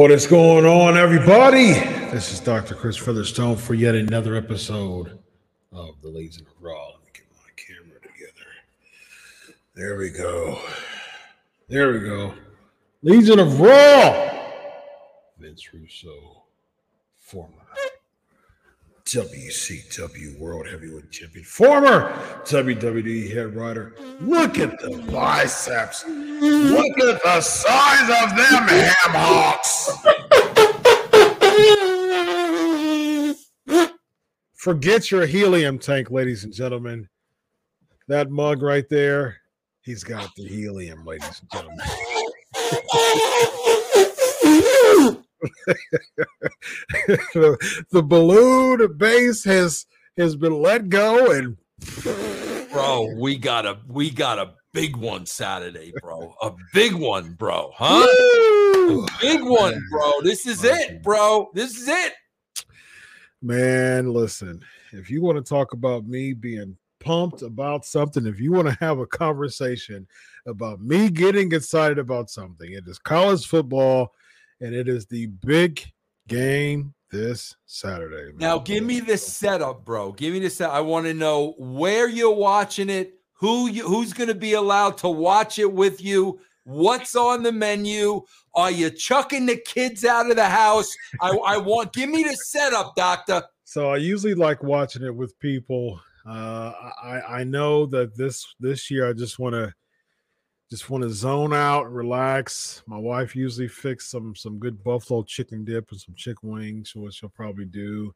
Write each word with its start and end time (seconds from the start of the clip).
What 0.00 0.10
is 0.10 0.26
going 0.26 0.64
on, 0.64 0.96
everybody? 0.96 1.74
This 1.74 2.32
is 2.32 2.40
Dr. 2.40 2.74
Chris 2.74 2.96
Featherstone 2.96 3.56
for 3.56 3.74
yet 3.74 3.94
another 3.94 4.34
episode 4.34 5.18
of 5.72 6.00
the 6.00 6.08
of 6.40 6.46
Raw. 6.58 6.86
Let 6.86 7.04
me 7.04 7.10
get 7.12 7.26
my 7.36 7.50
camera 7.54 8.00
together. 8.00 9.58
There 9.74 9.98
we 9.98 10.08
go. 10.08 10.58
There 11.68 11.92
we 11.92 12.00
go. 12.00 12.32
Legion 13.02 13.40
of 13.40 13.60
Raw. 13.60 14.30
Vince 15.38 15.74
Russo, 15.74 16.29
WCW 19.12 20.38
World 20.38 20.68
Heavyweight 20.68 21.10
Champion, 21.10 21.44
former 21.44 22.12
WWE 22.44 23.34
head 23.34 23.56
writer. 23.56 23.96
Look 24.20 24.60
at 24.60 24.78
the 24.78 25.04
biceps. 25.10 26.06
Look 26.06 26.96
at 27.00 27.20
the 27.20 27.40
size 27.40 28.08
of 28.22 28.36
them 28.36 28.68
ham 28.68 28.94
hocks. 29.08 29.90
Forget 34.54 35.10
your 35.10 35.26
helium 35.26 35.80
tank, 35.80 36.12
ladies 36.12 36.44
and 36.44 36.52
gentlemen. 36.52 37.08
That 38.06 38.30
mug 38.30 38.62
right 38.62 38.88
there, 38.88 39.38
he's 39.82 40.04
got 40.04 40.30
the 40.36 40.46
helium, 40.46 41.04
ladies 41.04 41.40
and 41.40 41.50
gentlemen. 41.50 41.84
the, 47.06 47.84
the 47.92 48.02
balloon 48.02 48.96
base 48.96 49.44
has 49.44 49.86
has 50.16 50.36
been 50.36 50.60
let 50.60 50.88
go 50.88 51.30
and 51.32 51.56
bro 52.72 53.12
we 53.16 53.36
got 53.36 53.66
a 53.66 53.78
we 53.88 54.10
got 54.10 54.38
a 54.38 54.52
big 54.72 54.96
one 54.96 55.26
saturday 55.26 55.92
bro. 56.02 56.34
A 56.42 56.52
big 56.72 56.94
one 56.94 57.32
bro 57.34 57.72
huh? 57.74 58.06
A 58.06 59.06
big 59.20 59.42
one 59.42 59.82
bro. 59.90 60.12
This 60.22 60.46
is 60.46 60.64
it 60.64 61.02
bro. 61.02 61.50
This 61.54 61.76
is 61.76 61.88
it. 61.88 62.12
Man 63.42 64.12
listen. 64.12 64.62
If 64.92 65.10
you 65.10 65.22
want 65.22 65.38
to 65.38 65.48
talk 65.48 65.72
about 65.72 66.06
me 66.06 66.32
being 66.32 66.76
pumped 67.00 67.42
about 67.42 67.84
something 67.84 68.26
if 68.26 68.38
you 68.38 68.52
want 68.52 68.68
to 68.68 68.76
have 68.78 68.98
a 68.98 69.06
conversation 69.06 70.06
about 70.46 70.80
me 70.82 71.08
getting 71.10 71.50
excited 71.52 71.98
about 71.98 72.28
something 72.28 72.72
it 72.72 72.86
is 72.86 72.98
college 72.98 73.46
football 73.46 74.12
and 74.60 74.74
it 74.74 74.88
is 74.88 75.06
the 75.06 75.26
big 75.26 75.82
game 76.28 76.94
this 77.10 77.56
Saturday. 77.66 78.32
Now, 78.36 78.58
give 78.58 78.84
me 78.84 79.00
the 79.00 79.16
setup, 79.16 79.84
bro. 79.84 80.12
Give 80.12 80.32
me 80.32 80.40
the 80.40 80.50
set. 80.50 80.70
I 80.70 80.80
want 80.80 81.06
to 81.06 81.14
know 81.14 81.54
where 81.58 82.08
you're 82.08 82.34
watching 82.34 82.88
it, 82.88 83.14
who 83.32 83.68
you, 83.68 83.86
who's 83.86 84.12
going 84.12 84.28
to 84.28 84.34
be 84.34 84.52
allowed 84.52 84.98
to 84.98 85.08
watch 85.08 85.58
it 85.58 85.72
with 85.72 86.02
you, 86.02 86.40
what's 86.64 87.16
on 87.16 87.42
the 87.42 87.52
menu. 87.52 88.22
Are 88.54 88.70
you 88.70 88.90
chucking 88.90 89.46
the 89.46 89.56
kids 89.56 90.04
out 90.04 90.30
of 90.30 90.36
the 90.36 90.48
house? 90.48 90.88
I, 91.20 91.30
I 91.30 91.56
want. 91.56 91.92
Give 91.92 92.08
me 92.08 92.22
the 92.22 92.36
setup, 92.36 92.94
doctor. 92.96 93.42
So 93.64 93.90
I 93.90 93.96
usually 93.96 94.34
like 94.34 94.62
watching 94.62 95.04
it 95.04 95.14
with 95.14 95.38
people. 95.38 96.00
Uh, 96.26 96.72
I 97.02 97.20
I 97.28 97.44
know 97.44 97.86
that 97.86 98.16
this 98.16 98.44
this 98.60 98.90
year 98.90 99.08
I 99.08 99.12
just 99.12 99.38
want 99.38 99.54
to 99.54 99.72
just 100.70 100.88
want 100.88 101.02
to 101.02 101.10
zone 101.10 101.52
out, 101.52 101.92
relax. 101.92 102.82
My 102.86 102.96
wife 102.96 103.34
usually 103.34 103.66
fix 103.66 104.06
some 104.06 104.36
some 104.36 104.58
good 104.58 104.82
buffalo 104.84 105.22
chicken 105.24 105.64
dip 105.64 105.90
and 105.90 106.00
some 106.00 106.14
chicken 106.14 106.50
wings, 106.50 106.94
which 106.94 107.14
she'll 107.14 107.28
probably 107.28 107.64
do. 107.64 108.14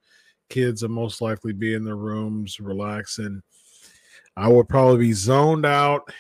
Kids 0.49 0.83
will 0.83 0.91
most 0.91 1.21
likely 1.21 1.53
be 1.53 1.75
in 1.75 1.85
their 1.85 1.97
rooms 1.97 2.61
relaxing. 2.61 3.43
I 4.37 4.49
will 4.49 4.65
probably 4.65 4.99
be 4.99 5.13
zoned 5.13 5.67
out 5.67 6.13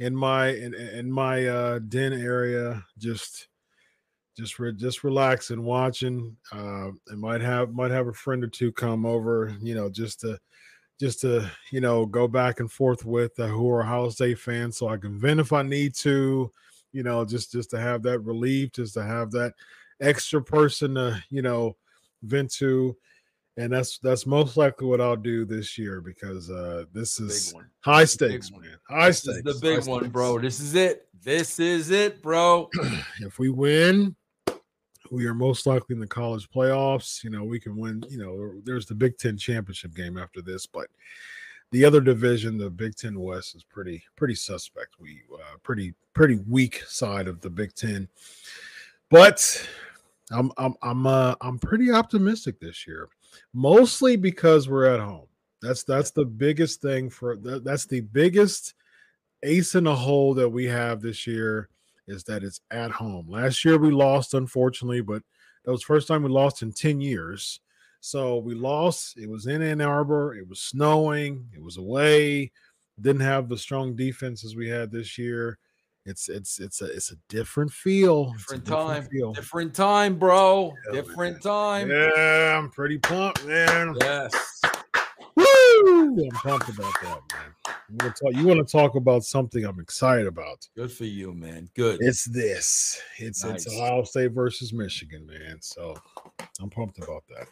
in 0.00 0.16
my 0.16 0.48
in, 0.48 0.74
in 0.74 1.10
my 1.10 1.46
uh, 1.46 1.78
den 1.78 2.12
area, 2.12 2.84
just 2.98 3.48
just 4.36 4.58
re- 4.58 4.72
just 4.72 5.04
relaxing, 5.04 5.62
watching. 5.62 6.36
Uh, 6.50 6.90
and 7.08 7.20
might 7.20 7.40
have 7.40 7.72
might 7.72 7.92
have 7.92 8.08
a 8.08 8.12
friend 8.12 8.42
or 8.42 8.48
two 8.48 8.72
come 8.72 9.06
over, 9.06 9.56
you 9.60 9.76
know, 9.76 9.88
just 9.88 10.20
to 10.20 10.38
just 10.98 11.20
to 11.20 11.48
you 11.70 11.80
know 11.80 12.06
go 12.06 12.28
back 12.28 12.60
and 12.60 12.70
forth 12.70 13.04
with 13.04 13.38
uh, 13.38 13.46
who 13.46 13.70
are 13.70 13.82
Ohio 13.82 14.08
State 14.10 14.38
fans, 14.38 14.76
so 14.76 14.88
I 14.88 14.96
can 14.96 15.18
vent 15.18 15.40
if 15.40 15.52
I 15.52 15.62
need 15.62 15.94
to. 15.96 16.50
You 16.92 17.02
know, 17.02 17.24
just 17.24 17.52
just 17.52 17.70
to 17.70 17.80
have 17.80 18.02
that 18.04 18.20
relief, 18.20 18.72
just 18.72 18.94
to 18.94 19.02
have 19.02 19.30
that 19.32 19.54
extra 20.00 20.42
person 20.42 20.94
to 20.94 21.22
you 21.30 21.42
know 21.42 21.76
vent 22.22 22.52
to, 22.54 22.96
and 23.56 23.72
that's 23.72 23.98
that's 23.98 24.26
most 24.26 24.56
likely 24.56 24.86
what 24.86 25.00
I'll 25.00 25.16
do 25.16 25.44
this 25.44 25.78
year 25.78 26.00
because 26.00 26.50
uh 26.50 26.84
this 26.92 27.20
is 27.20 27.54
high 27.80 28.04
stakes, 28.04 28.50
man. 28.50 28.78
High 28.88 29.08
this 29.08 29.18
stakes. 29.18 29.42
the 29.44 29.58
big 29.60 29.86
one, 29.86 30.08
bro. 30.08 30.38
This 30.38 30.60
is 30.60 30.74
it. 30.74 31.08
This 31.22 31.60
is 31.60 31.90
it, 31.90 32.22
bro. 32.22 32.70
if 33.20 33.38
we 33.38 33.50
win, 33.50 34.16
we 35.10 35.26
are 35.26 35.34
most 35.34 35.66
likely 35.66 35.94
in 35.94 36.00
the 36.00 36.06
college 36.06 36.48
playoffs. 36.50 37.22
You 37.22 37.30
know, 37.30 37.44
we 37.44 37.60
can 37.60 37.76
win. 37.76 38.02
You 38.08 38.18
know, 38.18 38.52
there's 38.64 38.86
the 38.86 38.94
Big 38.94 39.18
Ten 39.18 39.36
championship 39.36 39.94
game 39.94 40.18
after 40.18 40.40
this, 40.40 40.66
but 40.66 40.88
the 41.70 41.84
other 41.84 42.00
division, 42.00 42.56
the 42.56 42.70
Big 42.70 42.96
Ten 42.96 43.18
West, 43.20 43.54
is 43.54 43.64
pretty 43.64 44.02
pretty 44.16 44.34
suspect. 44.34 44.94
We 44.98 45.22
uh, 45.34 45.56
pretty 45.62 45.94
pretty 46.14 46.38
weak 46.48 46.82
side 46.86 47.28
of 47.28 47.40
the 47.40 47.50
Big 47.50 47.74
Ten, 47.74 48.08
but 49.10 49.68
I'm 50.30 50.50
I'm 50.56 50.74
I'm 50.82 51.06
uh, 51.06 51.34
I'm 51.40 51.58
pretty 51.58 51.90
optimistic 51.90 52.60
this 52.60 52.86
year, 52.86 53.08
mostly 53.52 54.16
because 54.16 54.68
we're 54.68 54.86
at 54.86 55.00
home. 55.00 55.26
That's 55.60 55.82
that's 55.82 56.10
the 56.10 56.24
biggest 56.24 56.80
thing 56.80 57.10
for 57.10 57.36
that, 57.36 57.64
that's 57.64 57.86
the 57.86 58.00
biggest 58.00 58.74
ace 59.42 59.74
in 59.74 59.84
the 59.84 59.94
hole 59.94 60.34
that 60.34 60.48
we 60.48 60.64
have 60.64 61.00
this 61.00 61.26
year 61.26 61.68
is 62.08 62.24
that 62.24 62.42
it's 62.42 62.60
at 62.70 62.90
home. 62.90 63.26
Last 63.28 63.64
year 63.64 63.78
we 63.78 63.90
lost, 63.90 64.34
unfortunately, 64.34 65.00
but 65.02 65.22
that 65.64 65.70
was 65.70 65.80
the 65.80 65.86
first 65.86 66.08
time 66.08 66.22
we 66.22 66.30
lost 66.30 66.62
in 66.62 66.72
10 66.72 67.00
years. 67.00 67.60
So 68.00 68.38
we 68.38 68.54
lost. 68.54 69.16
It 69.18 69.28
was 69.28 69.46
in 69.46 69.60
Ann 69.62 69.80
Arbor. 69.80 70.34
It 70.34 70.48
was 70.48 70.60
snowing. 70.60 71.46
It 71.54 71.62
was 71.62 71.76
away. 71.76 72.50
Didn't 73.00 73.20
have 73.22 73.48
the 73.48 73.58
strong 73.58 73.94
defenses 73.94 74.56
we 74.56 74.68
had 74.68 74.90
this 74.90 75.18
year. 75.18 75.58
It's 76.06 76.28
it's 76.30 76.58
it's 76.58 76.80
a 76.80 76.86
it's 76.86 77.12
a 77.12 77.16
different 77.28 77.70
feel. 77.70 78.30
A 78.34 78.38
Different 78.38 78.64
time. 78.64 79.02
feel. 79.08 79.32
Different 79.34 79.74
time, 79.74 80.16
bro. 80.18 80.72
Yeah, 80.86 81.00
Different 81.02 81.42
time. 81.42 81.90
Yeah, 81.90 82.56
I'm 82.56 82.70
pretty 82.70 82.98
pumped, 82.98 83.44
man. 83.44 83.94
Yes. 84.00 84.60
Woo! 86.16 86.24
I'm 86.24 86.30
pumped 86.30 86.68
about 86.68 86.92
that, 87.02 87.20
man. 87.32 87.74
You 87.90 87.96
want 88.00 88.16
to 88.16 88.24
talk, 88.24 88.34
you 88.36 88.46
want 88.46 88.66
to 88.66 88.72
talk 88.72 88.94
about 88.96 89.24
something 89.24 89.64
I'm 89.64 89.80
excited 89.80 90.26
about? 90.26 90.66
Good 90.76 90.92
for 90.92 91.04
you, 91.04 91.32
man. 91.32 91.68
Good. 91.74 91.98
It's 92.00 92.24
this. 92.24 93.00
It's 93.18 93.44
Nice. 93.44 93.66
it's 93.66 93.74
Ohio 93.74 94.02
State 94.04 94.32
versus 94.32 94.72
Michigan, 94.72 95.26
man. 95.26 95.58
So 95.60 95.96
I'm 96.60 96.70
pumped 96.70 96.98
about 96.98 97.24
that. 97.28 97.48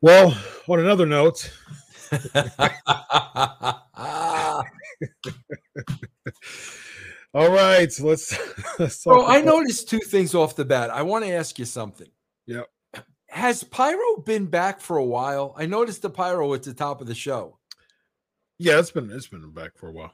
Well, 0.00 0.36
on 0.68 0.80
another 0.80 1.06
note, 1.06 1.50
all 7.34 7.50
right, 7.50 7.90
so 7.92 8.06
let's 8.06 8.38
let's. 8.78 9.02
Bro, 9.04 9.22
I 9.24 9.38
about- 9.38 9.46
noticed 9.46 9.88
two 9.88 9.98
things 10.00 10.34
off 10.34 10.54
the 10.56 10.64
bat. 10.64 10.90
I 10.90 11.02
want 11.02 11.24
to 11.24 11.32
ask 11.32 11.58
you 11.58 11.64
something. 11.64 12.08
Yep. 12.46 12.68
Has 13.34 13.64
Pyro 13.64 14.18
been 14.24 14.46
back 14.46 14.80
for 14.80 14.96
a 14.96 15.04
while? 15.04 15.54
I 15.58 15.66
noticed 15.66 16.02
the 16.02 16.08
Pyro 16.10 16.54
at 16.54 16.62
the 16.62 16.72
top 16.72 17.00
of 17.00 17.08
the 17.08 17.16
show. 17.16 17.58
Yeah, 18.58 18.78
it's 18.78 18.92
been 18.92 19.10
it's 19.10 19.26
been 19.26 19.50
back 19.50 19.72
for 19.74 19.88
a 19.88 19.92
while. 19.92 20.12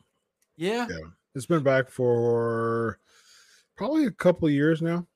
Yeah. 0.56 0.86
Yeah, 0.88 0.96
it's 1.34 1.44
been 1.44 1.62
back 1.62 1.90
for 1.90 2.98
probably 3.76 4.06
a 4.06 4.10
couple 4.10 4.48
of 4.48 4.54
years 4.54 4.80
now. 4.80 5.06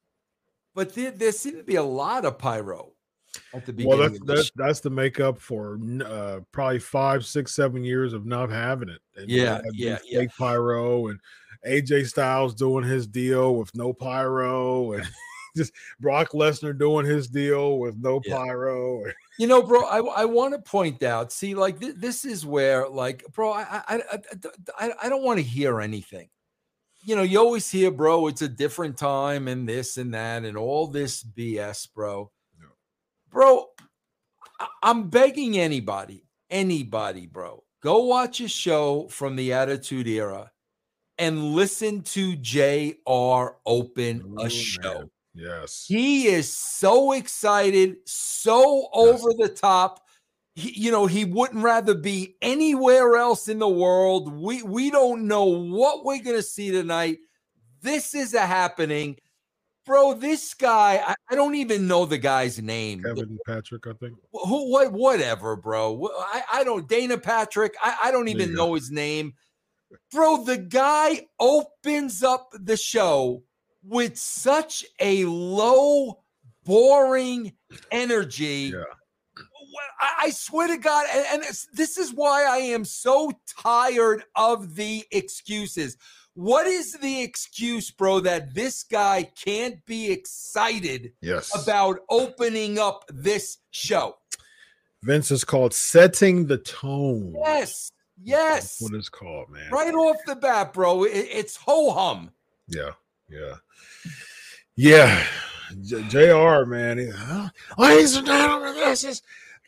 But 0.74 0.94
there, 0.94 1.12
there 1.12 1.32
seemed 1.32 1.56
to 1.56 1.64
be 1.64 1.76
a 1.76 1.82
lot 1.82 2.26
of 2.26 2.36
Pyro 2.36 2.92
at 3.54 3.64
the 3.64 3.72
Well, 3.86 3.96
beginning. 3.96 3.98
that's 4.00 4.20
of 4.20 4.26
the 4.26 4.34
that's, 4.34 4.50
that's 4.54 4.80
the 4.80 4.90
makeup 4.90 5.38
for 5.38 5.78
uh, 6.04 6.40
probably 6.52 6.80
five, 6.80 7.24
six, 7.24 7.54
seven 7.54 7.84
years 7.84 8.12
of 8.12 8.26
not 8.26 8.50
having 8.50 8.90
it. 8.90 9.00
And 9.16 9.30
Yeah, 9.30 9.62
yeah, 9.72 9.96
yeah. 10.04 10.20
fake 10.20 10.30
pyro 10.38 11.06
and 11.06 11.18
AJ 11.66 12.08
Styles 12.08 12.54
doing 12.54 12.84
his 12.84 13.06
deal 13.06 13.56
with 13.56 13.74
no 13.74 13.94
pyro, 13.94 14.92
and 14.92 15.08
just 15.56 15.72
Brock 16.00 16.30
Lesnar 16.32 16.76
doing 16.78 17.06
his 17.06 17.28
deal 17.28 17.78
with 17.78 17.96
no 17.96 18.20
Yeah. 18.24 18.36
pyro. 18.36 19.04
You 19.38 19.46
know, 19.46 19.62
bro, 19.62 19.82
I, 19.84 19.98
I 19.98 20.24
want 20.24 20.54
to 20.54 20.60
point 20.60 21.02
out, 21.02 21.32
see, 21.32 21.54
like 21.54 21.80
th- 21.80 21.96
this 21.96 22.24
is 22.24 22.44
where, 22.46 22.88
like, 22.88 23.24
bro, 23.32 23.52
I 23.52 23.82
I 23.88 24.02
I, 24.78 24.92
I, 25.02 25.08
don't 25.08 25.24
want 25.24 25.38
to 25.38 25.44
hear 25.44 25.80
anything. 25.80 26.28
You 27.02 27.16
know, 27.16 27.22
you 27.22 27.38
always 27.38 27.70
hear, 27.70 27.90
bro, 27.90 28.28
it's 28.28 28.42
a 28.42 28.48
different 28.48 28.96
time 28.96 29.48
and 29.48 29.68
this 29.68 29.96
and 29.96 30.14
that 30.14 30.44
and 30.44 30.56
all 30.56 30.86
this 30.86 31.22
BS, 31.22 31.88
bro. 31.92 32.30
Yeah. 32.60 32.66
Bro, 33.30 33.66
I- 34.60 34.68
I'm 34.82 35.10
begging 35.10 35.58
anybody, 35.58 36.26
anybody, 36.50 37.26
bro, 37.26 37.64
go 37.82 38.04
watch 38.04 38.40
a 38.40 38.48
show 38.48 39.08
from 39.08 39.36
the 39.36 39.52
Attitude 39.52 40.06
Era 40.08 40.50
and 41.18 41.54
listen 41.54 42.02
to 42.02 42.36
JR 42.36 43.56
open 43.66 44.34
Oh, 44.38 44.44
a 44.44 44.48
show. 44.50 44.98
man. 45.00 45.10
Yes. 45.34 45.84
He 45.86 46.28
is 46.28 46.50
so 46.50 47.12
excited, 47.12 47.96
so 48.06 48.88
over 48.92 49.30
the 49.36 49.48
top. 49.48 50.00
He, 50.54 50.72
you 50.80 50.90
know, 50.92 51.06
he 51.06 51.24
wouldn't 51.24 51.64
rather 51.64 51.94
be 51.94 52.36
anywhere 52.40 53.16
else 53.16 53.48
in 53.48 53.58
the 53.58 53.68
world. 53.68 54.32
We 54.32 54.62
we 54.62 54.90
don't 54.90 55.26
know 55.26 55.46
what 55.46 56.04
we're 56.04 56.22
gonna 56.22 56.42
see 56.42 56.70
tonight. 56.70 57.18
This 57.82 58.14
is 58.14 58.34
a 58.34 58.46
happening, 58.46 59.16
bro. 59.84 60.14
This 60.14 60.54
guy, 60.54 61.02
I, 61.04 61.14
I 61.28 61.34
don't 61.34 61.56
even 61.56 61.88
know 61.88 62.06
the 62.06 62.18
guy's 62.18 62.62
name. 62.62 63.02
Kevin 63.02 63.36
Patrick, 63.44 63.88
I 63.88 63.94
think. 63.94 64.16
Who, 64.32 64.70
what, 64.70 64.92
whatever, 64.92 65.56
bro. 65.56 66.08
I, 66.16 66.42
I 66.52 66.64
don't. 66.64 66.88
Dana 66.88 67.18
Patrick. 67.18 67.74
I, 67.82 67.96
I 68.04 68.10
don't 68.12 68.28
even 68.28 68.50
you 68.50 68.56
go. 68.56 68.66
know 68.66 68.74
his 68.74 68.92
name, 68.92 69.34
bro. 70.12 70.44
The 70.44 70.58
guy 70.58 71.26
opens 71.40 72.22
up 72.22 72.50
the 72.52 72.76
show 72.76 73.42
with 73.86 74.16
such 74.16 74.84
a 75.00 75.24
low, 75.26 76.22
boring 76.64 77.52
energy. 77.90 78.72
Yeah. 78.74 78.84
I, 80.00 80.26
I 80.26 80.30
swear 80.30 80.68
to 80.68 80.76
God, 80.76 81.06
and, 81.12 81.42
this 81.72 81.98
is 81.98 82.12
why 82.12 82.44
I 82.44 82.58
am 82.58 82.84
so 82.84 83.32
tired 83.60 84.24
of 84.36 84.74
the 84.76 85.04
excuses. 85.10 85.96
What 86.34 86.66
is 86.66 86.92
the 86.94 87.22
excuse, 87.22 87.90
bro, 87.90 88.20
that 88.20 88.54
this 88.54 88.82
guy 88.84 89.30
can't 89.44 89.84
be 89.86 90.10
excited 90.10 91.12
Yes. 91.20 91.50
about 91.62 92.00
opening 92.08 92.78
up 92.78 93.04
this 93.08 93.58
show? 93.70 94.16
Vince 95.02 95.30
is 95.30 95.44
called 95.44 95.74
setting 95.74 96.46
the 96.46 96.58
tone. 96.58 97.34
Yes, 97.36 97.90
That's 98.16 98.22
yes. 98.24 98.80
what 98.80 98.94
it's 98.94 99.08
called, 99.08 99.50
man. 99.50 99.70
Right 99.70 99.94
off 99.94 100.16
the 100.26 100.34
bat, 100.36 100.72
bro, 100.72 101.04
it- 101.04 101.10
it's 101.30 101.56
ho 101.56 101.90
hum. 101.92 102.30
Yeah, 102.68 102.92
yeah, 103.28 103.54
yeah. 104.76 105.24
J- 105.82 106.02
JR 106.08 106.64
Man, 106.66 106.98
he- 106.98 107.10
huh? 107.10 107.48
ladies 107.78 108.16
and 108.16 108.26
gentlemen, 108.26 108.74
this 108.74 109.02
is 109.04 109.22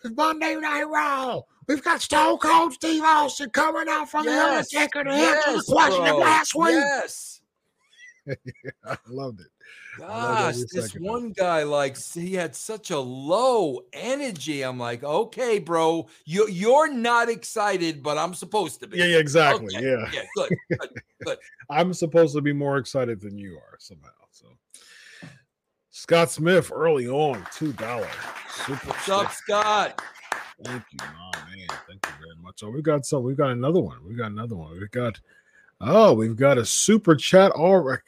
Monday 0.05 0.55
Night 0.57 0.85
Raw. 0.85 1.43
We've 1.67 1.83
got 1.83 2.01
Stone 2.01 2.39
Cold 2.39 2.75
Steve 2.75 3.03
Austin 3.03 3.51
coming 3.51 3.89
out 3.89 4.09
from 4.09 4.25
Yes, 4.25 4.71
the 4.71 4.79
Undertaker 4.79 5.05
to 5.05 5.11
answer 5.11 5.51
the 5.51 5.57
yes, 5.57 5.65
question 5.67 6.07
of 6.07 6.17
last 6.19 6.55
week. 6.55 6.69
Yes. 6.71 7.41
I 8.87 8.97
loved 9.09 9.41
it. 9.41 9.47
Gosh, 9.99 10.57
this 10.73 10.95
one 10.95 11.33
guy, 11.33 11.63
like, 11.63 11.97
he 11.99 12.35
had 12.35 12.55
such 12.55 12.91
a 12.91 12.99
low 12.99 13.81
energy. 13.93 14.63
I'm 14.63 14.79
like, 14.79 15.03
okay, 15.03 15.59
bro, 15.59 16.09
you 16.25 16.49
you're 16.49 16.93
not 16.93 17.29
excited, 17.29 18.03
but 18.03 18.19
I'm 18.19 18.35
supposed 18.35 18.81
to 18.81 18.87
be. 18.87 18.99
Yeah, 18.99 19.07
yeah, 19.07 19.19
exactly. 19.19 19.75
Okay, 19.77 19.87
Yeah, 19.87 20.11
yeah, 20.13 20.23
good. 20.35 20.89
good. 21.25 21.39
I'm 21.71 21.95
supposed 21.95 22.35
to 22.35 22.43
be 22.43 22.53
more 22.53 22.77
excited 22.79 23.21
than 23.21 23.39
you 23.39 23.57
are 23.57 23.77
somehow. 23.79 24.11
So, 24.31 24.49
Scott 25.91 26.31
Smith 26.31 26.71
early 26.75 27.09
on, 27.09 27.47
two 27.53 27.73
dollar 27.73 28.09
super. 28.51 28.89
What's 28.89 29.09
up. 29.09 29.33
Scott? 29.33 30.03
Thank 30.65 30.83
you, 30.93 30.99
oh 31.03 31.31
man. 31.49 31.79
Thank 31.89 32.07
you 32.07 32.13
very 32.19 32.37
much. 32.43 32.63
Oh, 32.63 32.71
we 32.71 32.83
got 32.83 33.05
some. 33.07 33.23
We 33.23 33.35
got 33.35 33.51
another 33.51 33.81
one. 33.81 33.99
We 34.07 34.15
got 34.15 34.31
another 34.31 34.57
one. 34.57 34.73
We 34.73 34.87
got. 34.89 35.21
Oh, 35.81 36.15
we've 36.15 36.37
got 36.37 36.59
a 36.59 36.65
super 36.65 37.15
chat. 37.15 37.53
All 37.53 37.79
right, 37.79 38.01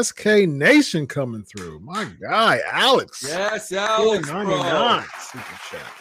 SK 0.00 0.26
Nation 0.46 1.06
coming 1.06 1.42
through. 1.42 1.80
My 1.80 2.08
guy, 2.20 2.60
Alex. 2.70 3.24
Yes, 3.26 3.72
Alex, 3.72 4.28
bro. 4.30 4.44
499 4.44 5.04
super 5.20 5.58
chat. 5.70 5.92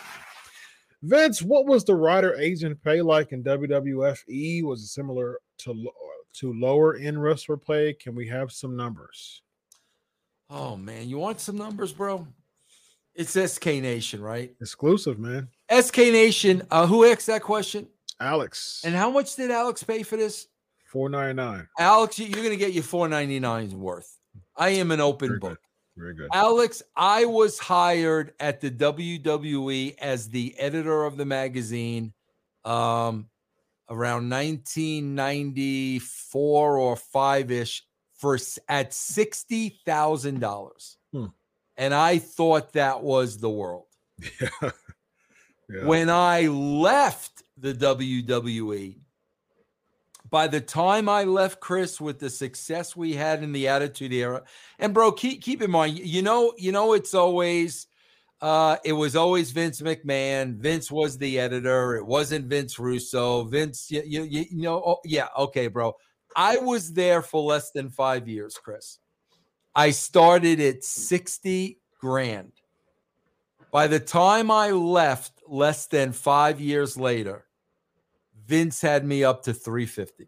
Vince, 1.03 1.41
what 1.41 1.65
was 1.65 1.83
the 1.83 1.95
rider 1.95 2.35
agent 2.35 2.81
pay 2.83 3.01
like 3.01 3.31
in 3.31 3.43
WWFE? 3.43 4.63
Was 4.63 4.83
it 4.83 4.87
similar 4.87 5.39
to 5.59 5.89
to 6.33 6.53
lower 6.53 6.95
end 6.95 7.21
wrestler 7.21 7.57
play? 7.57 7.93
Can 7.93 8.13
we 8.13 8.27
have 8.27 8.51
some 8.51 8.75
numbers? 8.75 9.41
Oh 10.49 10.75
man, 10.77 11.09
you 11.09 11.17
want 11.17 11.39
some 11.39 11.57
numbers, 11.57 11.91
bro? 11.91 12.27
It's 13.15 13.33
SK 13.33 13.65
Nation, 13.65 14.21
right? 14.21 14.53
Exclusive, 14.61 15.17
man. 15.17 15.49
SK 15.75 15.97
Nation. 15.97 16.61
Uh, 16.69 16.85
who 16.85 17.03
asked 17.05 17.27
that 17.27 17.41
question? 17.41 17.87
Alex, 18.21 18.81
And 18.85 18.93
how 18.93 19.09
much 19.09 19.35
did 19.35 19.49
Alex 19.49 19.81
pay 19.81 20.03
for 20.03 20.15
this? 20.15 20.45
Four 20.91 21.09
ninety 21.09 21.33
nine. 21.33 21.67
Alex, 21.79 22.19
you- 22.19 22.27
you're 22.27 22.43
gonna 22.43 22.55
get 22.55 22.73
your 22.73 22.83
4.99 22.83 23.73
worth. 23.73 24.17
I 24.55 24.69
am 24.69 24.91
an 24.91 25.01
open 25.01 25.29
Very 25.29 25.39
good. 25.39 25.49
book. 25.49 25.59
Very 25.97 26.13
good. 26.15 26.29
Alex, 26.33 26.81
I 26.95 27.25
was 27.25 27.59
hired 27.59 28.33
at 28.39 28.61
the 28.61 28.71
WWE 28.71 29.95
as 29.99 30.29
the 30.29 30.55
editor 30.57 31.03
of 31.03 31.17
the 31.17 31.25
magazine 31.25 32.13
um, 32.65 33.27
around 33.89 34.29
1994 34.29 36.77
or 36.77 36.95
five 36.95 37.51
ish 37.51 37.83
for 38.13 38.37
at 38.69 38.93
sixty 38.93 39.79
thousand 39.85 40.39
dollars, 40.39 40.97
Hmm. 41.11 41.25
and 41.77 41.93
I 41.93 42.19
thought 42.19 42.73
that 42.73 43.01
was 43.01 43.37
the 43.39 43.49
world. 43.49 43.87
Yeah. 44.19 44.49
yeah. 45.69 45.85
When 45.85 46.09
I 46.09 46.47
left 46.47 47.43
the 47.57 47.73
WWE, 47.73 48.97
by 50.31 50.47
the 50.47 50.61
time 50.61 51.09
I 51.09 51.25
left 51.25 51.59
Chris 51.59 51.99
with 51.99 52.17
the 52.17 52.29
success 52.29 52.95
we 52.95 53.13
had 53.13 53.43
in 53.43 53.51
the 53.51 53.67
Attitude 53.67 54.13
Era, 54.13 54.43
and 54.79 54.93
bro, 54.93 55.11
keep 55.11 55.41
keep 55.41 55.61
in 55.61 55.69
mind, 55.69 55.99
you 55.99 56.21
know, 56.21 56.53
you 56.57 56.71
know, 56.71 56.93
it's 56.93 57.13
always 57.13 57.87
uh 58.41 58.77
it 58.83 58.93
was 58.93 59.15
always 59.15 59.51
Vince 59.51 59.81
McMahon. 59.81 60.55
Vince 60.55 60.89
was 60.89 61.17
the 61.17 61.37
editor. 61.37 61.95
It 61.97 62.05
wasn't 62.05 62.45
Vince 62.47 62.79
Russo. 62.79 63.43
Vince, 63.43 63.91
you, 63.91 64.01
you, 64.05 64.23
you 64.23 64.61
know, 64.63 64.81
oh, 64.83 64.99
yeah, 65.03 65.27
okay, 65.37 65.67
bro. 65.67 65.93
I 66.35 66.57
was 66.57 66.93
there 66.93 67.21
for 67.21 67.41
less 67.41 67.71
than 67.71 67.89
five 67.89 68.27
years, 68.27 68.57
Chris. 68.57 68.99
I 69.75 69.91
started 69.91 70.61
at 70.61 70.83
60 70.83 71.77
grand. 71.99 72.53
By 73.71 73.87
the 73.87 73.99
time 73.99 74.49
I 74.49 74.71
left, 74.71 75.31
less 75.47 75.87
than 75.87 76.13
five 76.13 76.59
years 76.61 76.97
later, 76.97 77.45
Vince 78.51 78.81
had 78.81 79.05
me 79.05 79.23
up 79.23 79.43
to 79.43 79.53
350. 79.53 80.27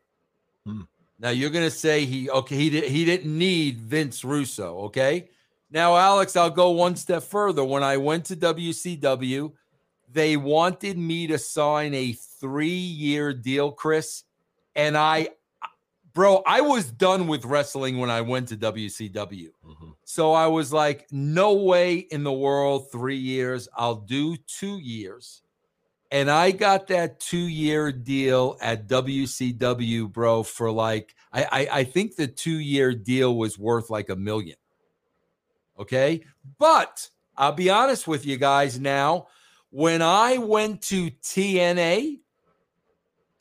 Hmm. 0.66 0.82
Now 1.20 1.32
you're 1.32 1.50
gonna 1.50 1.70
say 1.70 2.06
he 2.06 2.30
okay, 2.30 2.56
he 2.56 2.70
did 2.70 2.86
he 2.86 3.04
didn't 3.04 3.38
need 3.38 3.82
Vince 3.82 4.24
Russo, 4.24 4.78
okay? 4.86 5.30
Now, 5.70 5.98
Alex, 5.98 6.38
I'll 6.38 6.50
go 6.50 6.70
one 6.70 6.96
step 6.96 7.24
further. 7.24 7.66
When 7.66 7.84
I 7.84 7.98
went 7.98 8.26
to 8.26 8.36
WCW, 8.36 9.52
they 10.10 10.38
wanted 10.38 10.98
me 10.98 11.26
to 11.28 11.38
sign 11.38 11.94
a 11.96 12.14
three-year 12.14 13.34
deal, 13.34 13.72
Chris. 13.72 14.24
And 14.74 14.96
I 14.96 15.30
bro, 16.14 16.44
I 16.46 16.62
was 16.62 16.86
done 16.92 17.28
with 17.28 17.44
wrestling 17.44 17.98
when 17.98 18.10
I 18.10 18.22
went 18.22 18.48
to 18.50 18.58
WCW. 18.58 19.52
Mhm. 19.66 19.96
So 20.06 20.32
I 20.32 20.48
was 20.48 20.72
like, 20.72 21.12
no 21.12 21.54
way 21.54 21.96
in 21.98 22.24
the 22.24 22.32
world, 22.32 22.90
three 22.90 23.18
years. 23.18 23.68
I'll 23.76 23.96
do 23.96 24.38
two 24.38 24.78
years. 24.78 25.42
And 26.14 26.30
I 26.30 26.52
got 26.52 26.88
that 26.88 27.20
two 27.20 27.38
year 27.38 27.92
deal 27.92 28.56
at 28.62 28.88
WCW, 28.88 30.10
bro, 30.12 30.44
for 30.44 30.72
like 30.72 31.16
I, 31.34 31.44
I 31.44 31.68
I 31.80 31.84
think 31.84 32.16
the 32.16 32.28
two 32.28 32.60
year 32.60 32.94
deal 32.94 33.36
was 33.36 33.58
worth 33.58 33.90
like 33.90 34.10
a 34.10 34.16
million. 34.16 34.56
Okay, 35.78 36.24
but 36.60 37.10
I'll 37.36 37.52
be 37.52 37.72
honest 37.72 38.08
with 38.08 38.28
you 38.28 38.38
guys 38.38 38.80
now. 38.80 39.28
When 39.72 40.04
I 40.04 40.38
went 40.38 40.84
to 40.84 41.10
TNA 41.10 42.20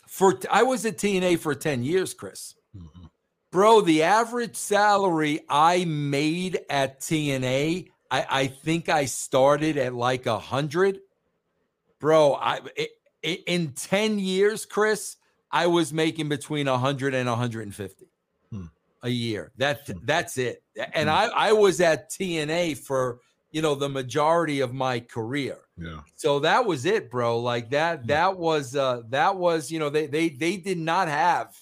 for 0.08 0.40
I 0.50 0.62
was 0.62 0.86
at 0.86 0.96
TNA 0.96 1.40
for 1.40 1.54
10 1.54 1.82
years, 1.84 2.14
Chris. 2.14 2.54
Mhm. 2.74 3.10
Bro, 3.50 3.82
the 3.82 4.02
average 4.02 4.56
salary 4.56 5.40
I 5.46 5.84
made 5.84 6.60
at 6.70 7.00
TNA, 7.00 7.90
I, 8.10 8.26
I 8.30 8.46
think 8.46 8.88
I 8.88 9.04
started 9.04 9.76
at 9.76 9.92
like 9.92 10.24
a 10.24 10.38
hundred. 10.38 11.00
Bro, 12.02 12.34
I 12.34 12.58
i- 12.76 12.88
i- 13.24 13.42
in 13.46 13.72
10 13.74 14.18
years, 14.18 14.66
Chris, 14.66 15.16
I 15.52 15.68
was 15.68 15.92
making 15.92 16.28
between 16.28 16.66
100 16.66 17.14
and 17.14 17.28
150 17.28 18.08
Hmm. 18.50 18.64
a 19.04 19.08
year. 19.08 19.52
That 19.56 19.86
Hmm. 19.86 19.98
that's 20.02 20.36
it. 20.36 20.64
And 20.94 21.08
Hmm. 21.08 21.14
I, 21.14 21.48
I 21.48 21.52
was 21.52 21.80
at 21.80 22.10
TNA 22.10 22.74
for 22.74 23.20
you 23.52 23.62
know 23.62 23.76
the 23.76 23.88
majority 23.88 24.60
of 24.60 24.72
my 24.72 24.98
career 24.98 25.58
Yeah. 25.76 26.00
so 26.16 26.38
that 26.40 26.64
was 26.64 26.86
it 26.86 27.10
bro 27.10 27.38
like 27.38 27.68
that 27.68 28.00
Yeah. 28.00 28.06
that 28.30 28.38
was 28.38 28.74
uh 28.74 29.02
that 29.10 29.36
was 29.36 29.70
you 29.70 29.78
know 29.78 29.90
they 29.90 30.06
they 30.06 30.30
they 30.30 30.56
did 30.56 30.78
not 30.78 31.06
have 31.08 31.54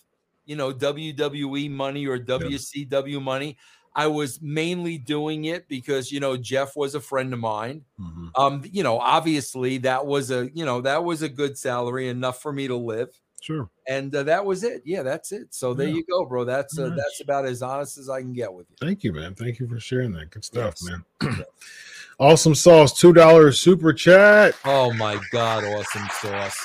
you 0.44 0.54
know 0.54 0.72
wwe 0.72 1.68
money 1.68 2.06
or 2.06 2.16
wcw 2.16 3.20
money 3.20 3.58
i 3.94 4.06
was 4.06 4.40
mainly 4.42 4.96
doing 4.98 5.44
it 5.46 5.66
because 5.68 6.10
you 6.12 6.20
know 6.20 6.36
jeff 6.36 6.76
was 6.76 6.94
a 6.94 7.00
friend 7.00 7.32
of 7.32 7.38
mine 7.40 7.84
Mhm. 8.00 8.30
um 8.36 8.62
you 8.72 8.82
know 8.82 8.98
obviously 8.98 9.78
that 9.78 10.06
was 10.06 10.30
a 10.30 10.48
you 10.54 10.64
know 10.64 10.80
that 10.82 11.04
was 11.04 11.22
a 11.22 11.28
good 11.28 11.58
salary 11.58 12.08
enough 12.08 12.40
for 12.42 12.52
me 12.52 12.68
to 12.68 12.76
live 12.76 13.08
Sure. 13.42 13.70
and 13.88 14.14
uh, 14.14 14.22
that 14.24 14.44
was 14.44 14.64
it 14.64 14.82
yeah 14.84 15.02
that's 15.02 15.32
it 15.32 15.54
so 15.54 15.72
there 15.74 15.88
Yeah. 15.88 15.94
you 15.94 16.04
go 16.10 16.24
bro 16.26 16.44
that's 16.44 16.78
uh, 16.78 16.88
Nice. 16.88 16.96
that's 16.98 17.20
about 17.22 17.46
as 17.46 17.62
honest 17.62 17.96
as 17.98 18.08
i 18.10 18.20
can 18.20 18.32
get 18.34 18.52
with 18.52 18.66
you 18.70 18.76
Thank 18.80 19.02
you, 19.02 19.12
man. 19.12 19.34
Thank 19.34 19.58
you 19.60 19.66
for 19.66 19.80
sharing 19.80 20.12
that. 20.12 20.30
Good 20.30 20.44
stuff, 20.44 20.74
Yes. 20.82 20.90
man. 21.22 21.44
awesome 22.18 22.54
sauce, 22.54 22.98
two 22.98 23.12
dollars 23.12 23.58
super 23.58 23.92
chat. 23.92 24.54
oh 24.64 24.92
my 24.94 25.18
god 25.32 25.64
awesome 25.64 26.06
sauce 26.20 26.58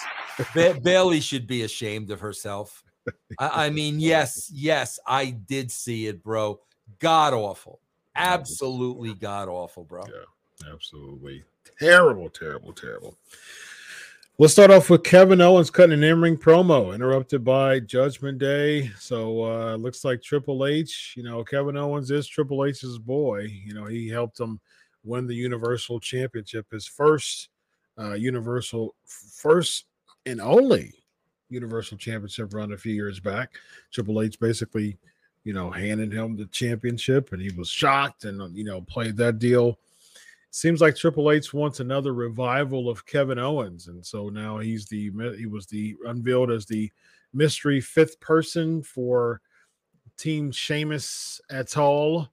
ba- 0.54 0.78
bailey 0.84 1.20
should 1.22 1.48
be 1.48 1.64
ashamed 1.64 2.12
of 2.12 2.20
herself 2.20 2.84
I, 3.40 3.68
I 3.68 3.70
mean, 3.70 4.00
yes, 4.00 4.50
yes, 4.52 4.98
I 5.06 5.30
did 5.30 5.72
see 5.72 6.08
it, 6.08 6.24
bro. 6.24 6.60
God 7.00 7.34
awful. 7.34 7.80
Absolutely 8.16 9.14
god 9.14 9.50
awful, 9.50 9.84
bro. 9.84 10.04
Yeah. 10.08 10.72
Absolutely 10.72 11.44
terrible, 11.80 12.30
terrible, 12.30 12.74
terrible. 12.74 13.18
Let's 14.38 14.54
start 14.54 14.72
off 14.72 14.90
with 14.90 15.04
Kevin 15.04 15.40
Owens 15.40 15.70
cutting 15.70 15.94
an 15.94 16.04
in-ring 16.04 16.36
promo, 16.38 16.94
interrupted 16.94 17.44
by 17.44 17.80
Judgment 17.80 18.38
Day. 18.38 18.92
So 19.00 19.44
uh 19.44 19.76
looks 19.76 20.04
like 20.04 20.22
Triple 20.22 20.66
H, 20.66 21.14
you 21.16 21.24
know, 21.24 21.44
Kevin 21.44 21.78
Owens 21.78 22.12
is 22.12 22.28
Triple 22.28 22.66
H's 22.66 22.98
boy. 22.98 23.48
You 23.66 23.74
know, 23.74 23.86
he 23.86 24.10
helped 24.10 24.40
him 24.40 24.60
win 25.04 25.28
the 25.28 25.36
Universal 25.36 26.00
Championship, 26.00 26.66
his 26.72 26.88
first 26.88 27.50
uh 27.98 28.14
Universal 28.14 28.96
first 29.06 29.86
and 30.26 30.42
only 30.42 30.94
Universal 31.50 31.98
Championship 31.98 32.54
run 32.54 32.74
a 32.74 32.78
few 32.78 32.94
years 32.94 33.20
back. 33.20 33.56
Triple 33.92 34.22
H 34.22 34.40
basically, 34.40 34.98
you 35.46 35.54
know, 35.54 35.72
handed 35.72 36.12
him 36.12 36.36
the 36.36 36.48
championship 36.48 37.32
and 37.32 37.42
he 37.42 37.52
was 37.52 37.70
shocked 37.70 38.26
and, 38.26 38.54
you 38.58 38.66
know, 38.66 38.82
played 38.82 39.16
that 39.16 39.40
deal. 39.40 39.80
Seems 40.50 40.82
like 40.82 40.96
Triple 40.96 41.32
H 41.32 41.54
wants 41.54 41.80
another 41.80 42.14
revival 42.14 42.90
of 42.90 43.06
Kevin 43.06 43.40
Owens. 43.40 43.88
And 43.88 44.06
so 44.06 44.30
now 44.30 44.58
he's 44.58 44.88
the, 44.88 45.12
he 45.38 45.46
was 45.46 45.68
the 45.68 45.96
unveiled 46.06 46.50
as 46.50 46.66
the 46.66 46.92
mystery 47.34 47.80
fifth 47.80 48.20
person 48.20 48.82
for 48.82 49.40
Team 50.18 50.52
Sheamus 50.52 51.40
at 51.50 51.78
all, 51.78 52.30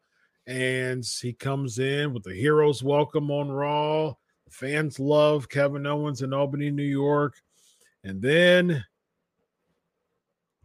And 0.46 1.04
he 1.04 1.32
comes 1.32 1.78
in 1.78 2.12
with 2.12 2.24
the 2.24 2.34
hero's 2.34 2.82
welcome 2.82 3.30
on 3.30 3.50
Raw. 3.50 4.14
Fans 4.50 4.98
love 4.98 5.48
Kevin 5.48 5.86
Owens 5.86 6.22
in 6.22 6.32
Albany, 6.32 6.70
New 6.70 6.82
York. 6.82 7.40
And 8.04 8.20
then 8.20 8.84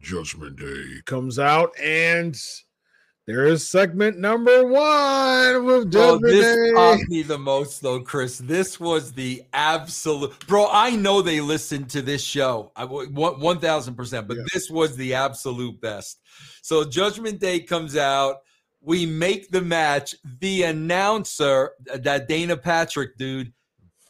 Judgment 0.00 0.56
Day 0.58 0.84
comes 1.06 1.38
out, 1.38 1.78
and 1.80 2.38
there 3.26 3.44
is 3.46 3.68
segment 3.68 4.18
number 4.18 4.64
one 4.66 5.64
with 5.64 5.90
Bro, 5.90 6.20
Judgment 6.20 6.32
this 6.32 6.56
Day. 6.56 6.72
popped 6.74 7.08
me 7.08 7.22
the 7.22 7.38
most 7.38 7.82
though, 7.82 8.00
Chris. 8.00 8.38
This 8.38 8.78
was 8.80 9.12
the 9.12 9.42
absolute 9.52 10.46
bro. 10.46 10.68
I 10.70 10.90
know 10.90 11.20
they 11.20 11.40
listened 11.40 11.90
to 11.90 12.02
this 12.02 12.22
show. 12.22 12.72
I 12.76 12.84
one 12.84 13.58
thousand 13.58 13.96
percent, 13.96 14.28
but 14.28 14.36
Yeah. 14.38 14.44
this 14.54 14.70
was 14.70 14.96
the 14.96 15.14
absolute 15.14 15.80
best. 15.80 16.20
So 16.62 16.84
Judgment 16.84 17.40
Day 17.40 17.60
comes 17.60 17.96
out. 17.96 18.36
We 18.80 19.04
make 19.04 19.50
the 19.50 19.60
match. 19.60 20.14
The 20.40 20.62
announcer, 20.62 21.72
that 21.92 22.28
Dana 22.28 22.56
Patrick 22.56 23.18
dude, 23.18 23.52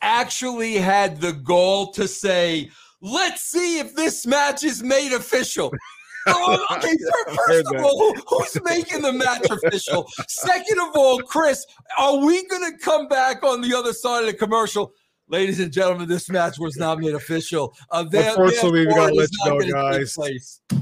actually 0.03 0.75
had 0.75 1.21
the 1.21 1.33
goal 1.33 1.91
to 1.93 2.07
say, 2.07 2.71
"Let's 3.01 3.43
see 3.43 3.79
if 3.79 3.95
this 3.95 4.27
match 4.27 4.65
is 4.65 4.83
made 4.83 5.13
official." 5.13 5.73
Oh, 6.31 6.67
okay, 6.73 6.91
fir- 6.91 7.31
I 7.31 7.37
heard 7.47 7.65
first 7.65 7.75
of 7.75 7.83
all, 7.83 8.15
who's 8.29 8.59
making 8.63 9.01
the 9.01 9.13
match 9.15 9.47
official? 9.49 10.07
Second 10.29 10.79
of 10.81 10.95
all, 10.95 11.21
Chris, 11.21 11.65
are 11.97 12.19
we 12.19 12.47
going 12.49 12.71
to 12.71 12.77
come 12.77 13.09
back 13.09 13.43
on 13.43 13.63
the 13.63 13.75
other 13.75 13.95
side 13.95 14.21
of 14.21 14.27
the 14.27 14.35
commercial? 14.35 14.93
Ladies 15.31 15.61
and 15.61 15.73
gentlemen, 15.73 16.07
this 16.07 16.29
match 16.29 16.59
was 16.59 16.77
not 16.77 16.99
made 17.01 17.15
official. 17.15 17.75
Uh, 17.91 18.03
there- 18.03 18.31
Unfortunately, 18.31 18.87
we 18.87 18.95
gotta 18.95 19.15
let 19.15 19.25
is 19.25 19.31
you 19.45 19.51
go, 19.51 19.71
guys. 19.71 20.19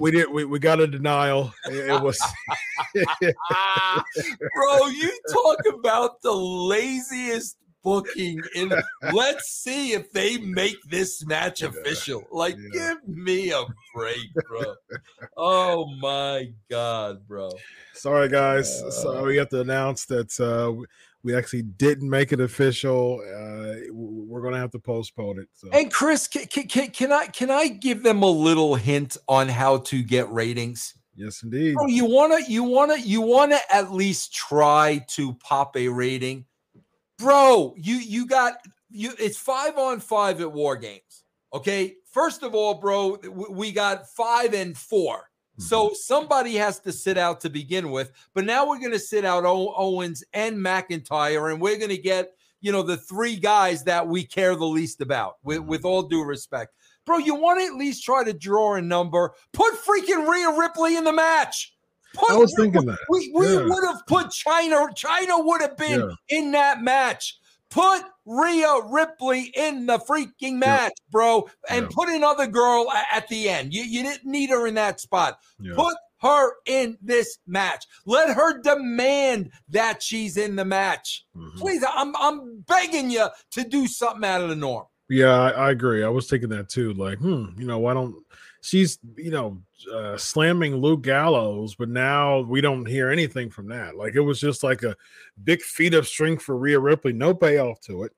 we 0.01 0.11
did 0.11 0.31
we, 0.33 0.45
we 0.45 0.59
got 0.59 0.81
a 0.81 0.87
denial. 0.89 1.53
It, 1.67 1.91
it 1.91 2.03
was 2.03 2.19
bro, 2.95 4.87
you 4.89 5.17
talk 5.33 5.59
about 5.75 6.23
the 6.23 6.33
laziest 6.33 7.57
booking 7.87 8.41
in 8.57 8.73
let's 9.13 9.49
see 9.51 9.93
if 9.93 10.11
they 10.11 10.39
make 10.39 10.77
this 10.91 11.25
match 11.25 11.63
official. 11.63 12.25
Like, 12.33 12.57
Yeah. 12.75 12.95
give 13.05 13.17
me 13.17 13.51
a 13.53 13.63
break, 13.95 14.29
bro. 14.49 14.75
oh 15.37 15.87
my 16.01 16.53
god, 16.69 17.27
bro. 17.29 17.49
sorry 17.95 18.29
guys. 18.29 18.69
So 19.03 19.25
we 19.25 19.37
have 19.37 19.51
to 19.51 19.61
announce 19.61 20.05
that 20.07 20.31
uh 20.41 20.73
we 21.23 21.35
actually 21.35 21.63
didn't 21.63 22.09
make 22.11 22.33
it 22.33 22.41
official. 22.41 23.21
Uh 23.21 23.87
we're 23.93 24.43
gonna 24.43 24.59
have 24.59 24.73
to 24.73 24.79
postpone 24.81 25.39
it. 25.39 25.49
So 25.55 25.69
And 25.73 25.93
Chris, 25.93 26.27
can, 26.27 26.47
can, 26.47 26.91
can 26.91 27.13
I 27.13 27.27
can 27.27 27.51
I 27.51 27.69
give 27.69 28.03
them 28.03 28.23
a 28.23 28.31
little 28.49 28.75
hint 28.75 29.17
on 29.29 29.49
how 29.49 29.79
to 29.91 30.03
get 30.03 30.31
ratings? 30.33 30.95
yes 31.15 31.43
indeed. 31.43 31.75
Bro, 31.75 31.87
you 31.87 32.05
wanna 32.05 32.39
you 32.49 32.63
wanna 32.65 32.97
you 32.97 33.21
wanna 33.23 33.59
at 33.71 33.93
least 33.93 34.35
try 34.35 35.05
to 35.17 35.33
pop 35.35 35.77
a 35.77 35.89
rating, 35.89 36.45
bro. 37.19 37.75
You 37.77 37.97
you 37.97 38.27
got 38.27 38.55
you. 38.91 39.13
It's 39.19 39.39
five 39.39 39.77
on 39.79 40.01
five 40.01 40.41
at 40.41 40.53
War 40.53 40.77
Games. 40.77 41.25
Okay, 41.53 41.97
first 42.11 42.43
of 42.43 42.55
all, 42.55 42.75
bro, 42.75 43.19
we 43.51 43.73
got 43.73 44.09
five 44.11 44.55
and 44.55 44.77
four. 44.77 45.31
So 45.59 45.87
mm-hmm. 45.87 45.95
somebody 45.95 46.55
has 46.57 46.81
to 46.81 46.93
sit 46.93 47.17
out 47.17 47.41
to 47.41 47.51
begin 47.51 47.91
with, 47.91 48.13
but 48.35 48.45
now 48.45 48.69
we're 48.69 48.79
going 48.79 48.93
to 48.93 48.99
sit 48.99 49.25
out 49.25 49.45
Owens 49.47 50.23
and 50.35 50.59
McIntyre, 50.59 51.51
and 51.51 51.61
we're 51.61 51.79
going 51.79 51.91
to 51.91 51.99
get 51.99 52.33
you 52.61 52.73
know 52.73 52.83
the 52.83 52.97
three 52.97 53.37
guys 53.37 53.85
that 53.85 54.07
we 54.07 54.25
care 54.25 54.55
the 54.55 54.67
least 54.67 55.01
about. 55.01 55.37
With 55.43 55.61
with 55.61 55.81
mm-hmm. 55.81 55.89
all 55.89 56.03
due 56.03 56.25
respect, 56.25 56.75
bro, 57.07 57.19
you 57.19 57.35
want 57.35 57.61
to 57.61 57.67
at 57.67 57.75
least 57.75 58.05
try 58.05 58.25
to 58.25 58.33
draw 58.33 58.75
a 58.75 58.83
number. 58.83 59.33
Put 59.53 59.75
freaking 59.75 60.29
Rhea 60.29 60.59
Ripley 60.59 60.97
in 60.97 61.05
the 61.05 61.13
match. 61.13 61.76
Put, 62.17 62.31
I 62.31 62.37
was 62.37 62.55
thinking 62.57 62.87
that. 62.87 62.99
we 63.09 63.31
we 63.35 63.47
Yeah. 63.55 63.65
would 63.65 63.85
have 63.85 64.07
put 64.07 64.27
Chyna. 64.29 64.89
Chyna 64.97 65.45
would 65.45 65.61
have 65.61 65.77
been 65.77 66.01
Yeah. 66.01 66.39
in 66.39 66.53
that 66.53 66.83
match. 66.83 67.39
Put 67.71 68.03
Rhea 68.25 68.81
Ripley 68.89 69.53
in 69.57 69.87
the 69.87 69.99
freaking 69.99 70.55
match, 70.55 70.93
bro, 71.11 71.49
and 71.69 71.83
Yeah. 71.85 71.89
put 71.93 72.09
another 72.09 72.47
girl 72.47 72.91
at 73.13 73.29
the 73.29 73.49
end. 73.49 73.75
You, 73.75 73.83
you 73.83 74.03
didn't 74.03 74.25
need 74.25 74.51
her 74.51 74.67
in 74.67 74.75
that 74.75 75.01
spot. 75.01 75.39
Yeah. 75.61 75.75
Put 75.75 75.97
her 76.23 76.53
in 76.67 76.97
this 77.03 77.39
match. 77.47 77.85
Let 78.07 78.35
her 78.35 78.61
demand 78.63 79.51
that 79.69 80.03
she's 80.03 80.37
in 80.37 80.57
the 80.57 80.65
match. 80.65 81.25
Mhm. 81.37 81.57
Please, 81.57 81.85
I'm 81.93 82.15
I'm 82.17 82.61
begging 82.67 83.11
you 83.11 83.27
to 83.53 83.65
do 83.65 83.87
something 83.87 84.25
out 84.25 84.43
of 84.43 84.49
the 84.49 84.57
norm. 84.57 84.87
Yeah, 85.09 85.33
I, 85.41 85.51
I 85.51 85.71
agree. 85.71 86.03
I 86.03 86.09
was 86.09 86.29
thinking 86.29 86.49
that 86.51 86.69
too. 86.69 86.93
Like, 86.95 87.19
hmm, 87.19 87.47
you 87.59 87.67
know, 87.67 87.79
why 87.79 87.95
don't 87.95 88.15
she's 88.67 88.99
you 89.17 89.31
know 89.31 89.63
uh, 89.93 90.17
slamming 90.17 90.77
Luke 90.77 91.03
Gallows, 91.03 91.77
but 91.77 91.89
now 91.89 92.41
we 92.41 92.61
don't 92.61 92.87
hear 92.87 93.11
anything 93.11 93.49
from 93.49 93.69
that. 93.69 93.97
Like 93.97 94.15
it 94.15 94.21
was 94.21 94.41
just 94.41 94.65
like 94.65 94.83
a 94.83 94.97
big 95.45 95.63
feat 95.63 95.95
of 95.95 96.09
strength 96.09 96.43
for 96.43 96.57
Rhea 96.57 96.79
Ripley, 96.79 97.13
no 97.13 97.33
payoff 97.33 97.81
to 97.83 98.03
it. 98.03 98.13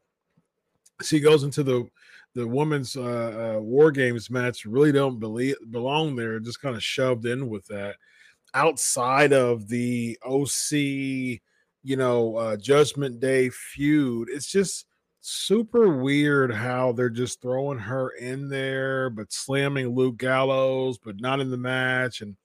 She 1.02 1.20
goes 1.20 1.44
into 1.44 1.62
the 1.62 1.86
the 2.34 2.46
women's 2.46 2.96
uh, 2.96 3.56
uh, 3.56 3.60
war 3.60 3.90
games 3.90 4.30
match. 4.30 4.64
Really 4.64 4.92
don't 4.92 5.20
believe 5.20 5.56
belong 5.70 6.16
there. 6.16 6.40
Just 6.40 6.62
kind 6.62 6.74
of 6.74 6.82
shoved 6.82 7.26
in 7.26 7.48
with 7.48 7.66
that. 7.66 7.96
Outside 8.54 9.34
of 9.34 9.68
the 9.68 10.18
OC, 10.24 10.72
you 10.72 11.96
know, 11.96 12.36
uh, 12.36 12.56
Judgment 12.56 13.20
Day 13.20 13.50
feud, 13.50 14.28
it's 14.30 14.50
just 14.50 14.86
super 15.28 15.96
weird 15.96 16.52
how 16.52 16.92
they're 16.92 17.10
just 17.10 17.42
throwing 17.42 17.78
her 17.78 18.10
in 18.10 18.48
there, 18.48 19.10
but 19.10 19.32
slamming 19.32 19.94
Luke 19.94 20.16
Gallows, 20.16 20.98
but 20.98 21.20
not 21.20 21.40
in 21.40 21.50
the 21.50 21.56
match. 21.56 22.20
And 22.22 22.36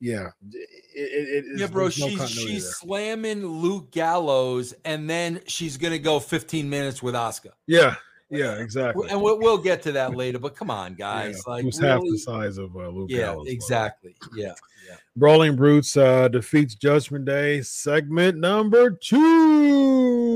yeah, 0.00 0.28
it, 0.50 0.64
it, 0.94 1.44
yeah, 1.58 1.66
bro. 1.66 1.84
No 1.84 1.90
she's 1.90 2.30
she's 2.30 2.64
there. 2.64 2.72
slamming 2.72 3.46
Luke 3.46 3.90
Gallows, 3.90 4.74
and 4.84 5.08
then 5.08 5.40
she's 5.46 5.76
gonna 5.76 5.98
go 5.98 6.18
15 6.20 6.68
minutes 6.68 7.02
with 7.02 7.14
Asuka. 7.14 7.52
Yeah, 7.66 7.94
yeah, 8.30 8.56
exactly. 8.56 9.08
And 9.10 9.22
we'll, 9.22 9.38
we'll 9.38 9.58
get 9.58 9.82
to 9.82 9.92
that 9.92 10.14
later. 10.14 10.38
But 10.38 10.56
come 10.56 10.70
on, 10.70 10.94
guys, 10.94 11.42
yeah, 11.46 11.52
like 11.52 11.64
who's 11.64 11.80
really, 11.80 11.92
half 11.92 12.02
the 12.02 12.18
size 12.18 12.58
of 12.58 12.76
uh, 12.76 12.88
Luke 12.88 13.10
yeah, 13.10 13.18
Gallows. 13.18 13.48
Exactly. 13.48 14.14
Yeah, 14.34 14.54
yeah. 14.88 14.96
Brawling 15.16 15.56
Brutes 15.56 15.96
uh, 15.96 16.28
defeats 16.28 16.74
Judgment 16.74 17.24
Day. 17.24 17.62
Segment 17.62 18.38
number 18.38 18.90
two 18.90 20.28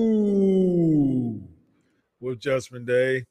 with 2.22 2.40
Judgment 2.40 2.86
Day. 2.86 3.24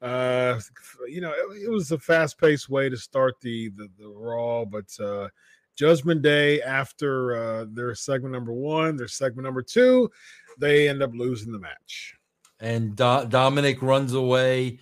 Uh, 0.00 0.60
you 1.08 1.20
know, 1.20 1.32
it, 1.32 1.64
it 1.64 1.70
was 1.70 1.90
a 1.90 1.98
fast-paced 1.98 2.68
way 2.68 2.88
to 2.88 2.96
start 2.96 3.34
the 3.40 3.70
the, 3.70 3.88
the 3.98 4.08
Raw, 4.08 4.64
but 4.64 4.86
uh, 5.00 5.28
Judgment 5.76 6.22
Day 6.22 6.62
after 6.62 7.36
uh, 7.36 7.66
their 7.68 7.94
segment 7.94 8.32
number 8.32 8.52
one, 8.52 8.96
their 8.96 9.08
segment 9.08 9.44
number 9.44 9.62
two, 9.62 10.10
they 10.58 10.88
end 10.88 11.02
up 11.02 11.12
losing 11.14 11.52
the 11.52 11.58
match. 11.58 12.14
And 12.60 12.96
Do- 12.96 13.26
Dominic 13.28 13.82
runs 13.82 14.14
away, 14.14 14.80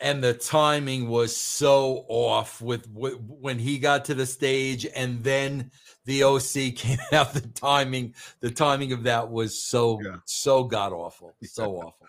and 0.00 0.22
the 0.22 0.34
timing 0.34 1.08
was 1.08 1.36
so 1.36 2.04
off 2.08 2.60
with, 2.60 2.90
with 2.90 3.14
when 3.20 3.58
he 3.58 3.78
got 3.78 4.04
to 4.06 4.14
the 4.14 4.26
stage, 4.26 4.84
and 4.84 5.22
then 5.22 5.70
the 6.04 6.24
OC 6.24 6.42
came 6.76 6.98
out. 7.12 7.32
The 7.32 7.48
timing, 7.54 8.14
the 8.40 8.50
timing 8.50 8.92
of 8.92 9.04
that 9.04 9.30
was 9.30 9.60
so 9.60 10.00
yeah. 10.02 10.16
so 10.24 10.64
god 10.64 10.92
awful, 10.92 11.34
so 11.44 11.76
awful. 11.76 12.06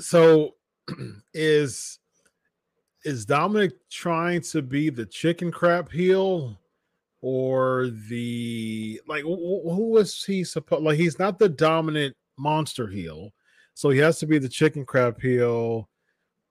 So, 0.00 0.54
is 1.34 1.98
is 3.04 3.24
Dominic 3.24 3.72
trying 3.90 4.40
to 4.42 4.62
be 4.62 4.90
the 4.90 5.06
chicken 5.06 5.50
crap 5.50 5.90
heel? 5.90 6.58
or 7.20 7.88
the 8.08 9.00
like 9.08 9.22
who 9.22 9.90
was 9.90 10.22
he 10.24 10.44
supposed 10.44 10.84
like 10.84 10.98
he's 10.98 11.18
not 11.18 11.38
the 11.38 11.48
dominant 11.48 12.14
monster 12.36 12.86
heel 12.86 13.32
so 13.74 13.90
he 13.90 13.98
has 13.98 14.18
to 14.18 14.26
be 14.26 14.38
the 14.38 14.48
chicken 14.48 14.84
crap 14.84 15.20
heel 15.20 15.88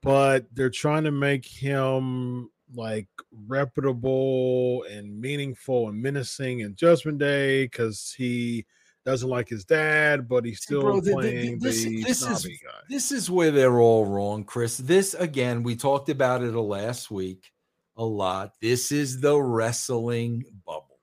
but 0.04 0.46
they're 0.54 0.70
trying 0.70 1.04
to 1.04 1.12
make 1.12 1.46
him 1.46 2.50
like 2.76 3.08
reputable 3.48 4.84
and 4.92 5.20
meaningful 5.20 5.88
and 5.88 6.02
menacing 6.02 6.60
in 6.60 6.76
judgment 6.76 7.18
day 7.18 7.64
because 7.64 8.14
he 8.18 8.66
doesn't 9.08 9.30
like 9.30 9.48
his 9.48 9.66
dad 9.66 10.28
but 10.28 10.46
he's 10.46 10.62
still 10.62 10.82
Bro, 10.82 11.02
playing 11.02 11.60
the, 11.60 11.70
the, 11.70 11.70
this, 11.70 11.84
the 11.84 12.04
this 12.04 12.22
is, 12.22 12.46
guy. 12.46 12.80
this 12.90 13.12
is 13.12 13.32
where 13.32 13.52
they're 13.52 13.80
all 13.80 14.06
wrong 14.06 14.44
chris 14.44 14.78
this 14.78 15.14
again 15.14 15.64
we 15.64 15.76
talked 15.76 16.10
about 16.10 16.44
it 16.44 16.54
last 16.54 17.10
week 17.10 17.52
a 17.98 18.06
lot. 18.06 18.54
This 18.62 18.92
is 18.92 19.20
the 19.20 19.40
wrestling 19.42 20.46
bubble. 20.66 21.00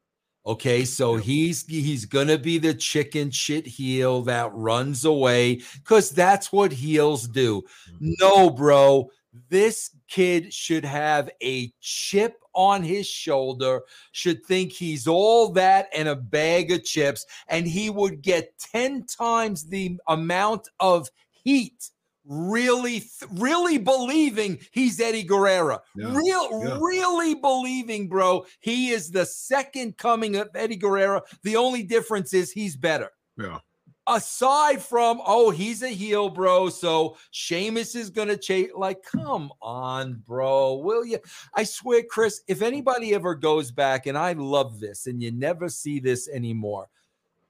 Okay, 0.47 0.85
so 0.85 1.17
he's 1.17 1.67
he's 1.67 2.05
gonna 2.05 2.39
be 2.39 2.59
the 2.59 2.75
chicken 2.75 3.31
shit 3.31 3.67
heel 3.67 4.23
that 4.23 4.53
runs 4.53 5.05
away 5.05 5.63
because 5.83 6.11
that's 6.11 6.53
what 6.53 6.71
heels 6.71 7.27
do. 7.27 7.63
Mm-hmm. 7.91 8.13
No, 8.21 8.51
bro, 8.51 9.09
this 9.49 9.91
kid 10.07 10.53
should 10.53 10.85
have 10.85 11.31
a 11.43 11.73
chip 11.81 12.37
on 12.55 12.83
his 12.83 13.07
shoulder, 13.07 13.83
should 14.13 14.45
think 14.47 14.73
he's 14.73 15.07
all 15.07 15.49
that 15.51 15.89
and 15.95 16.09
a 16.09 16.17
bag 16.17 16.71
of 16.71 16.85
chips, 16.85 17.27
and 17.49 17.67
he 17.67 17.91
would 17.91 18.23
get 18.23 18.59
10 18.59 19.07
times 19.07 19.67
the 19.67 19.99
amount 20.09 20.69
of 20.81 21.09
heat 21.31 21.91
really, 22.27 23.05
really 23.33 23.79
believing 23.79 24.59
he's 24.73 25.01
Eddie 25.01 25.25
Guerrero. 25.25 25.81
Yeah, 25.95 26.17
Real, 26.17 26.65
yeah. 26.65 26.79
really 26.81 27.35
believing, 27.35 28.09
bro, 28.09 28.47
he 28.61 28.91
is 28.91 29.11
the 29.11 29.27
second 29.27 29.97
coming 29.99 30.37
of 30.37 30.49
Eddie 30.55 30.77
Guerrero. 30.77 31.23
The 31.43 31.57
only 31.57 31.83
difference 31.83 32.33
is 32.33 32.51
he's 32.51 32.77
better. 32.77 33.11
Yeah. 33.37 33.59
Aside 34.07 34.83
from, 34.83 35.21
oh, 35.25 35.51
he's 35.51 35.83
a 35.83 35.89
heel, 35.89 36.29
bro. 36.29 36.69
So 36.69 37.17
Sheamus 37.31 37.95
is 37.95 38.11
gonna 38.11 38.37
chase. 38.37 38.71
Like, 38.75 39.03
come 39.03 39.51
on, 39.63 40.23
bro. 40.27 40.75
Will 40.75 41.05
you? 41.07 41.19
I 41.55 41.65
swear, 41.65 42.03
Chris, 42.03 42.43
if 42.47 42.61
anybody 42.61 43.15
ever 43.15 43.35
goes 43.35 43.71
back, 43.71 44.07
and 44.07 44.19
I 44.19 44.33
love 44.33 44.79
this, 44.79 45.07
and 45.07 45.23
you 45.23 45.33
never 45.33 45.69
see 45.69 46.01
this 46.01 46.29
anymore. 46.29 46.89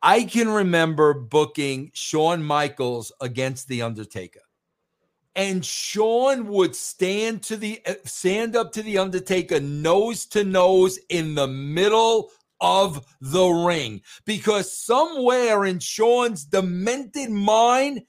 I 0.02 0.24
can 0.24 0.48
remember 0.48 1.14
booking 1.14 1.90
Shawn 1.94 2.42
Michaels 2.42 3.10
against 3.20 3.68
The 3.68 3.82
Undertaker 3.82 4.42
and 5.36 5.64
Shawn 5.64 6.46
would 6.48 6.76
stand 6.76 7.42
to 7.44 7.56
the 7.56 7.80
uh, 7.86 7.94
stand 8.04 8.56
up 8.56 8.72
to 8.72 8.82
the 8.82 8.98
Undertaker 8.98 9.60
nose 9.60 10.26
to 10.26 10.44
nose 10.44 10.98
in 11.08 11.34
the 11.34 11.48
middle 11.48 12.30
of 12.64 13.04
the 13.20 13.46
ring 13.46 14.00
because 14.24 14.76
somewhere 14.76 15.66
in 15.66 15.78
Shawn's 15.78 16.46
demented 16.46 17.30
mind 17.30 18.02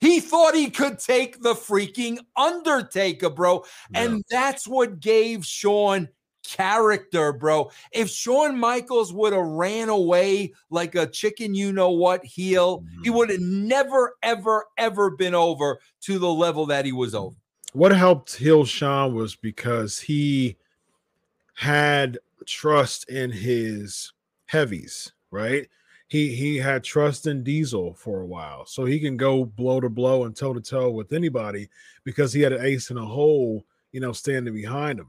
he 0.00 0.18
thought 0.18 0.54
he 0.54 0.68
could 0.68 0.98
take 0.98 1.42
the 1.42 1.54
freaking 1.54 2.18
Undertaker, 2.36 3.30
bro. 3.30 3.64
Yeah. 3.92 4.02
And 4.02 4.24
that's 4.28 4.66
what 4.66 4.98
gave 4.98 5.46
Shawn 5.46 6.08
character, 6.42 7.32
bro. 7.32 7.70
If 7.92 8.10
Shawn 8.10 8.58
Michaels 8.58 9.12
would 9.12 9.32
have 9.32 9.46
ran 9.46 9.88
away 9.88 10.54
like 10.70 10.96
a 10.96 11.06
chicken, 11.06 11.54
you 11.54 11.72
know 11.72 11.90
what, 11.90 12.24
heel, 12.24 12.80
mm-hmm. 12.80 13.02
he 13.04 13.10
would 13.10 13.30
have 13.30 13.40
never, 13.40 14.16
ever, 14.24 14.66
ever 14.76 15.10
been 15.12 15.36
over 15.36 15.78
to 16.02 16.18
the 16.18 16.32
level 16.32 16.66
that 16.66 16.84
he 16.84 16.90
was 16.90 17.14
over. 17.14 17.36
What 17.72 17.92
helped 17.92 18.34
heal 18.34 18.64
Shawn 18.64 19.14
was 19.14 19.36
because 19.36 20.00
he 20.00 20.56
had 21.54 22.18
trust 22.46 23.08
in 23.08 23.30
his 23.30 24.12
heavies, 24.46 25.12
right? 25.30 25.68
He 26.08 26.34
he 26.34 26.56
had 26.58 26.84
trust 26.84 27.26
in 27.26 27.42
Diesel 27.42 27.94
for 27.94 28.20
a 28.20 28.26
while, 28.26 28.66
so 28.66 28.84
he 28.84 29.00
can 29.00 29.16
go 29.16 29.44
blow 29.44 29.80
to 29.80 29.88
blow 29.88 30.24
and 30.24 30.36
toe 30.36 30.52
to 30.52 30.60
toe 30.60 30.90
with 30.90 31.12
anybody 31.12 31.70
because 32.04 32.32
he 32.32 32.42
had 32.42 32.52
an 32.52 32.64
ace 32.64 32.90
in 32.90 32.98
a 32.98 33.04
hole, 33.04 33.64
you 33.92 34.00
know, 34.00 34.12
standing 34.12 34.52
behind 34.52 34.98
him. 34.98 35.08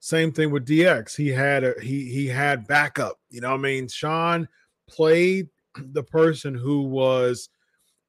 Same 0.00 0.32
thing 0.32 0.50
with 0.50 0.66
DX. 0.66 1.16
He 1.16 1.28
had 1.28 1.62
a 1.62 1.74
he 1.80 2.10
he 2.10 2.26
had 2.26 2.66
backup. 2.66 3.20
You 3.30 3.40
know, 3.40 3.54
I 3.54 3.56
mean, 3.56 3.86
Shawn 3.88 4.48
played 4.88 5.48
the 5.76 6.02
person 6.02 6.54
who 6.54 6.82
was 6.82 7.48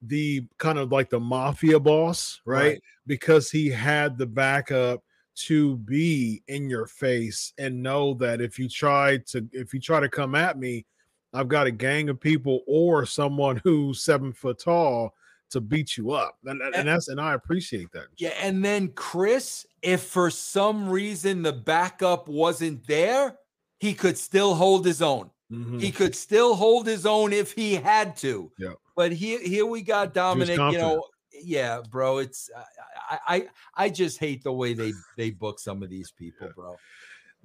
the 0.02 0.44
kind 0.58 0.78
of 0.78 0.92
like 0.92 1.10
the 1.10 1.20
mafia 1.20 1.78
boss, 1.78 2.40
right? 2.44 2.62
right? 2.62 2.82
Because 3.06 3.50
he 3.50 3.68
had 3.68 4.18
the 4.18 4.26
backup 4.26 5.03
to 5.36 5.76
be 5.78 6.42
in 6.48 6.68
your 6.68 6.86
face 6.86 7.52
and 7.58 7.82
know 7.82 8.14
that 8.14 8.40
if 8.40 8.58
you 8.58 8.68
try 8.68 9.18
to 9.18 9.46
if 9.52 9.74
you 9.74 9.80
try 9.80 10.00
to 10.00 10.08
come 10.08 10.34
at 10.34 10.58
me, 10.58 10.86
I've 11.32 11.48
got 11.48 11.66
a 11.66 11.72
gang 11.72 12.08
of 12.08 12.20
people 12.20 12.60
or 12.66 13.04
someone 13.06 13.60
who's 13.64 14.02
seven 14.02 14.32
foot 14.32 14.58
tall 14.58 15.14
to 15.50 15.60
beat 15.60 15.96
you 15.96 16.12
up. 16.12 16.38
And, 16.44 16.60
and 16.62 16.88
that's 16.88 17.08
and 17.08 17.20
I 17.20 17.34
appreciate 17.34 17.92
that. 17.92 18.06
Yeah, 18.16 18.34
and 18.40 18.64
then 18.64 18.88
Chris, 18.88 19.66
if 19.82 20.02
for 20.02 20.30
some 20.30 20.88
reason 20.88 21.42
the 21.42 21.52
backup 21.52 22.28
wasn't 22.28 22.86
there, 22.86 23.36
he 23.78 23.94
could 23.94 24.16
still 24.16 24.54
hold 24.54 24.86
his 24.86 25.02
own. 25.02 25.30
Mm-hmm. 25.52 25.78
He 25.78 25.90
could 25.90 26.16
still 26.16 26.54
hold 26.54 26.86
his 26.86 27.06
own 27.06 27.32
if 27.32 27.52
he 27.52 27.74
had 27.74 28.16
to. 28.18 28.50
Yeah. 28.58 28.72
But 28.96 29.12
here, 29.12 29.40
here 29.40 29.66
we 29.66 29.82
got 29.82 30.14
Dominic. 30.14 30.56
You 30.56 30.78
know, 30.78 31.04
yeah, 31.42 31.80
bro. 31.90 32.18
It's 32.18 32.50
uh, 32.56 32.62
I, 33.10 33.18
I, 33.36 33.46
I 33.76 33.88
just 33.90 34.18
hate 34.18 34.42
the 34.42 34.52
way 34.52 34.74
they 34.74 34.92
they 35.16 35.30
book 35.30 35.58
some 35.58 35.82
of 35.82 35.90
these 35.90 36.10
people, 36.10 36.48
bro. 36.56 36.76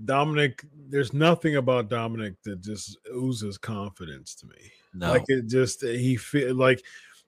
Dominic, 0.06 0.64
there's 0.88 1.14
nothing 1.14 1.58
about 1.58 1.90
Dominic 1.90 2.36
that 2.44 2.62
just 2.62 2.98
oozes 3.14 3.58
confidence 3.58 4.34
to 4.36 4.48
me. 4.48 4.72
No. 4.94 5.12
Like 5.12 5.26
it 5.28 5.48
just 5.48 5.82
he 5.82 6.16
feel 6.16 6.56
like 6.56 6.82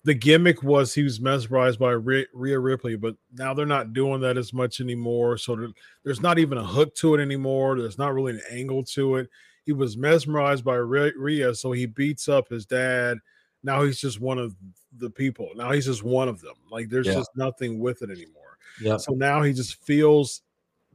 the 0.03 0.13
gimmick 0.13 0.63
was 0.63 0.93
he 0.93 1.03
was 1.03 1.19
mesmerized 1.19 1.79
by 1.79 1.91
Rhea 1.91 2.25
Ripley, 2.33 2.95
but 2.95 3.15
now 3.33 3.53
they're 3.53 3.65
not 3.65 3.93
doing 3.93 4.21
that 4.21 4.37
as 4.37 4.51
much 4.53 4.79
anymore. 4.79 5.37
So 5.37 5.55
there, 5.55 5.69
there's 6.03 6.21
not 6.21 6.39
even 6.39 6.57
a 6.57 6.63
hook 6.63 6.95
to 6.95 7.13
it 7.13 7.21
anymore. 7.21 7.77
There's 7.77 7.99
not 7.99 8.13
really 8.13 8.33
an 8.33 8.41
angle 8.49 8.83
to 8.85 9.17
it. 9.17 9.29
He 9.63 9.73
was 9.73 9.97
mesmerized 9.97 10.65
by 10.65 10.75
Rhea, 10.75 11.53
so 11.53 11.71
he 11.71 11.85
beats 11.85 12.27
up 12.27 12.49
his 12.49 12.65
dad. 12.65 13.19
Now 13.63 13.83
he's 13.83 13.99
just 13.99 14.19
one 14.19 14.39
of 14.39 14.55
the 14.97 15.09
people. 15.09 15.49
Now 15.55 15.71
he's 15.71 15.85
just 15.85 16.03
one 16.03 16.27
of 16.27 16.41
them. 16.41 16.55
Like 16.69 16.89
there's 16.89 17.07
yeah. 17.07 17.13
just 17.13 17.31
nothing 17.35 17.79
with 17.79 18.01
it 18.01 18.09
anymore. 18.09 18.57
Yeah. 18.81 18.97
So 18.97 19.13
now 19.13 19.43
he 19.43 19.53
just 19.53 19.83
feels 19.83 20.41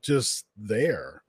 just 0.00 0.46
there. 0.56 1.22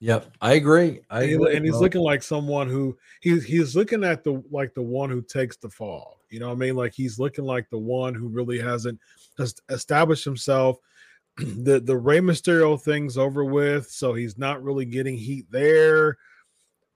Yep, 0.00 0.36
I 0.40 0.54
agree. 0.54 1.00
I 1.08 1.22
and, 1.22 1.32
agree, 1.32 1.56
and 1.56 1.64
he's 1.64 1.76
looking 1.76 2.02
like 2.02 2.22
someone 2.22 2.68
who 2.68 2.96
he's 3.20 3.44
he's 3.44 3.74
looking 3.74 4.04
at 4.04 4.22
the 4.22 4.42
like 4.50 4.74
the 4.74 4.82
one 4.82 5.08
who 5.08 5.22
takes 5.22 5.56
the 5.56 5.70
fall. 5.70 6.20
You 6.28 6.40
know 6.40 6.48
what 6.48 6.56
I 6.56 6.58
mean? 6.58 6.76
Like 6.76 6.92
he's 6.92 7.18
looking 7.18 7.44
like 7.44 7.70
the 7.70 7.78
one 7.78 8.12
who 8.14 8.28
really 8.28 8.58
hasn't 8.58 9.00
just 9.38 9.62
established 9.70 10.24
himself. 10.24 10.78
the 11.38 11.80
the 11.80 11.96
Rey 11.96 12.18
Mysterio 12.18 12.80
thing's 12.80 13.16
over 13.16 13.44
with, 13.44 13.88
so 13.88 14.12
he's 14.12 14.36
not 14.36 14.62
really 14.62 14.84
getting 14.84 15.16
heat 15.16 15.46
there. 15.50 16.18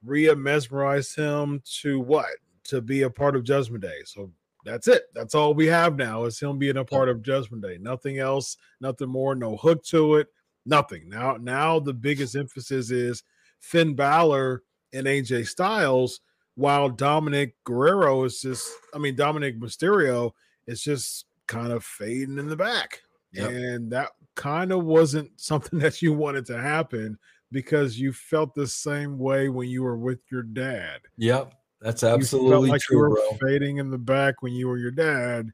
Rhea 0.05 0.37
mesmerized 0.37 1.17
him 1.17 1.63
to 1.81 2.01
what? 2.01 2.27
To 2.69 2.81
be 2.81 3.03
a 3.03 3.11
part 3.11 3.37
of 3.37 3.45
Judgment 3.45 3.83
Day. 3.83 4.01
So 4.05 4.31
That's 4.65 4.89
it. 4.89 5.05
That's 5.15 5.35
all 5.35 5.55
we 5.55 5.67
have 5.67 5.97
now 5.97 6.25
is 6.25 6.39
him 6.39 6.59
being 6.59 6.77
a 6.77 6.85
part 6.85 7.09
of 7.09 7.23
Judgment 7.23 7.63
Day. 7.63 7.79
Nothing 7.81 8.19
else, 8.19 8.57
nothing 8.81 9.09
more, 9.09 9.35
no 9.35 9.57
hook 9.57 9.83
to 9.87 10.17
it, 10.17 10.29
nothing. 10.67 11.09
Now, 11.09 11.37
now 11.41 11.81
the 11.81 11.95
biggest 11.95 12.37
emphasis 12.37 12.91
is 12.91 13.23
Finn 13.61 13.95
Balor 13.95 14.63
and 14.93 15.07
AJ 15.07 15.47
Styles, 15.47 16.21
while 16.55 16.89
Dominic 16.89 17.55
Guerrero 17.65 18.25
is 18.25 18.41
just, 18.41 18.71
I 18.95 18.99
mean, 18.99 19.15
Dominic 19.15 19.61
Mysterio 19.61 20.33
is 20.67 20.83
just 20.83 21.27
kind 21.47 21.73
of 21.73 21.85
fading 21.85 22.39
in 22.39 22.49
the 22.49 22.57
back. 22.57 23.03
Yep. 23.33 23.51
And 23.51 23.93
that 23.93 24.11
kind 24.35 24.73
of 24.73 24.85
wasn't 24.85 25.31
something 25.41 25.79
that 25.79 26.03
you 26.03 26.13
wanted 26.13 26.47
to 26.47 26.61
happen 26.61 27.19
because 27.51 27.99
you 27.99 28.13
felt 28.13 28.55
the 28.55 28.67
same 28.67 29.19
way 29.19 29.49
when 29.49 29.69
you 29.69 29.83
were 29.83 29.97
with 29.97 30.21
your 30.31 30.43
dad. 30.43 31.01
Yep. 31.17 31.55
That's 31.81 32.03
You 32.03 32.09
felt 32.09 32.21
absolutely 32.21 32.71
like 32.71 32.81
true, 32.81 32.97
you 32.97 33.01
were 33.03 33.09
bro. 33.11 33.49
fading 33.49 33.77
in 33.79 33.91
the 33.91 33.99
back 33.99 34.43
when 34.43 34.53
you 34.53 34.69
were 34.69 34.79
your 34.79 34.91
dad, 34.91 35.51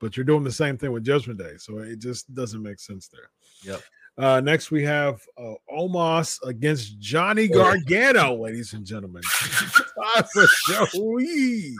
but 0.00 0.16
you're 0.16 0.24
doing 0.24 0.44
the 0.44 0.52
same 0.52 0.76
thing 0.78 0.92
with 0.92 1.04
Judgment 1.04 1.38
Day. 1.38 1.54
So 1.58 1.78
it 1.78 1.98
just 1.98 2.32
doesn't 2.34 2.62
make 2.62 2.78
sense 2.78 3.08
there. 3.08 3.30
Yep. 3.64 3.82
Uh, 4.18 4.40
next, 4.40 4.72
we 4.72 4.82
have 4.84 5.20
uh, 5.36 5.54
Omos 5.72 6.38
against 6.44 6.98
Johnny 6.98 7.48
Oh. 7.52 7.54
Gargano, 7.54 8.34
ladies 8.34 8.72
and 8.72 8.84
gentlemen. 8.84 9.22
Time 9.22 10.24
for 10.32 10.46
Joey. 10.68 11.74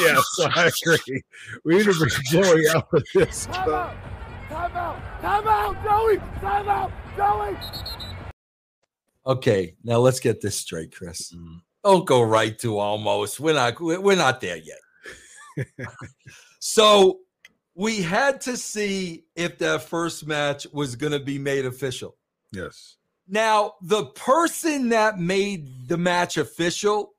Yes, 0.00 0.24
I 0.40 0.70
agree. 0.82 1.22
We 1.64 1.76
need 1.76 1.84
to 1.84 1.92
bring 1.94 2.10
Joey 2.30 2.64
out 2.74 2.88
of 2.92 3.02
this. 3.14 3.46
Time 3.46 3.68
out! 3.70 3.94
Time 4.48 4.76
out! 4.76 5.20
Time 5.20 5.46
out, 5.48 5.84
Joey! 5.84 6.16
Time 6.40 6.68
out, 6.68 6.92
Joey! 7.16 7.56
Okay, 9.26 9.74
now 9.84 9.98
let's 9.98 10.20
get 10.20 10.40
this 10.40 10.56
straight, 10.56 10.94
Chris. 10.94 11.32
Mm. 11.34 11.60
Don't 11.84 12.06
go 12.06 12.22
right 12.22 12.58
to 12.60 12.72
Omos. 12.72 13.38
We're 13.38 13.54
not. 13.54 13.78
We're 13.80 14.16
not 14.16 14.40
there 14.40 14.56
yet. 14.56 15.66
so 16.58 17.20
we 17.74 18.00
had 18.00 18.40
to 18.42 18.56
see 18.56 19.24
if 19.36 19.58
that 19.58 19.82
first 19.82 20.26
match 20.26 20.66
was 20.72 20.96
going 20.96 21.12
to 21.12 21.20
be 21.20 21.38
made 21.38 21.66
official. 21.66 22.16
Yes. 22.52 22.96
Now, 23.28 23.74
the 23.82 24.06
person 24.06 24.88
that 24.90 25.18
made 25.18 25.88
the 25.88 25.96
match 25.96 26.36
official 26.36 27.14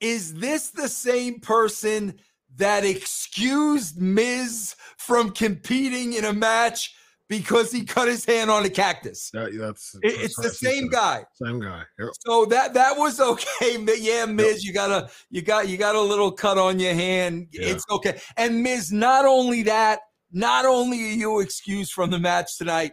is 0.00 0.34
this 0.34 0.70
the 0.70 0.88
same 0.88 1.40
person 1.40 2.18
that 2.56 2.84
excused 2.84 4.00
Miz 4.00 4.74
from 4.96 5.30
competing 5.30 6.14
in 6.14 6.24
a 6.24 6.32
match 6.32 6.94
because 7.30 7.72
he 7.72 7.84
cut 7.84 8.08
his 8.08 8.24
hand 8.26 8.50
on 8.50 8.66
a 8.66 8.68
cactus? 8.68 9.30
That, 9.32 9.56
that's 9.56 9.94
It- 10.02 10.20
it's 10.20 10.36
the 10.36 10.42
that's- 10.42 10.58
same 10.60 10.88
guy. 10.88 11.24
Same 11.42 11.60
guy. 11.60 11.84
Yep. 11.98 12.08
So 12.26 12.44
that 12.46 12.74
that 12.74 12.98
was 12.98 13.18
okay. 13.20 13.78
Yeah, 13.98 14.26
Miz, 14.26 14.64
you 14.64 14.74
got 14.74 14.90
a 14.90 15.08
you 15.30 15.40
got 15.40 15.68
you 15.68 15.78
got 15.78 15.94
a 15.94 16.00
little 16.00 16.30
cut 16.32 16.58
on 16.58 16.78
your 16.78 16.92
hand. 16.92 17.46
Yeah. 17.52 17.68
It's 17.68 17.84
okay. 17.90 18.20
And 18.36 18.62
Miz, 18.62 18.92
not 18.92 19.24
only 19.24 19.62
that, 19.62 20.00
not 20.32 20.66
only 20.66 20.98
are 21.04 21.14
you 21.14 21.40
excused 21.40 21.92
from 21.92 22.10
the 22.10 22.18
match 22.18 22.58
tonight, 22.58 22.92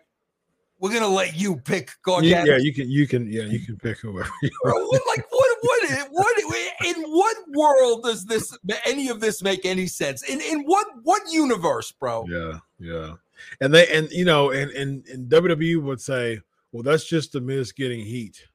we're 0.80 0.94
gonna 0.94 1.08
let 1.08 1.36
you 1.36 1.56
pick 1.58 1.90
Gargano. 2.04 2.46
yeah, 2.46 2.58
you 2.58 2.72
can. 2.74 2.88
You 2.90 3.08
can. 3.08 3.28
Yeah, 3.32 3.44
you 3.44 3.60
can 3.60 3.78
pick 3.78 3.98
whoever. 4.00 4.30
You 4.44 4.52
want. 4.64 5.02
like 5.18 5.26
what 5.32 5.58
what 5.62 6.08
what 6.12 6.38
in 6.86 7.02
what 7.10 7.36
world 7.56 8.04
does 8.04 8.26
this 8.26 8.56
any 8.86 9.10
of 9.10 9.20
this 9.20 9.42
make 9.42 9.66
any 9.66 9.88
sense? 9.88 10.22
In 10.30 10.40
in 10.42 10.64
what 10.66 10.86
what 11.02 11.24
universe, 11.32 11.92
bro? 12.00 12.26
Yeah, 12.30 12.60
yeah. 12.80 13.14
And 13.62 13.74
they 13.74 13.88
and 13.88 14.10
you 14.12 14.26
know, 14.26 14.52
and 14.52 14.72
and 14.72 15.06
and 15.08 15.30
WWE 15.30 15.82
would 15.84 16.02
say, 16.02 16.40
well, 16.72 16.84
that's 16.84 17.06
just 17.06 17.32
the 17.32 17.42
Miz 17.42 17.72
getting 17.72 18.00
heat. 18.06 18.46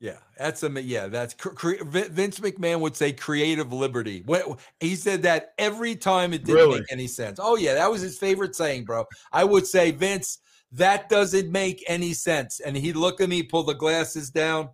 Yeah, 0.00 0.18
that's 0.36 0.64
a 0.64 0.82
yeah. 0.82 1.06
That's 1.06 1.34
Vince 1.34 2.40
McMahon 2.40 2.80
would 2.80 2.96
say 2.96 3.12
creative 3.12 3.72
liberty. 3.72 4.24
He 4.80 4.96
said 4.96 5.22
that 5.22 5.54
every 5.58 5.94
time 5.94 6.32
it 6.32 6.44
didn't 6.44 6.56
Really? 6.56 6.80
make 6.80 6.90
any 6.90 7.06
sense. 7.06 7.38
Oh 7.40 7.56
yeah, 7.56 7.74
that 7.74 7.88
was 7.88 8.00
his 8.00 8.18
favorite 8.18 8.56
saying, 8.56 8.84
bro. 8.84 9.04
I 9.30 9.44
would 9.44 9.64
say 9.64 9.92
Vince, 9.92 10.38
that 10.72 11.08
doesn't 11.08 11.52
make 11.52 11.84
any 11.86 12.14
sense, 12.14 12.58
and 12.58 12.76
he'd 12.76 12.96
look 12.96 13.20
at 13.20 13.28
me, 13.28 13.44
pull 13.44 13.62
the 13.62 13.74
glasses 13.74 14.28
down. 14.30 14.70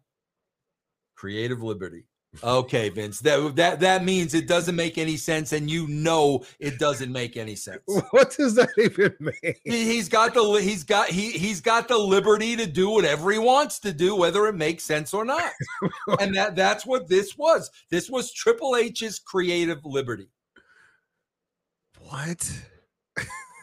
Creative 1.15 1.63
liberty. 1.63 2.08
Okay, 2.45 2.91
Vince. 2.91 3.21
That 3.21 3.57
that 3.57 3.81
that 3.81 4.05
means 4.05 4.35
it 4.35 4.47
doesn't 4.47 4.77
make 4.77 4.99
any 4.99 5.17
sense, 5.17 5.53
and 5.55 5.71
you 5.71 5.87
know 5.89 6.45
it 6.61 6.79
doesn't 6.79 7.11
make 7.11 7.37
any 7.39 7.57
sense. 7.57 7.81
What 8.11 8.37
does 8.37 8.55
that 8.57 8.69
even 8.77 9.15
mean? 9.19 9.55
He- 9.65 9.85
He's 9.87 10.09
got 10.11 10.35
the 10.35 10.43
he's 10.63 10.85
got 10.85 11.09
he 11.09 11.31
he's 11.33 11.61
got 11.63 11.89
the 11.89 11.97
liberty 11.97 12.55
to 12.57 12.67
do 12.67 12.91
whatever 12.91 13.31
he 13.33 13.39
wants 13.39 13.79
to 13.81 13.93
do, 13.95 14.15
whether 14.15 14.47
it 14.47 14.55
makes 14.55 14.85
sense 14.85 15.15
or 15.15 15.25
not. 15.25 15.51
and 16.21 16.35
that 16.37 16.55
that's 16.55 16.85
what 16.85 17.09
this 17.09 17.37
was. 17.39 17.71
This 17.91 18.11
was 18.11 18.31
Triple 18.31 18.77
H's 18.77 19.19
creative 19.19 19.85
liberty. 19.85 20.29
What? 21.99 22.51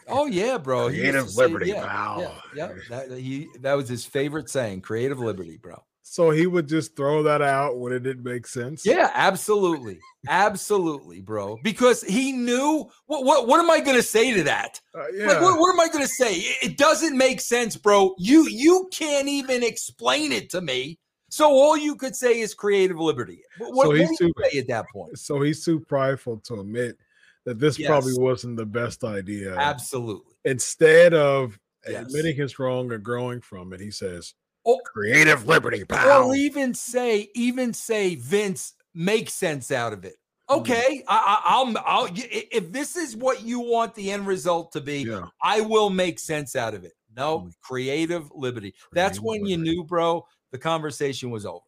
Oh 0.08 0.26
yeah, 0.26 0.58
bro. 0.58 0.88
Creative 0.88 1.24
to 1.24 1.30
say- 1.30 1.42
liberty, 1.46 1.70
yeah, 1.70 1.86
pal. 1.86 2.20
Yeah, 2.20 2.68
yeah. 2.68 2.72
That, 2.90 3.10
he 3.18 3.48
that 3.60 3.74
was 3.74 3.88
his 3.88 4.04
favorite 4.04 4.48
saying. 4.50 4.80
Creative 4.82 5.18
liberty, 5.18 5.56
bro. 5.56 5.82
So 6.08 6.30
he 6.30 6.46
would 6.46 6.68
just 6.68 6.94
throw 6.94 7.24
that 7.24 7.42
out 7.42 7.78
when 7.78 7.92
it 7.92 8.04
didn't 8.04 8.22
make 8.22 8.46
sense. 8.46 8.86
Yeah, 8.86 9.10
absolutely, 9.12 9.98
absolutely, 10.28 11.20
bro. 11.20 11.58
Because 11.64 12.02
he 12.02 12.30
knew 12.30 12.88
what 13.06 13.24
what 13.24 13.48
what 13.48 13.58
am 13.58 13.68
I 13.70 13.80
gonna 13.80 14.02
say 14.04 14.32
to 14.32 14.44
that? 14.44 14.80
Uh, 14.94 15.02
yeah. 15.12 15.26
Like, 15.26 15.42
what, 15.42 15.58
what 15.58 15.72
am 15.74 15.80
I 15.80 15.88
going 15.88 16.04
to 16.04 16.08
say? 16.08 16.34
It, 16.62 16.78
doesn't 16.78 17.18
make 17.18 17.40
sense, 17.40 17.76
bro. 17.76 18.14
You 18.18 18.46
you 18.48 18.88
can't 18.92 19.26
even 19.28 19.62
explain 19.64 20.30
it 20.30 20.48
to 20.50 20.60
me. 20.60 20.98
So 21.28 21.50
all 21.50 21.76
you 21.76 21.96
could 21.96 22.14
say 22.14 22.38
is 22.40 22.54
creative 22.54 22.98
liberty. 22.98 23.42
What, 23.58 23.86
So 23.86 23.92
he's 23.92 24.16
too- 24.18 24.32
say 24.42 24.58
at 24.60 24.68
that 24.68 24.86
point? 24.92 25.18
so 25.18 25.40
he's 25.42 25.64
too 25.64 25.80
prideful 25.80 26.38
to 26.44 26.60
admit 26.60 26.96
that 27.44 27.58
this 27.58 27.78
probably 27.84 28.14
wasn't 28.16 28.56
the 28.56 28.64
best 28.64 29.02
idea. 29.04 29.56
Absolutely. 29.56 30.32
Instead 30.44 31.14
of 31.14 31.58
Yes. 31.88 32.06
admitting 32.06 32.36
his 32.36 32.58
wrong 32.58 32.90
or 32.90 32.98
growing 32.98 33.40
from 33.40 33.72
it, 33.72 33.80
he 33.80 33.90
says, 33.90 34.34
Or, 34.66 34.80
"Creative 34.84 35.46
liberty, 35.46 35.84
pal." 35.84 36.28
or 36.28 36.34
even 36.34 36.74
say, 36.74 37.30
even 37.34 37.72
say, 37.72 38.16
Vince, 38.16 38.74
make 38.94 39.30
sense 39.30 39.70
out 39.70 39.92
of 39.92 40.04
it. 40.04 40.16
Mm. 40.50 40.58
Okay, 40.58 41.04
I, 41.08 41.16
I, 41.16 41.54
I'll, 41.54 41.74
I'll. 41.84 42.08
If 42.12 42.72
this 42.72 42.96
is 42.96 43.16
what 43.16 43.42
you 43.42 43.60
want 43.60 43.94
the 43.94 44.10
end 44.10 44.26
result 44.26 44.72
to 44.72 44.80
be, 44.80 45.02
yeah. 45.02 45.26
I 45.42 45.60
will 45.60 45.88
make 45.88 46.18
sense 46.18 46.56
out 46.56 46.74
of 46.74 46.84
it. 46.84 46.92
No, 47.16 47.40
Mm. 47.40 47.52
creative 47.62 48.30
liberty. 48.34 48.74
That's 48.92 49.18
Creative 49.20 49.24
when 49.24 49.46
you 49.46 49.56
knew, 49.56 49.84
bro. 49.84 50.26
The 50.52 50.58
conversation 50.58 51.30
was 51.30 51.46
over. 51.46 51.64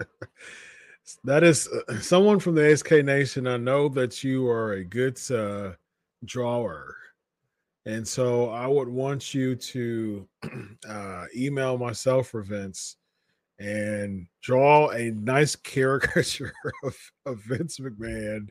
That 1.24 1.42
is 1.42 1.66
uh, 1.68 2.00
someone 2.00 2.38
from 2.38 2.54
the 2.54 2.76
SK 2.76 3.02
Nation. 3.04 3.46
I 3.46 3.56
know 3.56 3.88
that 3.88 4.22
you 4.22 4.46
are 4.48 4.72
a 4.74 4.84
good 4.84 5.18
uh, 5.30 5.72
drawer. 6.24 6.94
And 7.88 8.06
so 8.06 8.50
I 8.50 8.66
would 8.66 8.88
want 8.88 9.32
you 9.32 9.56
to 9.56 10.28
uh, 10.88 11.24
email 11.34 11.78
myself 11.78 12.28
for 12.28 12.42
Vince 12.42 12.96
and 13.58 14.26
draw 14.42 14.90
a 14.90 15.10
nice 15.12 15.56
caricature 15.56 16.52
of, 16.84 16.96
of 17.26 17.38
Vince 17.44 17.78
McMahon 17.78 18.48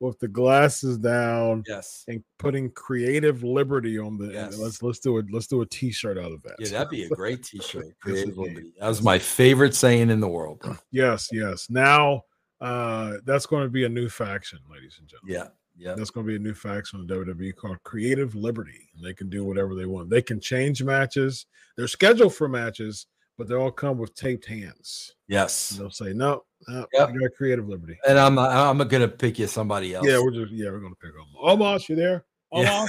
with 0.00 0.18
the 0.18 0.26
glasses 0.26 0.98
down 0.98 1.62
Yes. 1.68 2.02
and 2.08 2.24
putting 2.40 2.70
creative 2.72 3.44
liberty 3.44 3.98
on 4.00 4.18
the 4.18 4.32
Yes. 4.32 4.58
let's 4.58 4.82
let's 4.82 4.98
do 4.98 5.18
it 5.18 5.26
let's 5.30 5.46
do 5.46 5.62
a 5.62 5.66
t-shirt 5.66 6.18
out 6.18 6.32
of 6.32 6.42
that. 6.42 6.56
Yeah, 6.58 6.70
that'd 6.70 6.90
be 6.90 7.04
a 7.04 7.08
great 7.08 7.42
T-shirt. 7.44 7.86
Creative. 8.00 8.36
Liberty. 8.36 8.72
That 8.80 8.88
was 8.88 9.00
my 9.00 9.18
favorite 9.20 9.76
saying 9.76 10.10
in 10.10 10.18
the 10.18 10.26
world. 10.28 10.58
bro. 10.58 10.76
yes, 10.90 11.28
yes. 11.30 11.70
Now 11.70 12.22
uh 12.60 13.18
that's 13.24 13.46
going 13.46 13.62
to 13.62 13.70
be 13.70 13.84
a 13.84 13.88
new 13.88 14.08
faction, 14.08 14.58
ladies 14.68 14.96
and 14.98 15.06
gentlemen. 15.08 15.34
Yeah, 15.36 15.48
yeah. 15.82 15.94
That's 15.96 16.10
going 16.10 16.26
to 16.26 16.30
be 16.30 16.36
a 16.36 16.38
new 16.38 16.54
faction 16.54 17.00
in 17.00 17.06
WWE 17.08 17.56
called 17.56 17.82
Creative 17.82 18.34
Liberty. 18.34 18.88
And 18.94 19.04
they 19.04 19.12
can 19.14 19.28
do 19.28 19.44
whatever 19.44 19.74
they 19.74 19.86
want. 19.86 20.10
They 20.10 20.22
can 20.22 20.40
change 20.40 20.82
matches. 20.82 21.46
They're 21.76 21.88
scheduled 21.88 22.34
for 22.34 22.48
matches, 22.48 23.06
but 23.36 23.48
they 23.48 23.54
all 23.54 23.72
come 23.72 23.98
with 23.98 24.14
taped 24.14 24.46
hands. 24.46 25.14
Yes. 25.26 25.72
And 25.72 25.80
they'll 25.80 25.90
say, 25.90 26.12
no, 26.12 26.44
no 26.68 26.86
Yep. 26.92 27.08
got 27.14 27.32
Creative 27.36 27.68
Liberty. 27.68 27.98
And 28.06 28.18
I'm 28.18 28.38
uh, 28.38 28.46
I'm 28.48 28.78
gonna 28.78 29.08
pick 29.08 29.38
you 29.38 29.46
somebody 29.48 29.94
else. 29.94 30.06
Yeah, 30.06 30.20
we're 30.20 30.30
just 30.30 30.52
yeah, 30.52 30.70
we're 30.70 30.78
gonna 30.80 30.94
pick 31.02 31.12
them. 31.12 31.26
Omos, 31.42 31.88
you 31.88 31.96
there? 31.96 32.24
Omos? 32.54 32.88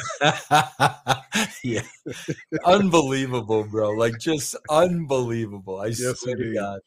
Yeah. 1.63 1.82
yeah. 2.12 2.58
unbelievable, 2.65 3.63
bro. 3.63 3.91
Like 3.91 4.19
just 4.19 4.56
unbelievable. 4.69 5.79
I 5.79 5.88
Yes, 5.88 6.19
swear 6.19 6.36
to. 6.36 6.53
God. 6.53 6.79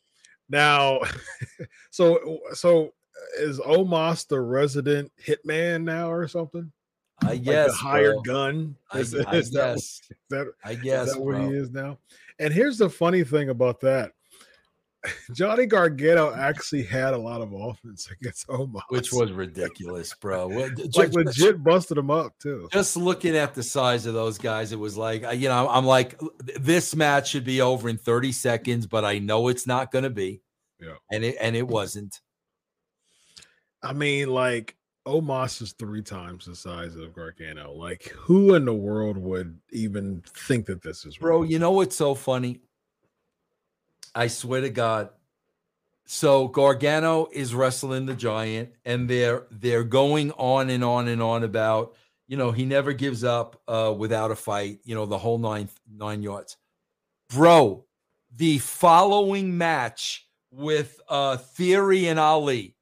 Now, 0.48 1.00
so 1.90 2.38
so 2.52 2.92
is 3.38 3.58
Omos 3.60 4.26
the 4.28 4.40
resident 4.40 5.10
hitman 5.24 5.82
now 5.84 6.10
or 6.10 6.26
something? 6.28 6.70
I 7.22 7.28
Like 7.30 7.44
guess. 7.44 7.72
hired 7.74 8.24
gun? 8.24 8.76
I, 8.92 8.98
Is, 8.98 9.14
I 9.14 9.32
is 9.36 9.50
that, 9.52 9.74
guess. 9.74 9.82
is 9.82 10.10
that 10.30 10.46
I 10.64 10.72
Is 10.72 10.80
guess, 10.80 11.12
that 11.14 11.20
what 11.20 11.36
bro. 11.36 11.48
he 11.50 11.56
is 11.56 11.70
now? 11.70 11.98
And 12.38 12.52
here's 12.52 12.76
the 12.78 12.90
funny 12.90 13.24
thing 13.24 13.48
about 13.48 13.80
that. 13.80 14.12
Johnny 15.34 15.66
Gargano 15.66 16.34
actually 16.34 16.82
had 16.82 17.14
a 17.14 17.18
lot 17.18 17.40
of 17.40 17.52
offense 17.52 18.10
against 18.20 18.46
Omos. 18.48 18.80
Which 18.88 19.12
was 19.12 19.32
ridiculous, 19.32 20.12
bro. 20.20 20.48
Like 20.96 21.12
legit 21.14 21.62
busted 21.62 21.96
him 21.96 22.10
up 22.10 22.32
too. 22.38 22.68
just 22.72 22.96
looking 22.96 23.36
at 23.36 23.54
the 23.54 23.62
size 23.62 24.04
of 24.06 24.14
those 24.14 24.36
guys, 24.38 24.72
it 24.72 24.78
was 24.78 24.96
like, 24.96 25.24
I- 25.24 25.32
you 25.32 25.48
know, 25.48 25.68
I'm 25.68 25.86
like, 25.86 26.20
this 26.58 26.94
match 26.96 27.30
should 27.30 27.44
be 27.44 27.60
over 27.60 27.88
in 27.88 27.98
30 27.98 28.32
seconds, 28.32 28.86
but 28.86 29.04
I 29.04 29.18
know 29.20 29.48
it's 29.48 29.66
not 29.66 29.90
going 29.92 30.04
to 30.04 30.10
be. 30.10 30.42
Yeah. 30.80 30.94
And 31.10 31.24
it, 31.24 31.36
and 31.40 31.56
it 31.56 31.66
wasn't. 31.66 32.20
I 33.82 33.92
mean, 33.92 34.28
like 34.30 34.76
Omos 35.06 35.62
is 35.62 35.72
three 35.72 36.02
times 36.02 36.46
the 36.46 36.56
size 36.56 36.96
of 36.96 37.14
Gargano. 37.14 37.72
Like, 37.72 38.08
who 38.08 38.54
in 38.54 38.64
the 38.64 38.74
world 38.74 39.16
would 39.16 39.58
even 39.70 40.22
think 40.26 40.66
that 40.66 40.82
this 40.82 41.04
is 41.04 41.16
Bro, 41.16 41.40
real? 41.42 41.50
you 41.50 41.58
know 41.58 41.70
what's 41.70 41.96
so 41.96 42.14
funny? 42.14 42.60
I 44.14 44.26
swear 44.28 44.62
to 44.62 44.70
God. 44.70 45.10
So 46.06 46.48
Gargano 46.48 47.28
is 47.32 47.54
wrestling 47.54 48.06
the 48.06 48.14
giant, 48.14 48.70
and 48.84 49.08
they're 49.10 49.46
they're 49.50 49.84
going 49.84 50.32
on 50.32 50.70
and 50.70 50.84
on 50.84 51.08
and 51.08 51.20
on 51.20 51.42
about, 51.42 51.94
you 52.28 52.36
know, 52.36 52.52
he 52.52 52.64
never 52.64 52.92
gives 52.92 53.24
up 53.24 53.60
uh 53.68 53.92
without 53.96 54.30
a 54.30 54.36
fight, 54.36 54.80
you 54.84 54.94
know, 54.94 55.06
the 55.06 55.18
whole 55.18 55.38
nine 55.38 55.68
nine 55.92 56.22
yards. 56.22 56.56
Bro, 57.28 57.86
the 58.34 58.58
following 58.58 59.58
match 59.58 60.28
with 60.52 61.00
uh 61.08 61.36
Theory 61.38 62.06
and 62.06 62.20
Ali 62.20 62.75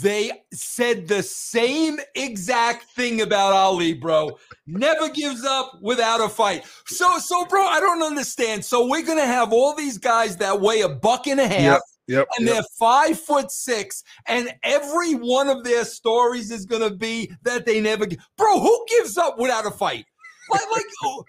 they 0.00 0.32
said 0.52 1.06
the 1.06 1.22
same 1.22 1.98
exact 2.14 2.84
thing 2.90 3.20
about 3.20 3.52
Ali, 3.52 3.94
bro. 3.94 4.38
Never 4.66 5.08
gives 5.08 5.44
up 5.44 5.78
without 5.80 6.20
a 6.20 6.28
fight. 6.28 6.64
So, 6.86 7.18
so, 7.18 7.44
bro, 7.44 7.64
I 7.64 7.80
don't 7.80 8.02
understand. 8.02 8.64
So 8.64 8.88
we're 8.88 9.06
gonna 9.06 9.26
have 9.26 9.52
all 9.52 9.74
these 9.74 9.98
guys 9.98 10.36
that 10.38 10.60
weigh 10.60 10.80
a 10.80 10.88
buck 10.88 11.26
and 11.26 11.40
a 11.40 11.46
half. 11.46 11.60
Yep, 11.60 11.82
yep. 12.08 12.28
And 12.36 12.46
yep. 12.46 12.54
they're 12.54 12.64
five 12.78 13.20
foot 13.20 13.52
six, 13.52 14.02
and 14.26 14.52
every 14.62 15.12
one 15.14 15.48
of 15.48 15.62
their 15.62 15.84
stories 15.84 16.50
is 16.50 16.66
gonna 16.66 16.90
be 16.90 17.30
that 17.42 17.64
they 17.64 17.80
never. 17.80 18.06
Bro, 18.36 18.60
who 18.60 18.86
gives 18.88 19.16
up 19.16 19.38
without 19.38 19.66
a 19.66 19.70
fight? 19.70 20.06
Like, 20.50 20.62
like, 20.72 20.84
oh, 21.04 21.24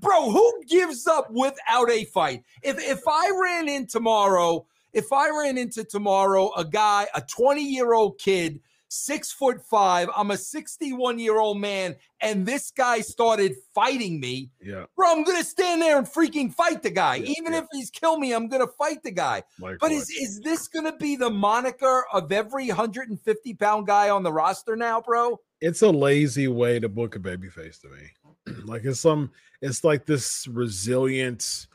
bro, 0.00 0.30
who 0.30 0.62
gives 0.66 1.06
up 1.06 1.30
without 1.30 1.90
a 1.90 2.04
fight? 2.06 2.42
If 2.62 2.78
if 2.78 3.00
I 3.06 3.30
ran 3.40 3.68
in 3.68 3.86
tomorrow, 3.86 4.66
if 4.92 5.12
I 5.12 5.28
ran 5.30 5.58
into 5.58 5.84
tomorrow 5.84 6.52
a 6.56 6.64
guy, 6.64 7.06
a 7.14 7.20
20 7.20 7.62
year 7.62 7.92
old 7.92 8.18
kid, 8.18 8.60
six 8.90 9.30
foot 9.30 9.60
five, 9.62 10.08
I'm 10.16 10.30
a 10.30 10.36
61 10.36 11.18
year 11.18 11.38
old 11.38 11.58
man, 11.60 11.94
and 12.22 12.46
this 12.46 12.70
guy 12.70 13.00
started 13.00 13.54
fighting 13.74 14.18
me, 14.18 14.50
yeah, 14.62 14.86
bro, 14.96 15.12
I'm 15.12 15.24
gonna 15.24 15.44
stand 15.44 15.82
there 15.82 15.98
and 15.98 16.06
freaking 16.06 16.52
fight 16.52 16.82
the 16.82 16.90
guy. 16.90 17.16
Yeah, 17.16 17.34
Even 17.38 17.52
yeah. 17.52 17.58
if 17.58 17.64
he's 17.72 17.90
kill 17.90 18.18
me, 18.18 18.32
I'm 18.32 18.48
gonna 18.48 18.66
fight 18.66 19.02
the 19.02 19.10
guy. 19.10 19.42
like 19.60 19.78
But 19.78 19.92
is 19.92 20.08
is 20.10 20.40
this 20.40 20.68
gonna 20.68 20.96
be 20.96 21.16
the 21.16 21.28
moniker 21.30 22.04
of 22.12 22.32
every 22.32 22.68
150 22.68 23.54
pound 23.54 23.86
guy 23.86 24.08
on 24.08 24.22
the 24.22 24.32
roster 24.32 24.74
now, 24.76 25.00
bro? 25.00 25.38
it's 25.60 25.82
a 25.82 25.90
lazy 25.90 26.46
way 26.46 26.78
to 26.78 26.88
book 26.88 27.16
a 27.16 27.18
babyface 27.18 27.80
to 27.80 27.88
me. 27.88 28.54
like 28.64 28.84
it's 28.84 29.00
some, 29.00 29.30
it's 29.60 29.82
like 29.82 30.06
this 30.06 30.46
resilient, 30.46 31.66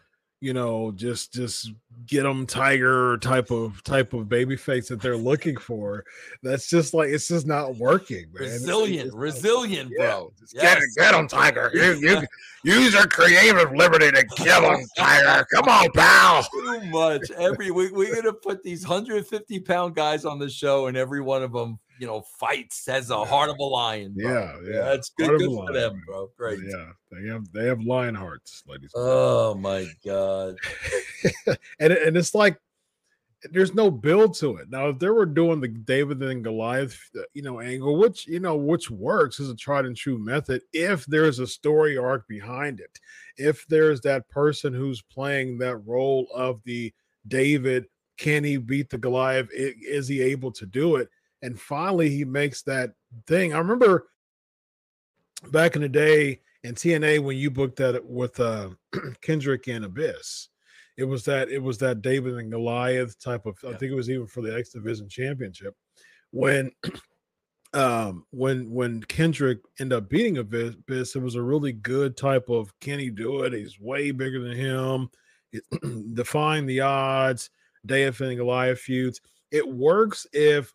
you 0.44 0.54
know, 0.54 0.92
just 0.92 1.32
just 1.32 1.72
get 2.06 2.24
them 2.24 2.46
tiger 2.46 3.18
type 3.20 3.50
of 3.50 3.82
type 3.86 4.12
of 4.12 4.28
babyface 4.28 4.90
that 4.90 5.02
they're 5.02 5.16
looking 5.16 5.56
for. 5.56 6.04
That's 6.42 6.70
just 6.70 6.94
like 6.94 7.08
it's 7.08 7.30
just 7.30 7.48
not 7.48 7.78
working, 7.78 8.26
man. 8.34 8.44
Resilient, 8.44 9.14
resilient, 9.14 9.94
yeah, 9.98 10.06
bro. 10.06 10.34
just 10.38 10.54
Yes. 10.54 10.80
Get, 10.98 11.12
get 11.12 11.16
him, 11.18 11.30
Tiger. 11.30 11.72
You, 11.74 11.94
you, 11.94 12.22
use 12.66 12.94
your 12.94 13.08
creative 13.08 13.72
liberty 13.72 14.12
to 14.12 14.26
kill 14.36 14.70
him, 14.70 14.86
Tiger. 14.98 15.46
Come 15.54 15.70
on, 15.70 15.90
pal. 15.92 16.44
Too 16.44 16.82
much. 16.90 17.32
Every 17.38 17.72
week 17.72 17.94
we're 17.94 18.14
gonna 18.14 18.34
put 18.34 18.64
these 18.64 18.86
150 18.86 19.62
pound 19.62 19.96
guys 19.96 20.26
on 20.26 20.40
the 20.40 20.50
show, 20.50 20.88
and 20.88 20.98
every 20.98 21.22
one 21.22 21.42
of 21.42 21.54
them, 21.54 21.80
you 22.04 22.10
know, 22.10 22.22
fights 22.38 22.86
has 22.86 23.10
a 23.12 23.24
heart 23.24 23.50
of 23.50 23.58
a 23.60 23.64
lion. 23.64 24.14
bro. 24.14 24.30
Yeah, 24.30 24.58
yeah. 24.66 24.82
that's 24.82 25.12
good, 25.18 25.28
Heart 25.28 25.40
good 25.40 25.52
for 25.52 25.64
lion, 25.64 25.74
them, 25.74 26.04
bro. 26.06 26.30
Great. 26.38 26.60
Yeah, 26.68 26.88
they 27.10 27.30
have 27.30 27.50
they 27.54 27.66
have 27.66 27.80
lion 27.80 28.14
hearts, 28.14 28.62
ladies. 28.68 28.92
Oh 28.94 29.56
my 29.56 29.88
god. 30.06 30.58
and 31.80 31.94
and 31.94 32.18
it's 32.18 32.36
like 32.36 32.60
there's 33.52 33.74
no 33.74 33.90
build 33.90 34.36
to 34.40 34.58
it. 34.58 34.70
Now, 34.70 34.90
if 34.90 35.00
they 35.00 35.08
were 35.08 35.26
doing 35.26 35.62
the 35.62 35.70
David 35.70 36.22
and 36.22 36.44
Goliath, 36.44 37.00
uh, 37.18 37.22
you 37.34 37.42
know, 37.42 37.62
angle, 37.62 37.96
which 37.96 38.28
you 38.28 38.42
know, 38.42 38.58
which 38.58 38.92
works 38.92 39.40
is 39.40 39.50
a 39.50 39.56
tried 39.56 39.86
and 39.86 39.96
true 39.96 40.18
method. 40.18 40.62
If 40.74 41.06
there's 41.06 41.40
a 41.40 41.48
story 41.48 41.98
arc 41.98 42.28
behind 42.28 42.82
it, 42.82 43.00
if 43.38 43.66
there's 43.68 44.02
that 44.02 44.28
person 44.28 44.74
who's 44.74 45.02
playing 45.02 45.58
that 45.60 45.78
role 45.78 46.28
of 46.36 46.62
the 46.66 46.94
David, 47.30 47.86
can 48.18 48.44
he 48.44 48.58
beat 48.58 48.90
the 48.90 48.98
Goliath? 48.98 49.48
Is 49.54 50.10
he 50.10 50.22
able 50.22 50.52
to 50.52 50.66
do 50.66 50.98
it? 50.98 51.08
And 51.44 51.60
finally, 51.60 52.10
he 52.10 52.26
makes 52.26 52.64
that 52.64 52.94
thing. 53.28 53.54
I 53.54 53.60
remember 53.60 54.08
back 55.52 55.76
in 55.76 55.84
the 55.84 55.90
day 55.90 56.42
in 56.64 56.74
TNA 56.74 57.22
when 57.24 57.38
you 57.38 57.52
booked 57.52 57.76
that 57.76 58.04
with 58.04 58.40
uh, 58.40 58.70
Kendrick 59.22 59.68
and 59.68 59.86
Abyss 59.86 60.50
it 60.98 61.04
was 61.04 61.26
that 61.26 61.50
it 61.50 61.62
was 61.62 61.78
that 61.80 62.02
David 62.02 62.36
and 62.36 62.52
Goliath 62.52 63.20
type 63.20 63.46
of 63.46 63.58
I 63.64 63.74
think 63.74 63.92
it 63.92 63.96
was 63.96 64.10
even 64.10 64.28
for 64.28 64.42
the 64.42 64.56
X 64.56 64.70
Division 64.70 65.10
Championship 65.10 65.76
when 66.32 66.72
um 67.74 68.26
when 68.32 68.70
when 68.72 69.02
Kendrick 69.04 69.60
ended 69.80 69.98
up 69.98 70.10
beating 70.10 70.38
Abyss, 70.38 71.16
it 71.16 71.22
was 71.22 71.36
a 71.36 71.42
really 71.42 71.74
good 71.74 72.16
type 72.16 72.50
of 72.50 72.78
can 72.80 73.00
he 73.00 73.10
do 73.10 73.44
it? 73.44 73.54
He's 73.54 73.80
way 73.80 74.12
bigger 74.12 74.42
than 74.42 74.56
him. 74.56 75.10
It, 75.52 75.64
defying 76.16 76.66
the 76.66 76.82
odds, 76.82 77.50
David 77.86 78.30
and 78.30 78.38
Goliath 78.38 78.80
feuds. 78.80 79.22
It 79.52 79.68
works 79.68 80.26
if 80.34 80.74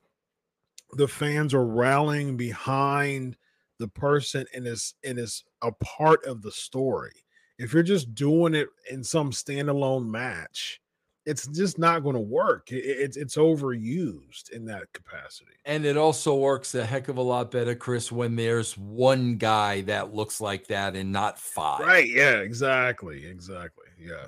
the 0.93 1.09
fans 1.09 1.55
are 1.55 1.67
rallying 1.67 2.37
behind 2.37 3.37
the 3.79 3.89
person 3.89 4.45
and 4.55 4.67
is 4.67 4.95
and 5.05 5.19
is 5.19 5.45
a 5.63 5.73
part 5.73 6.25
of 6.25 6.43
the 6.43 6.51
story 6.51 7.25
if 7.59 7.73
you're 7.73 7.83
just 7.83 8.15
doing 8.15 8.55
it 8.55 8.69
in 8.91 9.03
some 9.03 9.31
standalone 9.31 10.07
match, 10.07 10.81
it's 11.27 11.47
just 11.49 11.79
not 11.79 12.03
going 12.03 12.15
to 12.15 12.21
work. 12.21 12.69
It's 12.71 13.17
it's 13.17 13.37
overused 13.37 14.51
in 14.51 14.65
that 14.67 14.85
capacity. 14.95 15.51
And 15.67 15.85
it 15.85 15.97
also 15.97 16.35
works 16.37 16.75
a 16.75 16.87
heck 16.87 17.09
of 17.09 17.19
a 17.19 17.23
lot 17.23 17.51
better, 17.51 17.75
Chris, 17.75 18.11
when 18.11 18.37
there's 18.37 18.79
one 18.79 19.37
guy 19.37 19.83
that 19.83 20.15
looks 20.15 20.41
like 20.41 20.69
that 20.69 20.97
and 20.97 21.13
not 21.13 21.39
five. 21.39 21.81
Right? 21.81 22.09
Yeah. 22.09 22.39
Exactly. 22.39 23.27
Exactly. 23.27 23.88
Yeah. 23.99 24.27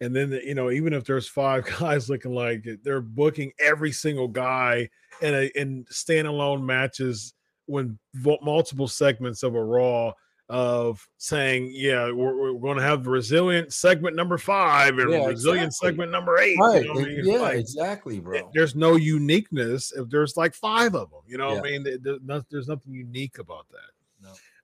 And 0.00 0.14
then 0.14 0.30
you 0.44 0.54
know, 0.54 0.70
even 0.70 0.92
if 0.92 1.04
there's 1.04 1.28
five 1.28 1.64
guys 1.80 2.08
looking 2.08 2.32
like 2.34 2.66
it, 2.66 2.84
they're 2.84 3.00
booking 3.00 3.52
every 3.58 3.92
single 3.92 4.28
guy 4.28 4.88
in 5.22 5.34
a 5.34 5.50
in 5.56 5.84
standalone 5.90 6.62
matches 6.62 7.34
when 7.66 7.98
vo- 8.14 8.38
multiple 8.42 8.88
segments 8.88 9.42
of 9.42 9.54
a 9.54 9.62
Raw 9.62 10.12
of 10.50 11.06
saying, 11.18 11.70
yeah, 11.74 12.10
we're, 12.10 12.54
we're 12.54 12.58
going 12.58 12.78
to 12.78 12.82
have 12.82 13.06
resilient 13.06 13.70
segment 13.70 14.16
number 14.16 14.38
five 14.38 14.96
and 14.98 15.12
Yeah, 15.12 15.26
resilient 15.26 15.66
exactly. 15.66 15.88
segment 15.90 16.10
number 16.10 16.38
eight. 16.38 16.56
Right. 16.58 16.80
You 16.80 16.88
know 16.88 16.94
what 16.94 17.04
I 17.04 17.08
mean? 17.08 17.20
yeah, 17.26 17.38
Like, 17.38 17.58
exactly, 17.58 18.16
it- 18.16 18.24
bro. 18.24 18.50
there's 18.54 18.74
no 18.74 18.96
uniqueness 18.96 19.92
if 19.94 20.08
there's 20.08 20.38
like 20.38 20.54
five 20.54 20.94
of 20.94 21.10
them. 21.10 21.20
You 21.26 21.36
know 21.36 21.48
what 21.50 21.58
I 21.58 21.62
mean? 21.62 21.82
There- 21.82 21.98
there- 21.98 22.42
there's 22.50 22.66
nothing 22.68 22.94
unique 22.94 23.36
about 23.38 23.66
that. 23.72 23.90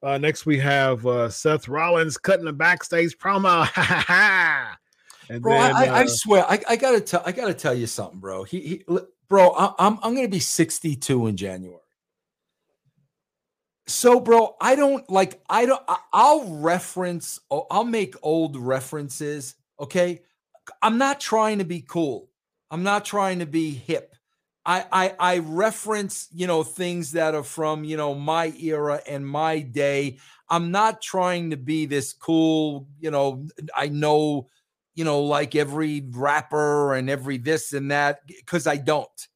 Uh, 0.05 0.19
next, 0.19 0.45
we 0.45 0.59
have 0.59 1.07
uh, 1.07 1.31
Seth 1.31 1.67
Rollins 1.67 2.19
cutting 2.19 2.47
a 2.47 2.53
backstage 2.53 3.17
promo. 3.17 3.67
and 5.31 5.43
Bro, 5.43 5.53
then, 5.53 5.75
I, 5.75 5.87
I, 5.87 5.99
I 6.01 6.03
uh, 6.03 6.07
swear, 6.09 6.45
I, 6.47 6.61
I 6.69 6.77
gotta 6.77 7.01
tell, 7.01 7.23
I 7.25 7.33
gotta 7.33 7.55
tell 7.55 7.73
you 7.73 7.87
something, 7.87 8.21
bro. 8.21 8.45
He, 8.45 8.61
he 8.61 8.85
bro, 9.31 9.53
I, 9.53 9.73
I'm, 9.79 9.99
I'm 10.03 10.15
gonna 10.15 10.29
be 10.29 10.41
62 10.41 11.27
in 11.27 11.39
January. 11.39 11.81
So, 13.87 14.21
bro, 14.21 14.57
I 14.61 14.77
don't 14.77 15.09
like, 15.09 15.43
I 15.49 15.65
don't, 15.65 15.83
I'll 16.13 16.55
reference, 16.55 17.41
oh, 17.51 17.67
I'll 17.71 17.85
make 17.85 18.15
old 18.23 18.59
references. 18.59 19.55
Okay, 19.81 20.21
I'm 20.83 20.99
not 20.99 21.19
trying 21.19 21.59
to 21.59 21.65
be 21.65 21.81
cool. 21.81 22.29
I'm 22.71 22.83
not 22.83 23.07
trying 23.07 23.39
to 23.39 23.47
be 23.47 23.71
hip. 23.71 24.15
I, 24.67 24.87
I, 24.91 25.15
I 25.19 25.39
reference, 25.39 26.29
you 26.33 26.47
know, 26.47 26.63
things 26.63 27.13
that 27.13 27.35
are 27.35 27.43
from, 27.43 27.85
you 27.85 27.97
know, 27.97 28.15
my 28.15 28.53
era 28.59 29.01
and 29.07 29.27
my 29.27 29.61
day. 29.61 30.19
I'm 30.49 30.71
not 30.71 31.03
trying 31.03 31.51
to 31.51 31.57
be 31.57 31.87
this 31.87 32.13
cool, 32.13 32.89
you 32.99 33.11
know, 33.11 33.47
I 33.77 33.89
know 33.89 34.49
you 34.95 35.05
know, 35.05 35.21
like 35.23 35.55
every 35.55 36.07
rapper 36.11 36.95
and 36.95 37.11
every 37.11 37.37
this 37.37 37.73
and 37.73 37.91
that, 37.91 38.21
because 38.27 38.67
I 38.67 38.77
don't. 38.77 39.29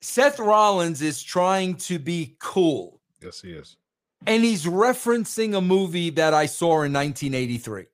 Seth 0.00 0.38
Rollins 0.38 1.02
is 1.02 1.22
trying 1.22 1.74
to 1.76 1.98
be 1.98 2.36
cool, 2.38 3.00
yes, 3.20 3.40
he 3.40 3.52
is. 3.52 3.76
and 4.26 4.44
he's 4.44 4.64
referencing 4.64 5.56
a 5.56 5.60
movie 5.60 6.10
that 6.10 6.34
I 6.34 6.46
saw 6.46 6.82
in 6.82 6.92
1983, 6.92 7.86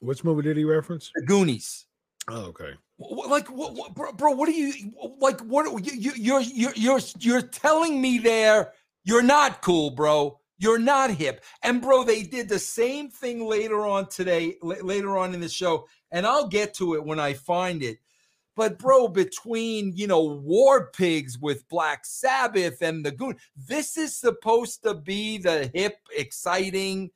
Which 0.00 0.24
movie 0.24 0.42
did 0.42 0.56
he 0.56 0.64
reference? 0.64 1.10
The 1.14 1.22
Goonies. 1.22 1.86
Oh, 2.28 2.44
okay. 2.46 2.72
Like, 3.00 3.48
what, 3.48 3.74
what, 3.74 3.94
bro, 3.94 4.12
bro, 4.12 4.32
what 4.32 4.48
are 4.48 4.52
you 4.52 4.92
like? 5.20 5.40
What 5.40 5.84
you, 5.84 5.92
you, 5.98 6.12
you're 6.16 6.40
you're 6.40 6.74
you're 6.76 7.00
you're 7.18 7.42
telling 7.42 8.00
me 8.00 8.18
there? 8.18 8.72
You're 9.04 9.22
not 9.22 9.62
cool, 9.62 9.90
bro. 9.90 10.38
You're 10.58 10.78
not 10.78 11.10
hip. 11.10 11.42
And 11.62 11.80
bro, 11.80 12.04
they 12.04 12.22
did 12.22 12.50
the 12.50 12.58
same 12.58 13.08
thing 13.08 13.46
later 13.46 13.86
on 13.86 14.08
today, 14.10 14.56
la- 14.62 14.76
later 14.82 15.16
on 15.16 15.32
in 15.32 15.40
the 15.40 15.48
show, 15.48 15.88
and 16.10 16.26
I'll 16.26 16.48
get 16.48 16.74
to 16.74 16.94
it 16.94 17.04
when 17.04 17.18
I 17.18 17.32
find 17.32 17.82
it. 17.82 17.98
But 18.54 18.78
bro, 18.78 19.08
between 19.08 19.96
you 19.96 20.06
know 20.06 20.22
War 20.22 20.90
Pigs 20.90 21.38
with 21.38 21.66
Black 21.70 22.04
Sabbath 22.04 22.82
and 22.82 23.02
the 23.02 23.12
Goon, 23.12 23.36
this 23.56 23.96
is 23.96 24.14
supposed 24.14 24.82
to 24.82 24.92
be 24.92 25.38
the 25.38 25.70
hip, 25.72 25.96
exciting. 26.14 27.10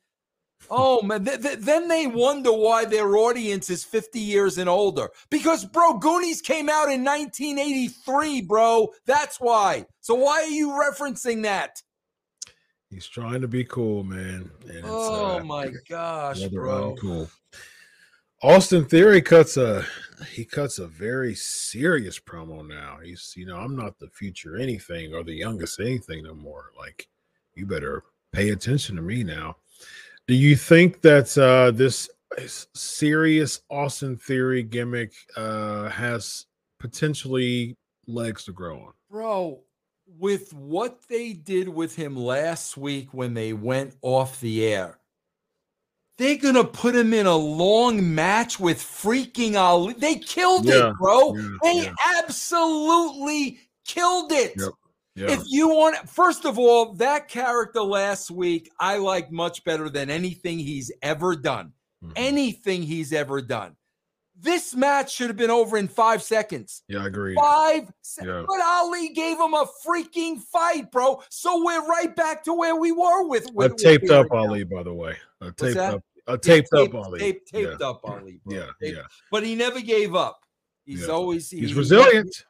Oh 0.69 1.01
man, 1.01 1.25
th- 1.25 1.41
th- 1.41 1.59
then 1.59 1.87
they 1.87 2.07
wonder 2.07 2.51
why 2.51 2.85
their 2.85 3.15
audience 3.17 3.69
is 3.69 3.83
50 3.83 4.19
years 4.19 4.57
and 4.57 4.69
older. 4.69 5.09
Because 5.29 5.65
bro, 5.65 5.97
Goonies 5.97 6.41
came 6.41 6.69
out 6.69 6.91
in 6.91 7.03
1983, 7.03 8.41
bro. 8.41 8.89
That's 9.05 9.37
why. 9.39 9.85
So 10.01 10.15
why 10.15 10.43
are 10.43 10.47
you 10.47 10.69
referencing 10.69 11.43
that? 11.43 11.81
He's 12.89 13.07
trying 13.07 13.41
to 13.41 13.47
be 13.47 13.63
cool, 13.65 14.03
man. 14.03 14.49
And 14.67 14.77
it's, 14.77 14.87
Oh 14.87 15.39
uh, 15.39 15.43
my 15.43 15.71
gosh, 15.89 16.41
bro. 16.45 16.95
uncool. 16.95 17.29
Austin 18.43 18.85
Theory 18.85 19.21
cuts 19.21 19.57
a 19.57 19.85
he 20.31 20.45
cuts 20.45 20.77
a 20.77 20.87
very 20.87 21.33
serious 21.35 22.19
promo 22.19 22.65
now. 22.67 22.99
He's 23.03 23.33
you 23.35 23.45
know 23.45 23.57
I'm 23.57 23.75
not 23.75 23.97
the 23.97 24.09
future 24.09 24.57
anything 24.57 25.13
or 25.13 25.23
the 25.23 25.33
youngest 25.33 25.79
anything 25.79 26.23
no 26.23 26.35
more. 26.35 26.71
Like 26.77 27.07
you 27.55 27.65
better 27.65 28.03
pay 28.31 28.49
attention 28.49 28.97
to 28.97 29.01
me 29.01 29.23
now. 29.23 29.55
Do 30.27 30.33
you 30.33 30.55
think 30.55 31.01
that 31.01 31.37
uh, 31.37 31.71
this 31.71 32.09
serious 32.73 33.61
Austin 33.69 34.17
Theory 34.17 34.63
gimmick 34.63 35.13
uh, 35.37 35.89
has 35.89 36.45
potentially 36.79 37.75
legs 38.07 38.45
to 38.45 38.51
grow 38.51 38.79
on? 38.79 38.93
Bro, 39.09 39.59
with 40.17 40.51
what 40.53 40.99
they 41.07 41.33
did 41.33 41.69
with 41.69 41.95
him 41.95 42.15
last 42.15 42.75
week 42.75 43.13
when 43.13 43.33
they 43.33 43.53
went 43.53 43.95
off 44.01 44.39
the 44.41 44.65
air, 44.65 44.99
they're 46.17 46.37
gonna 46.37 46.63
put 46.63 46.95
him 46.95 47.13
in 47.13 47.25
a 47.25 47.35
long 47.35 48.15
match 48.15 48.59
with 48.59 48.79
freaking 48.79 49.55
Ali. 49.59 49.93
They 49.93 50.15
killed 50.15 50.65
Yeah, 50.65 50.89
it, 50.89 50.97
bro. 50.97 51.35
yeah, 51.35 51.49
they 51.61 51.75
yeah. 51.83 51.93
absolutely 52.19 53.59
killed 53.85 54.31
it. 54.31 54.53
Yep, 54.57 54.69
Yeah, 55.15 55.31
If 55.31 55.43
you 55.47 55.69
want, 55.69 56.09
first 56.09 56.43
of 56.45 56.59
all, 56.59 56.93
that 56.95 57.29
character 57.29 57.81
last 57.81 58.29
week, 58.29 58.69
I 58.79 58.97
like 58.97 59.31
much 59.31 59.63
better 59.63 59.89
than 59.89 60.09
anything 60.09 60.59
he's 60.59 60.91
ever 61.01 61.37
done. 61.37 61.71
Mhm. 62.03 62.11
Anything 62.17 62.81
he's 62.83 63.13
ever 63.13 63.41
done. 63.41 63.77
This 64.37 64.75
match 64.75 65.13
should 65.13 65.27
have 65.27 65.37
been 65.37 65.49
over 65.49 65.77
in 65.77 65.87
five 65.87 66.21
seconds. 66.21 66.83
yeah, 66.89 67.03
I 67.03 67.07
agree. 67.07 67.33
Five 67.35 67.89
se- 68.01 68.25
Yeah. 68.25 68.43
But 68.45 68.59
Ali 68.61 69.09
gave 69.13 69.39
him 69.39 69.53
a 69.53 69.65
freaking 69.85 70.41
fight, 70.41 70.91
bro. 70.91 71.23
So 71.29 71.63
we're 71.63 71.87
right 71.87 72.13
back 72.13 72.43
to 72.43 72.53
where 72.53 72.75
we 72.75 72.91
were 72.91 73.23
with. 73.25 73.45
With 73.53 73.71
with 73.71 73.77
taped 73.77 74.09
up 74.09 74.27
now. 74.29 74.39
Ali, 74.39 74.65
by 74.65 74.83
the 74.83 74.93
way. 74.93 75.15
I 75.39 75.51
taped 75.55 75.77
up. 75.77 76.03
I 76.27 76.31
Yeah, 76.33 76.37
taped 76.37 76.73
up 76.73 76.93
Ali. 76.93 77.19
Taped, 77.19 77.49
yeah. 77.53 77.87
up 77.87 78.01
Ali. 78.03 78.41
bro. 78.43 78.57
Yeah, 78.57 78.65
Taped- 78.81 78.97
yeah. 78.97 79.03
But 79.31 79.43
he 79.45 79.55
never 79.55 79.79
gave 79.79 80.13
up. 80.15 80.41
He's 80.85 81.03
Yeah. 81.07 81.13
always 81.13 81.49
He's 81.49 81.69
he- 81.69 81.73
resilient. 81.75 82.43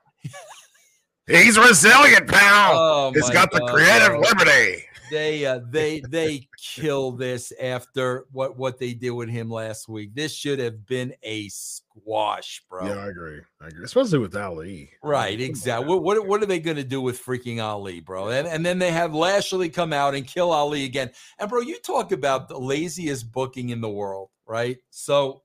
He's 1.28 1.58
resilient, 1.58 2.28
pal. 2.28 2.78
Oh, 2.78 3.12
He's 3.14 3.30
got 3.32 3.52
the 3.52 3.62
creative 3.62 4.20
liberty. 4.20 4.86
they 5.10 5.46
uh, 5.46 5.60
they 5.70 6.02
they 6.02 6.48
kill 6.58 7.12
this 7.12 7.52
after 7.60 8.26
what 8.32 8.58
what 8.58 8.80
they 8.80 8.94
did 8.94 9.12
with 9.12 9.30
him 9.30 9.50
last 9.50 9.88
week. 9.90 10.14
This 10.14 10.34
should 10.36 10.60
have 10.60 10.86
been 10.86 11.14
a 11.24 11.48
squash, 11.50 12.62
bro. 12.70 12.86
Yeah, 12.88 13.04
I 13.04 13.08
agree. 13.08 13.42
I 13.60 13.68
agree. 13.68 13.86
Especially 13.86 14.20
with 14.20 14.36
Ali. 14.36 14.92
Right, 15.04 15.40
exactly. 15.40 15.88
What, 15.88 16.04
what 16.04 16.28
what 16.28 16.44
are 16.44 16.48
they 16.48 16.60
going 16.60 16.78
to 16.78 16.84
do 16.84 17.02
with 17.02 17.24
freaking 17.24 17.64
Ali, 17.64 18.02
bro? 18.02 18.30
And 18.30 18.48
and 18.48 18.64
then 18.64 18.78
they 18.78 18.92
have 18.92 19.16
Lashley 19.16 19.70
come 19.70 19.94
out 19.94 20.14
and 20.14 20.28
kill 20.28 20.52
Ali 20.52 20.86
again. 20.86 21.12
And 21.40 21.50
bro, 21.50 21.62
you 21.62 21.80
talk 21.80 22.12
about 22.12 22.50
the 22.50 22.60
laziest 22.60 23.32
booking 23.32 23.70
in 23.70 23.82
the 23.82 23.90
world, 23.90 24.30
right? 24.46 24.78
So 24.92 25.42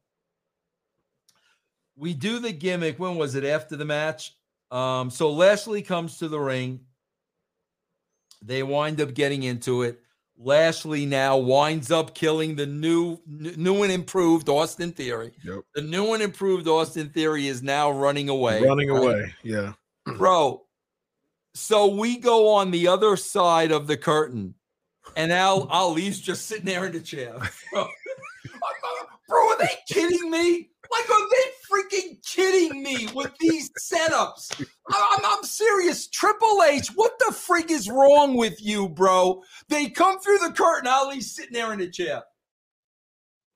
we 1.96 2.12
do 2.12 2.38
the 2.38 2.52
gimmick. 2.52 2.98
When 2.98 3.16
was 3.16 3.34
it? 3.34 3.44
After 3.44 3.76
the 3.76 3.86
match. 3.86 4.34
Um, 4.70 5.10
so 5.10 5.30
Lashley 5.32 5.82
comes 5.82 6.18
to 6.18 6.28
the 6.28 6.38
ring. 6.38 6.80
They 8.42 8.62
wind 8.62 9.00
up 9.00 9.14
getting 9.14 9.42
into 9.42 9.82
it. 9.82 10.00
Lashley 10.42 11.04
now 11.04 11.36
winds 11.36 11.90
up 11.90 12.14
killing 12.14 12.56
the 12.56 12.64
new, 12.64 13.18
new 13.26 13.82
and 13.82 13.92
improved 13.92 14.48
Austin 14.48 14.92
Theory. 14.92 15.32
Yep. 15.44 15.60
The 15.74 15.82
new 15.82 16.14
and 16.14 16.22
improved 16.22 16.66
Austin 16.66 17.10
Theory 17.10 17.46
is 17.46 17.62
now 17.62 17.90
running 17.90 18.30
away. 18.30 18.62
Running 18.62 18.90
right? 18.90 19.02
away. 19.02 19.34
Yeah. 19.42 19.72
bro. 20.16 20.62
So 21.54 21.88
we 21.88 22.16
go 22.16 22.48
on 22.54 22.70
the 22.70 22.88
other 22.88 23.16
side 23.16 23.70
of 23.70 23.86
the 23.86 23.96
curtain, 23.96 24.54
and 25.16 25.32
Al 25.32 25.64
Ali's 25.68 26.20
just 26.20 26.46
sitting 26.46 26.64
there 26.64 26.86
in 26.86 26.92
the 26.92 27.00
chair. 27.00 27.34
Bro, 27.72 27.88
bro 29.28 29.48
are 29.48 29.58
they 29.58 29.68
kidding 29.88 30.30
me? 30.30 30.70
Like, 30.90 31.10
are 31.10 31.28
they 31.30 31.46
freaking 31.70 32.26
kidding 32.26 32.82
me 32.82 33.08
with 33.14 33.32
these 33.38 33.70
setups? 33.80 34.66
I'm, 34.90 35.24
I'm 35.24 35.44
serious. 35.44 36.08
Triple 36.08 36.62
H, 36.64 36.88
what 36.94 37.12
the 37.18 37.32
freak 37.32 37.70
is 37.70 37.88
wrong 37.88 38.36
with 38.36 38.60
you, 38.60 38.88
bro? 38.88 39.42
They 39.68 39.88
come 39.88 40.18
through 40.18 40.38
the 40.38 40.52
curtain. 40.52 40.88
Ali's 40.88 41.34
sitting 41.34 41.52
there 41.52 41.72
in 41.72 41.78
the 41.78 41.88
chair. 41.88 42.22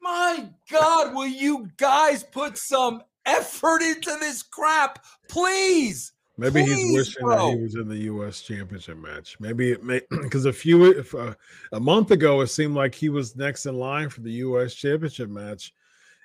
My 0.01 0.49
God, 0.70 1.14
will 1.14 1.27
you 1.27 1.70
guys 1.77 2.23
put 2.23 2.59
some 2.59 3.03
effort 3.27 3.83
into 3.83 4.16
this 4.20 4.42
crap, 4.42 5.05
please? 5.29 6.12
Maybe 6.37 6.64
Please, 6.64 6.77
he's 6.77 6.97
wishing 6.97 7.23
bro. 7.23 7.51
that 7.51 7.57
he 7.57 7.62
was 7.62 7.75
in 7.77 7.88
the 7.88 7.97
U.S. 7.97 8.42
Championship 8.42 8.99
match. 8.99 9.38
Maybe 9.38 9.70
it 9.70 9.85
may 9.85 10.01
because 10.11 10.47
a 10.47 10.53
few 10.53 10.85
if, 10.85 11.14
uh, 11.14 11.35
a 11.73 11.79
month 11.79 12.11
ago 12.11 12.40
it 12.40 12.49
seemed 12.49 12.75
like 12.75 12.94
he 12.94 13.09
was 13.09 13.37
next 13.37 13.66
in 13.66 13.77
line 13.77 14.09
for 14.09 14.20
the 14.20 14.33
U.S. 14.33 14.75
Championship 14.75 15.31
match, 15.31 15.73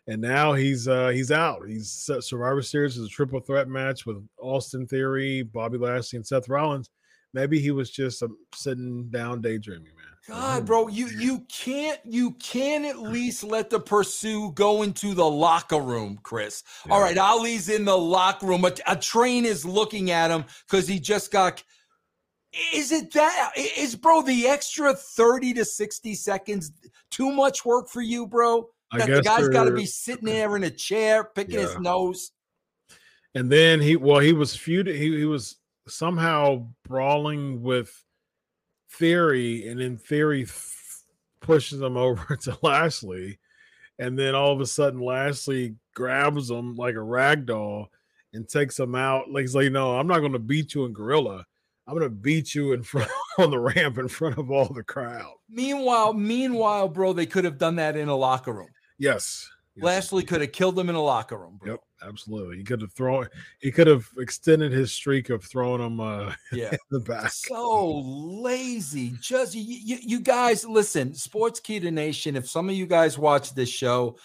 and 0.10 0.20
now 0.22 0.54
he's 0.54 0.88
uh 0.88 1.10
he's 1.10 1.32
out. 1.32 1.68
He's 1.68 1.92
set 1.92 2.24
Survivor 2.24 2.62
Series 2.64 2.98
is 2.98 3.06
a 3.06 3.10
triple 3.10 3.40
threat 3.40 3.68
match 3.68 4.06
with 4.06 4.18
Austin 4.42 4.88
Theory, 4.88 5.44
Bobby 5.44 5.78
Lashley, 5.78 6.18
and 6.18 6.26
Seth 6.26 6.50
Rollins. 6.50 6.90
Maybe 7.34 7.60
he 7.60 7.70
was 7.70 7.92
just 7.92 8.24
um, 8.24 8.36
sitting 8.56 9.08
down 9.12 9.40
daydreaming, 9.42 9.94
man. 9.96 10.06
God, 10.28 10.66
bro, 10.66 10.88
you 10.88 11.08
you 11.08 11.46
can't 11.52 12.00
you 12.04 12.32
can 12.34 12.86
at 12.86 13.00
least 13.00 13.44
let 13.44 13.70
the 13.70 13.80
pursue 13.80 14.52
go 14.54 14.82
into 14.82 15.14
the 15.14 15.30
locker 15.30 15.80
room, 15.80 16.20
Chris. 16.24 16.64
All 16.90 17.00
Yeah. 17.00 17.06
right, 17.06 17.18
Ali's 17.18 17.70
in 17.70 17.86
the 17.86 17.98
locker 17.98 18.48
room. 18.48 18.66
A, 18.66 18.74
a 18.88 18.96
train 18.96 19.46
is 19.46 19.64
looking 19.64 20.10
at 20.10 20.32
him 20.32 20.46
because 20.68 20.88
he 20.88 21.00
just 21.00 21.32
got. 21.32 21.64
Is 22.74 22.92
it 22.92 23.14
that? 23.14 23.52
Is 23.56 23.96
bro 23.96 24.24
the 24.24 24.48
extra 24.48 24.96
thirty 24.96 25.54
to 25.54 25.64
sixty 25.64 26.16
seconds 26.16 26.72
too 27.12 27.32
much 27.32 27.64
work 27.64 27.90
for 27.90 28.02
you, 28.02 28.26
bro? 28.26 28.70
I 28.92 28.98
That 29.00 29.10
the 29.10 29.22
guy's 29.22 29.50
got 29.50 29.66
to 29.66 29.74
be 29.74 29.86
sitting 29.86 30.26
there 30.26 30.56
in 30.56 30.64
a 30.64 30.72
chair 30.72 31.24
picking 31.24 31.60
his 31.60 31.78
nose. 31.80 32.32
And 33.36 33.52
then 33.52 33.80
he 33.80 33.96
well, 33.96 34.20
he 34.20 34.34
was 34.34 34.56
feuding, 34.56 34.96
he, 34.96 35.18
he 35.18 35.26
was 35.26 35.58
somehow 35.88 36.68
brawling 36.88 37.62
with 37.62 38.04
Theory, 38.92 39.68
and 39.68 39.80
then 39.80 39.98
Theory 39.98 40.44
f- 40.44 41.04
pushes 41.42 41.82
him 41.82 41.98
over 41.98 42.36
to 42.36 42.58
Lashley, 42.64 43.40
and 44.00 44.18
then 44.18 44.34
all 44.34 44.52
of 44.52 44.62
a 44.62 44.66
sudden 44.66 45.00
Lashley 45.00 45.76
grabs 45.94 46.50
him 46.50 46.76
like 46.76 46.96
a 46.96 47.02
rag 47.02 47.46
doll 47.46 47.90
and 48.34 48.48
takes 48.48 48.80
him 48.80 48.96
out. 48.96 49.32
Like 49.32 49.42
he's 49.42 49.56
like, 49.56 49.72
no, 49.72 49.98
I'm 49.98 50.08
not 50.08 50.20
gonna 50.20 50.40
beat 50.40 50.74
you 50.74 50.86
in 50.86 50.94
gorilla. 50.94 51.46
I'm 51.88 51.94
gonna 51.96 52.10
beat 52.10 52.56
you 52.56 52.74
in 52.74 52.84
front 52.84 53.12
on 53.38 53.52
the 53.52 53.60
ramp 53.60 53.98
in 53.98 54.08
front 54.08 54.38
of 54.38 54.50
all 54.50 54.72
the 54.74 54.84
crowd. 54.84 55.34
Meanwhile, 55.50 56.14
meanwhile, 56.14 56.88
bro, 56.88 57.14
they 57.14 57.26
could 57.26 57.46
have 57.46 57.58
done 57.58 57.76
that 57.76 57.96
in 57.96 58.10
a 58.10 58.16
locker 58.16 58.54
room. 58.54 58.70
Yes. 59.00 59.50
yes. 59.76 59.84
Lashley 59.84 60.24
could 60.24 60.42
have 60.42 60.52
killed 60.52 60.78
him 60.78 60.90
in 60.90 60.96
a 60.96 61.02
locker 61.02 61.38
room, 61.38 61.58
bro. 61.58 61.72
Yep, 61.72 61.80
absolutely. 62.08 62.58
He 62.58 62.64
could 62.64 62.82
have 62.82 62.92
thrown 62.94 63.28
he 63.60 63.72
could 63.72 63.88
have 63.88 64.08
extended 64.18 64.72
his 64.72 64.92
streak 64.92 65.30
of 65.30 65.44
throwing 65.44 65.82
him 65.82 66.00
uh 66.00 66.34
Yeah. 66.52 66.76
the 66.92 67.00
back. 67.00 67.32
so 67.32 68.00
lazy. 68.00 69.14
Just 69.22 69.56
you, 69.56 69.62
you, 69.64 69.98
you 70.02 70.20
guys 70.20 70.66
listen, 70.66 71.12
Sportskeeda 71.12 71.92
Nation. 71.92 72.36
If 72.36 72.48
some 72.48 72.70
of 72.70 72.76
you 72.76 72.86
guys 72.86 73.18
watch 73.18 73.56
this 73.56 73.70
show, 73.70 74.18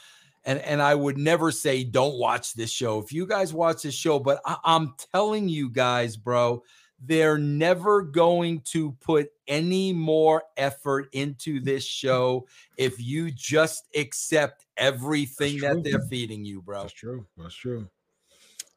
and 0.44 0.58
and 0.60 0.82
I 0.82 0.94
would 0.94 1.16
never 1.16 1.50
say 1.50 1.84
don't 1.84 2.18
watch 2.18 2.54
this 2.54 2.70
show. 2.70 2.98
If 2.98 3.12
you 3.12 3.26
guys 3.26 3.54
watch 3.54 3.82
this 3.82 3.94
show, 3.94 4.18
but 4.18 4.40
I, 4.44 4.56
I'm 4.64 4.94
telling 5.12 5.48
you 5.48 5.70
guys, 5.70 6.16
bro, 6.16 6.62
they're 7.00 7.38
never 7.38 8.02
going 8.02 8.60
to 8.72 8.92
put 9.00 9.28
any 9.48 9.92
more 9.92 10.42
effort 10.56 11.08
into 11.12 11.60
this 11.60 11.84
show 11.84 12.46
if 12.76 13.00
you 13.00 13.30
just 13.30 13.88
accept 13.96 14.66
everything 14.76 15.58
that 15.60 15.82
they're 15.82 16.06
feeding 16.08 16.44
you, 16.44 16.62
bro. 16.62 16.82
That's 16.82 16.92
true. 16.92 17.26
That's 17.36 17.54
true. 17.54 17.88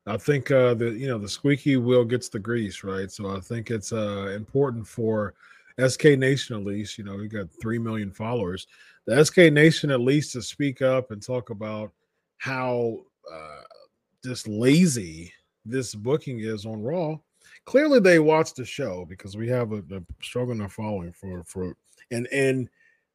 I 0.05 0.15
think 0.17 0.51
uh 0.51 0.73
the 0.73 0.91
you 0.91 1.07
know 1.07 1.17
the 1.17 1.27
squeaky 1.27 1.75
wheel 1.75 2.05
gets 2.05 2.29
the 2.29 2.39
grease, 2.39 2.83
right? 2.83 3.11
So 3.11 3.35
I 3.35 3.41
think 3.41 3.71
it's 3.71 3.91
uh 3.91 4.31
important 4.35 4.87
for 4.87 5.33
SK 5.85 6.17
Nation 6.17 6.55
at 6.55 6.63
least, 6.63 6.97
you 6.97 7.03
know, 7.03 7.15
we 7.15 7.27
got 7.27 7.47
3 7.61 7.77
million 7.77 8.11
followers. 8.11 8.67
The 9.05 9.23
SK 9.23 9.51
Nation 9.51 9.91
at 9.91 9.99
least 9.99 10.31
to 10.33 10.41
speak 10.41 10.81
up 10.81 11.11
and 11.11 11.21
talk 11.21 11.49
about 11.49 11.91
how 12.37 12.99
uh 13.31 13.61
just 14.23 14.47
lazy 14.47 15.33
this 15.65 15.93
booking 15.93 16.39
is 16.39 16.65
on 16.65 16.81
Raw. 16.81 17.17
Clearly 17.67 17.99
they 17.99 18.19
watch 18.19 18.53
the 18.53 18.63
show 18.65 19.05
because 19.07 19.35
we 19.35 19.47
have 19.49 19.73
a, 19.73 19.79
a 19.91 20.01
struggle 20.23 20.53
in 20.53 20.61
our 20.61 20.69
following 20.69 21.11
for 21.11 21.43
for 21.43 21.75
and 22.11 22.25
and 22.31 22.69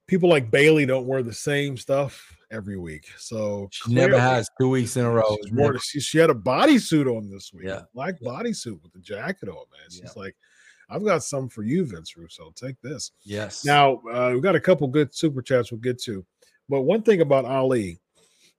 people 0.06 0.28
like 0.28 0.50
Bayley 0.50 0.84
don't 0.84 1.06
wear 1.06 1.22
the 1.22 1.32
same 1.32 1.76
stuff 1.76 2.36
every 2.50 2.76
week. 2.76 3.06
So 3.16 3.68
She 3.72 3.94
never 3.94 4.20
has 4.20 4.46
two 4.60 4.68
weeks 4.68 4.96
in 4.98 5.06
a 5.06 5.10
row. 5.10 5.36
She, 5.82 6.00
she 6.00 6.18
had 6.18 6.28
a 6.28 6.34
bodysuit 6.34 7.06
on 7.06 7.30
this 7.30 7.50
week. 7.54 7.64
Yeah. 7.66 7.82
Black 7.94 8.20
bodysuit 8.20 8.82
with 8.82 8.92
the 8.92 8.98
jacket 9.00 9.48
on, 9.48 9.54
man. 9.54 9.90
She's 9.90 10.02
Yeah. 10.04 10.10
like, 10.16 10.36
I've 10.90 11.02
got 11.04 11.24
some 11.24 11.48
for 11.48 11.62
you, 11.62 11.86
Vince 11.86 12.14
Russo. 12.16 12.52
Take 12.54 12.78
this. 12.82 13.12
Yes. 13.22 13.64
Now, 13.64 14.02
uh, 14.12 14.32
we've 14.34 14.42
got 14.42 14.54
a 14.56 14.60
couple 14.60 14.86
good 14.86 15.14
super 15.14 15.40
chats 15.40 15.72
we'll 15.72 15.80
get 15.80 15.98
to. 16.02 16.26
But 16.68 16.82
one 16.82 17.02
thing 17.02 17.22
about 17.22 17.46
Ali, 17.46 17.98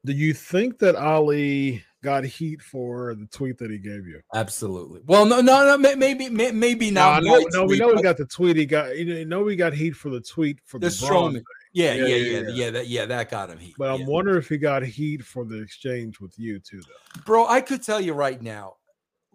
do 0.06 0.14
you 0.14 0.34
think 0.34 0.80
that 0.80 0.96
Ali 0.96 1.84
got 2.04 2.24
heat 2.24 2.62
for 2.62 3.16
the 3.16 3.26
tweet 3.26 3.58
that 3.58 3.72
he 3.72 3.80
gave 3.80 4.06
you? 4.06 4.22
Absolutely. 4.36 5.01
Well, 5.06 5.26
no, 5.26 5.41
no, 5.41 5.76
no. 5.76 5.95
Maybe, 5.95 6.30
maybe 6.30 6.91
not. 6.91 7.24
No, 7.24 7.43
no, 7.51 7.64
we 7.66 7.80
know 7.80 7.95
he 7.95 8.04
got 8.04 8.18
the 8.18 8.26
tweet. 8.26 8.58
He 8.58 8.68
got. 8.68 8.95
You 8.95 9.26
know, 9.26 9.41
we 9.41 9.56
got 9.56 9.74
heat 9.74 9.95
for 9.95 10.10
the 10.10 10.22
tweet 10.22 10.60
for 10.66 10.78
the, 10.78 10.89
the 10.89 10.93
Strowman. 10.93 11.41
Yeah, 11.72 11.95
yeah, 11.95 12.16
yeah, 12.16 12.49
yeah, 12.49 12.70
that, 12.70 12.88
yeah, 12.88 13.06
that 13.08 13.32
got 13.32 13.49
him 13.49 13.58
heat. 13.58 13.74
But 13.80 13.89
I'm 13.89 14.06
wondering 14.06 14.38
if 14.38 14.49
he 14.49 14.58
got 14.58 14.84
heat 14.84 15.24
for 15.24 15.43
the 15.43 15.60
exchange 15.60 16.20
with 16.20 16.38
you 16.38 16.60
too, 16.60 16.82
though. 16.82 17.22
Bro, 17.26 17.47
I 17.47 17.62
could 17.62 17.82
tell 17.82 17.99
you 17.99 18.14
right 18.14 18.39
now. 18.39 18.76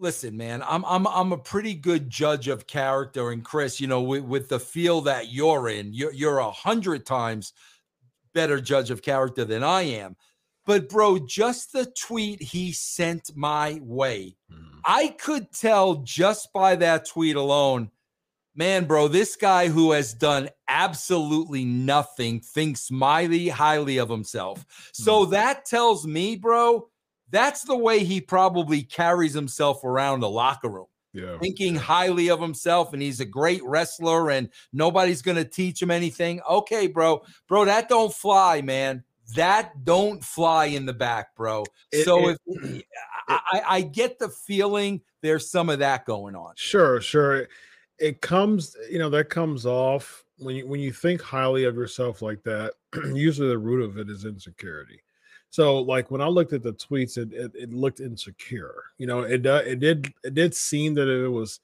Listen, 0.00 0.36
man, 0.36 0.62
I'm 0.62 0.84
I'm 0.84 1.08
I'm 1.08 1.32
a 1.32 1.38
pretty 1.38 1.74
good 1.74 2.08
judge 2.08 2.46
of 2.46 2.68
character, 2.68 3.32
and 3.32 3.44
Chris, 3.44 3.80
you 3.80 3.88
know, 3.88 4.02
with, 4.02 4.22
with 4.22 4.48
the 4.48 4.60
feel 4.60 5.00
that 5.00 5.32
you're 5.32 5.68
in, 5.68 5.92
you're 5.92 6.12
you're 6.12 6.38
a 6.38 6.50
hundred 6.52 7.04
times 7.04 7.52
better 8.32 8.60
judge 8.60 8.92
of 8.92 9.02
character 9.02 9.44
than 9.44 9.64
I 9.64 9.82
am. 9.82 10.14
But 10.68 10.90
bro, 10.90 11.18
just 11.18 11.72
the 11.72 11.86
tweet 11.86 12.42
he 12.42 12.72
sent 12.72 13.34
my 13.34 13.80
way, 13.82 14.36
mm. 14.52 14.80
I 14.84 15.08
could 15.08 15.50
tell 15.50 15.96
just 15.96 16.52
by 16.52 16.76
that 16.76 17.06
tweet 17.06 17.36
alone 17.36 17.90
man, 18.58 18.86
bro, 18.86 19.06
this 19.06 19.36
guy 19.36 19.68
who 19.68 19.92
has 19.92 20.12
done 20.12 20.50
absolutely 20.66 21.64
nothing 21.64 22.40
thinks 22.40 22.90
mighty 22.90 23.48
highly 23.48 23.98
of 23.98 24.10
himself. 24.10 24.66
So 24.92 25.24
mm. 25.24 25.30
that 25.30 25.64
tells 25.64 26.06
me, 26.06 26.34
bro, 26.34 26.88
that's 27.30 27.62
the 27.62 27.76
way 27.76 28.02
he 28.02 28.20
probably 28.20 28.82
carries 28.82 29.32
himself 29.32 29.84
around 29.84 30.20
the 30.20 30.28
locker 30.28 30.68
room. 30.68 30.86
Yeah. 31.14 31.38
Thinking 31.38 31.76
highly 31.76 32.30
of 32.30 32.40
himself 32.40 32.92
and 32.92 33.00
he's 33.00 33.20
a 33.20 33.24
great 33.24 33.62
wrestler 33.64 34.30
and 34.30 34.50
nobody's 34.72 35.22
going 35.22 35.36
to 35.38 35.44
teach 35.44 35.80
him 35.80 35.90
anything. 35.90 36.40
Okay, 36.48 36.88
bro. 36.88 37.22
Bro, 37.48 37.66
that 37.66 37.88
don't 37.88 38.12
fly, 38.12 38.60
man. 38.60 39.04
That 39.34 39.84
don't 39.84 40.24
fly 40.24 40.66
in 40.66 40.86
the 40.86 40.92
back, 40.92 41.36
bro. 41.36 41.64
It, 41.92 42.04
so 42.04 42.28
it, 42.28 42.38
if 42.46 42.84
I, 43.28 43.62
I 43.68 43.80
get 43.82 44.18
the 44.18 44.28
feeling 44.28 45.02
there's 45.20 45.50
some 45.50 45.68
of 45.68 45.80
that 45.80 46.06
going 46.06 46.34
on. 46.34 46.54
Sure, 46.56 47.00
sure 47.00 47.46
it 47.98 48.20
comes 48.20 48.76
you 48.90 48.98
know 48.98 49.10
that 49.10 49.28
comes 49.28 49.66
off 49.66 50.24
when 50.38 50.56
you 50.56 50.66
when 50.66 50.80
you 50.80 50.92
think 50.92 51.20
highly 51.20 51.64
of 51.64 51.74
yourself 51.74 52.22
like 52.22 52.42
that 52.42 52.72
usually 53.14 53.48
the 53.48 53.58
root 53.58 53.82
of 53.82 53.98
it 53.98 54.08
is 54.08 54.24
insecurity 54.24 55.00
so 55.50 55.78
like 55.80 56.10
when 56.10 56.20
i 56.20 56.26
looked 56.26 56.52
at 56.52 56.62
the 56.62 56.72
tweets 56.74 57.18
it, 57.18 57.32
it, 57.32 57.50
it 57.54 57.72
looked 57.72 58.00
insecure 58.00 58.84
you 58.98 59.06
know 59.06 59.20
it 59.20 59.46
uh, 59.46 59.62
it 59.66 59.80
did 59.80 60.12
it 60.24 60.34
did 60.34 60.54
seem 60.54 60.94
that 60.94 61.08
it 61.08 61.28
was 61.28 61.60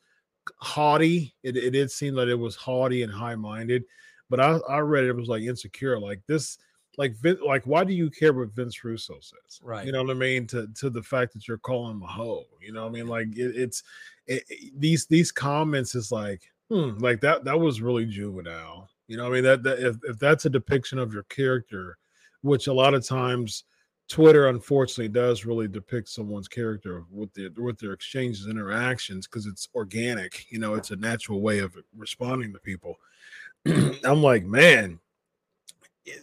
haughty 0.59 1.35
it, 1.43 1.57
it 1.57 1.71
did 1.71 1.91
seem 1.91 2.15
that 2.15 2.29
it 2.29 2.39
was 2.39 2.57
haughty 2.57 3.03
and 3.03 3.13
high-minded 3.13 3.85
but 4.29 4.41
i 4.41 4.59
i 4.69 4.79
read 4.79 5.05
it, 5.05 5.11
it 5.11 5.17
was 5.17 5.29
like 5.29 5.43
insecure 5.43 5.99
like 5.99 6.21
this 6.27 6.59
like 6.97 7.15
like 7.45 7.65
why 7.65 7.85
do 7.85 7.93
you 7.93 8.11
care 8.11 8.33
what 8.33 8.55
Vince 8.55 8.83
Russo 8.85 9.15
says? 9.21 9.61
Right. 9.63 9.87
You 9.87 9.93
know 9.93 10.03
what 10.03 10.11
I 10.11 10.15
mean? 10.15 10.47
To 10.49 10.69
to 10.75 10.91
the 10.91 11.03
fact 11.03 11.33
that 11.35 11.49
you're 11.49 11.59
calling 11.59 11.93
him 11.93 12.03
a 12.03 12.07
hoe. 12.07 12.45
You 12.61 12.73
know 12.73 12.83
what 12.83 12.91
I 12.91 12.93
mean? 12.93 13.07
Like 13.07 13.29
it, 13.37 13.57
it's 13.57 13.83
it, 14.27 14.45
these 14.77 15.07
these 15.07 15.33
comments 15.33 15.95
is 15.95 16.13
like 16.13 16.43
hmm, 16.71 16.97
like 16.99 17.21
that 17.21 17.45
that 17.45 17.59
was 17.59 17.81
really 17.81 18.07
juvenile. 18.07 18.89
You 19.07 19.17
know, 19.17 19.27
I 19.27 19.31
mean 19.31 19.45
that, 19.45 19.63
that 19.65 19.81
if, 19.81 19.97
if 20.05 20.19
that's 20.19 20.47
a 20.47 20.51
depiction 20.51 20.99
of 20.99 21.13
your 21.13 21.25
character, 21.25 21.99
which 22.43 22.69
a 22.69 22.73
lot 22.73 22.95
of 22.95 23.07
times 23.07 23.65
Twitter 24.09 24.49
unfortunately 24.49 25.09
does 25.09 25.45
really 25.45 25.69
depict 25.69 26.09
someone's 26.09 26.49
character 26.49 27.05
with 27.11 27.33
their 27.35 27.51
with 27.57 27.79
their 27.79 27.93
exchanges 27.93 28.45
and 28.45 28.53
interactions 28.53 29.27
because 29.27 29.47
it's 29.47 29.69
organic. 29.75 30.51
You 30.51 30.59
know, 30.59 30.75
it's 30.75 30.91
a 30.91 30.97
natural 30.97 31.41
way 31.41 31.59
of 31.61 31.75
responding 31.97 32.53
to 32.53 32.59
people. 32.59 32.97
I'm 33.67 34.23
like, 34.23 34.45
man, 34.45 35.01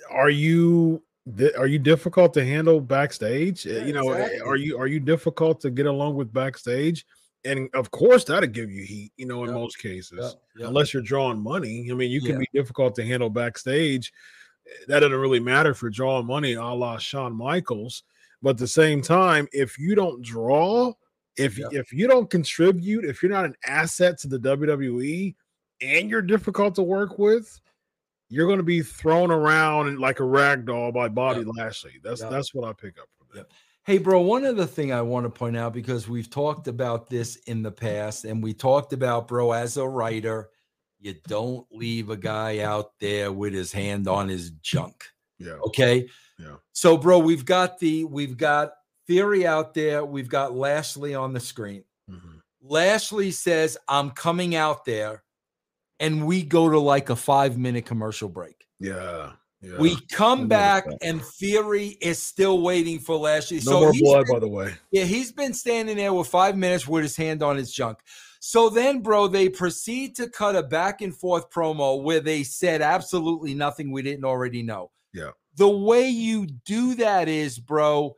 are 0.09 0.29
you 0.29 1.03
are 1.57 1.67
you 1.67 1.79
difficult 1.79 2.33
to 2.33 2.45
handle 2.45 2.81
backstage? 2.81 3.65
Yeah, 3.65 3.85
you 3.85 3.93
know, 3.93 4.09
eh, 4.11 4.23
exactly. 4.23 4.41
are 4.41 4.55
you 4.55 4.77
are 4.77 4.87
you 4.87 4.99
difficult 4.99 5.61
to 5.61 5.69
get 5.69 5.85
along 5.85 6.15
with 6.15 6.33
backstage? 6.33 7.05
and 7.45 7.69
of 7.73 7.91
course 7.91 8.23
that'll 8.23 8.49
give 8.49 8.71
you 8.71 8.83
heat 8.83 9.11
you 9.17 9.25
know 9.25 9.43
in 9.43 9.49
yep. 9.49 9.59
most 9.59 9.79
cases 9.79 10.19
yep. 10.21 10.41
Yep. 10.57 10.67
unless 10.69 10.93
you're 10.93 11.03
drawing 11.03 11.41
money 11.41 11.87
i 11.89 11.93
mean 11.93 12.11
you 12.11 12.21
can 12.21 12.37
be 12.37 12.47
difficult 12.53 12.95
to 12.95 13.05
handle 13.05 13.29
backstage 13.29 14.11
eh, 14.67 14.71
that 14.87 14.99
doesn't 14.99 15.17
really 15.17 15.39
matter 15.39 15.73
for 15.73 15.89
drawing 15.89 16.27
money 16.27 16.53
a 16.53 16.63
la 16.63 16.97
Shawn 16.97 17.35
Michaels 17.35 18.03
but 18.41 18.51
at 18.51 18.57
the 18.57 18.67
same 18.67 19.01
time 19.01 19.47
if 19.51 19.77
you 19.79 19.95
don't 19.95 20.21
draw 20.21 20.93
if 21.37 21.59
if 21.71 21.91
you 21.93 22.07
don't 22.07 22.29
contribute 22.29 23.05
if 23.05 23.23
you're 23.23 23.31
not 23.31 23.45
an 23.45 23.55
asset 23.65 24.17
to 24.19 24.27
the 24.27 24.39
WWE 24.39 25.33
and 25.81 26.09
you're 26.09 26.21
difficult 26.21 26.75
to 26.75 26.83
work 26.83 27.17
with 27.17 27.59
you're 28.31 28.47
going 28.47 28.57
to 28.57 28.63
be 28.63 28.81
thrown 28.81 29.29
around 29.29 29.99
like 29.99 30.19
a 30.19 30.23
rag 30.23 30.65
doll 30.65 30.91
by 30.91 31.07
Bobby 31.07 31.43
Lashley 31.43 31.99
that's 32.03 32.21
that's 32.21 32.53
what 32.53 32.67
I 32.67 32.73
pick 32.73 32.99
up 32.99 33.07
from 33.17 33.27
that 33.35 33.47
Hey, 33.83 33.97
bro, 33.97 34.21
one 34.21 34.45
other 34.45 34.67
thing 34.67 34.93
I 34.93 35.01
want 35.01 35.25
to 35.25 35.29
point 35.31 35.57
out 35.57 35.73
because 35.73 36.07
we've 36.07 36.29
talked 36.29 36.67
about 36.67 37.09
this 37.09 37.37
in 37.47 37.63
the 37.63 37.71
past, 37.71 38.25
and 38.25 38.41
we 38.43 38.53
talked 38.53 38.93
about, 38.93 39.27
bro, 39.27 39.53
as 39.53 39.75
a 39.75 39.87
writer, 39.87 40.51
you 40.99 41.15
don't 41.27 41.65
leave 41.71 42.11
a 42.11 42.15
guy 42.15 42.59
out 42.59 42.91
there 42.99 43.31
with 43.31 43.53
his 43.53 43.71
hand 43.71 44.07
on 44.07 44.29
his 44.29 44.51
junk. 44.61 45.05
Yeah. 45.39 45.57
Okay. 45.65 46.07
Yeah. 46.37 46.57
So, 46.73 46.95
bro, 46.95 47.17
we've 47.17 47.45
got 47.45 47.79
the 47.79 48.05
we've 48.05 48.37
got 48.37 48.73
theory 49.07 49.47
out 49.47 49.73
there. 49.73 50.05
We've 50.05 50.29
got 50.29 50.55
Lashley 50.55 51.15
on 51.15 51.33
the 51.33 51.39
screen. 51.39 51.83
Mm-hmm. 52.09 52.37
Lashley 52.61 53.31
says, 53.31 53.79
I'm 53.87 54.11
coming 54.11 54.55
out 54.55 54.85
there. 54.85 55.23
And 56.01 56.25
we 56.25 56.43
go 56.43 56.67
to 56.69 56.79
like 56.79 57.09
a 57.09 57.15
five 57.15 57.57
minute 57.57 57.85
commercial 57.85 58.27
break. 58.27 58.65
Yeah. 58.79 59.31
Yeah. 59.61 59.77
We 59.77 59.95
come 60.07 60.47
back 60.47 60.87
and 61.03 61.21
Theory 61.23 61.89
is 62.01 62.19
still 62.19 62.61
waiting 62.61 62.97
for 62.97 63.15
Lashley. 63.15 63.57
No 63.57 63.61
so 63.61 63.79
more 63.81 63.93
blood, 63.93 64.25
been, 64.25 64.33
by 64.33 64.39
the 64.39 64.47
way. 64.47 64.73
Yeah, 64.91 65.03
he's 65.03 65.31
been 65.31 65.53
standing 65.53 65.97
there 65.97 66.11
with 66.11 66.27
five 66.27 66.57
minutes 66.57 66.87
with 66.87 67.03
his 67.03 67.15
hand 67.15 67.43
on 67.43 67.57
his 67.57 67.71
junk. 67.71 67.99
So 68.39 68.69
then, 68.69 69.01
bro, 69.01 69.27
they 69.27 69.49
proceed 69.49 70.15
to 70.15 70.27
cut 70.27 70.55
a 70.55 70.63
back 70.63 71.01
and 71.01 71.15
forth 71.15 71.51
promo 71.51 72.01
where 72.01 72.19
they 72.19 72.41
said 72.41 72.81
absolutely 72.81 73.53
nothing 73.53 73.91
we 73.91 74.01
didn't 74.01 74.25
already 74.25 74.63
know. 74.63 74.89
Yeah. 75.13 75.29
The 75.57 75.69
way 75.69 76.09
you 76.09 76.47
do 76.47 76.95
that 76.95 77.27
is, 77.27 77.59
bro, 77.59 78.15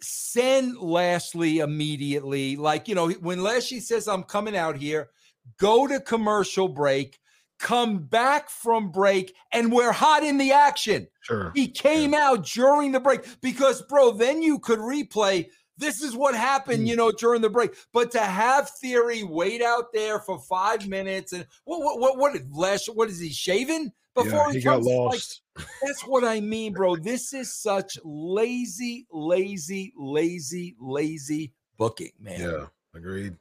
send 0.00 0.78
Lashley 0.78 1.58
immediately. 1.58 2.54
Like, 2.54 2.86
you 2.86 2.94
know, 2.94 3.10
when 3.10 3.42
Lashley 3.42 3.80
says, 3.80 4.06
I'm 4.06 4.22
coming 4.22 4.56
out 4.56 4.76
here, 4.76 5.10
go 5.58 5.86
to 5.86 6.00
commercial 6.00 6.68
break 6.68 7.18
come 7.60 7.98
back 7.98 8.48
from 8.48 8.90
break 8.90 9.34
and 9.52 9.70
we're 9.70 9.92
hot 9.92 10.24
in 10.24 10.38
the 10.38 10.50
action. 10.50 11.06
Sure. 11.20 11.52
He 11.54 11.68
came 11.68 12.14
yeah. 12.14 12.30
out 12.30 12.44
during 12.46 12.90
the 12.90 13.00
break 13.00 13.20
because, 13.40 13.82
bro, 13.82 14.12
then 14.12 14.42
you 14.42 14.58
could 14.58 14.78
replay. 14.78 15.46
This 15.76 16.02
is 16.02 16.16
what 16.16 16.34
happened, 16.34 16.88
you 16.88 16.94
mm. 16.94 16.98
know, 16.98 17.12
during 17.12 17.42
the 17.42 17.50
break. 17.50 17.74
But 17.92 18.10
to 18.12 18.20
have 18.20 18.68
Theory 18.68 19.22
wait 19.22 19.62
out 19.62 19.92
there 19.92 20.18
for 20.18 20.38
five 20.40 20.88
minutes 20.88 21.32
and 21.32 21.46
what, 21.64 21.80
what, 21.80 22.00
what, 22.00 22.18
what, 22.18 22.42
Lash, 22.50 22.86
what 22.86 23.08
is 23.08 23.20
he 23.20 23.30
shaving 23.30 23.92
before 24.14 24.46
yeah, 24.46 24.52
he, 24.52 24.58
he 24.58 24.64
got 24.64 24.82
lost? 24.82 25.42
Like, 25.56 25.66
that's 25.82 26.02
what 26.02 26.24
I 26.24 26.40
mean, 26.40 26.72
bro. 26.72 26.96
This 26.96 27.32
is 27.32 27.54
such 27.54 27.98
lazy, 28.04 29.06
lazy, 29.12 29.92
lazy, 29.96 30.76
lazy 30.80 31.52
booking, 31.76 32.12
man. 32.18 32.40
Yeah, 32.40 32.66
agreed. 32.94 33.36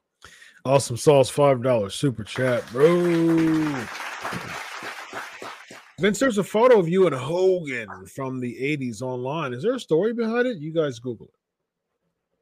Awesome 0.65 0.97
sauce, 0.97 1.29
five 1.29 1.63
dollars 1.63 1.95
super 1.95 2.23
chat, 2.23 2.63
bro. 2.71 3.85
Vince, 5.99 6.19
there's 6.19 6.37
a 6.37 6.43
photo 6.43 6.79
of 6.79 6.87
you 6.87 7.07
and 7.07 7.15
Hogan 7.15 8.05
from 8.05 8.39
the 8.39 8.55
80s 8.55 9.01
online. 9.01 9.53
Is 9.53 9.63
there 9.63 9.75
a 9.75 9.79
story 9.79 10.13
behind 10.13 10.47
it? 10.47 10.57
You 10.57 10.71
guys 10.71 10.97
Google 10.97 11.27
it. 11.27 11.33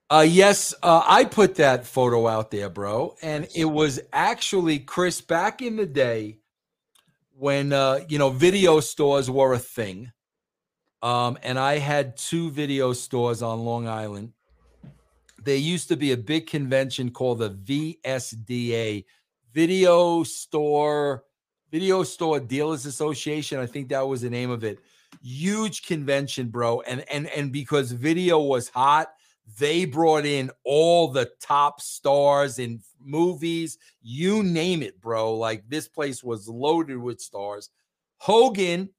Uh, 0.09 0.25
yes, 0.27 0.75
uh, 0.83 1.03
I 1.05 1.25
put 1.25 1.55
that 1.55 1.85
photo 1.85 2.27
out 2.27 2.51
there, 2.51 2.69
bro. 2.69 3.15
And 3.21 3.47
it 3.55 3.65
was 3.65 3.99
actually 4.13 4.79
Chris 4.79 5.21
back 5.21 5.61
in 5.61 5.75
the 5.75 5.87
day 5.87 6.37
when 7.35 7.73
uh, 7.73 7.99
you 8.07 8.17
know 8.17 8.29
video 8.29 8.79
stores 8.79 9.29
were 9.29 9.53
a 9.53 9.59
thing. 9.59 10.11
Um, 11.01 11.37
and 11.43 11.59
I 11.59 11.77
had 11.77 12.17
two 12.17 12.51
video 12.51 12.93
stores 12.93 13.41
on 13.41 13.59
Long 13.59 13.87
Island. 13.87 14.33
There 15.43 15.55
used 15.55 15.87
to 15.89 15.95
be 15.95 16.11
a 16.11 16.17
big 16.17 16.47
convention 16.47 17.11
called 17.11 17.39
the 17.39 17.51
VSDA, 17.51 19.05
Video 19.53 20.23
Store 20.23 21.23
Video 21.71 22.03
Store 22.03 22.39
Dealers 22.39 22.85
Association. 22.85 23.59
I 23.59 23.65
think 23.65 23.89
that 23.89 24.07
was 24.07 24.21
the 24.21 24.29
name 24.29 24.49
of 24.49 24.63
it. 24.63 24.79
Huge 25.21 25.85
convention, 25.85 26.49
bro. 26.49 26.81
And 26.81 27.03
and 27.11 27.27
and 27.27 27.51
because 27.51 27.91
video 27.91 28.39
was 28.39 28.69
hot, 28.69 29.09
they 29.59 29.85
brought 29.85 30.25
in 30.25 30.51
all 30.63 31.09
the 31.09 31.29
top 31.41 31.81
stars 31.81 32.59
in 32.59 32.81
movies, 32.99 33.77
you 34.01 34.43
name 34.43 34.81
it, 34.81 35.01
bro. 35.01 35.35
Like 35.35 35.67
this 35.69 35.87
place 35.87 36.23
was 36.23 36.47
loaded 36.47 36.97
with 36.97 37.19
stars. 37.19 37.69
Hogan, 38.17 38.89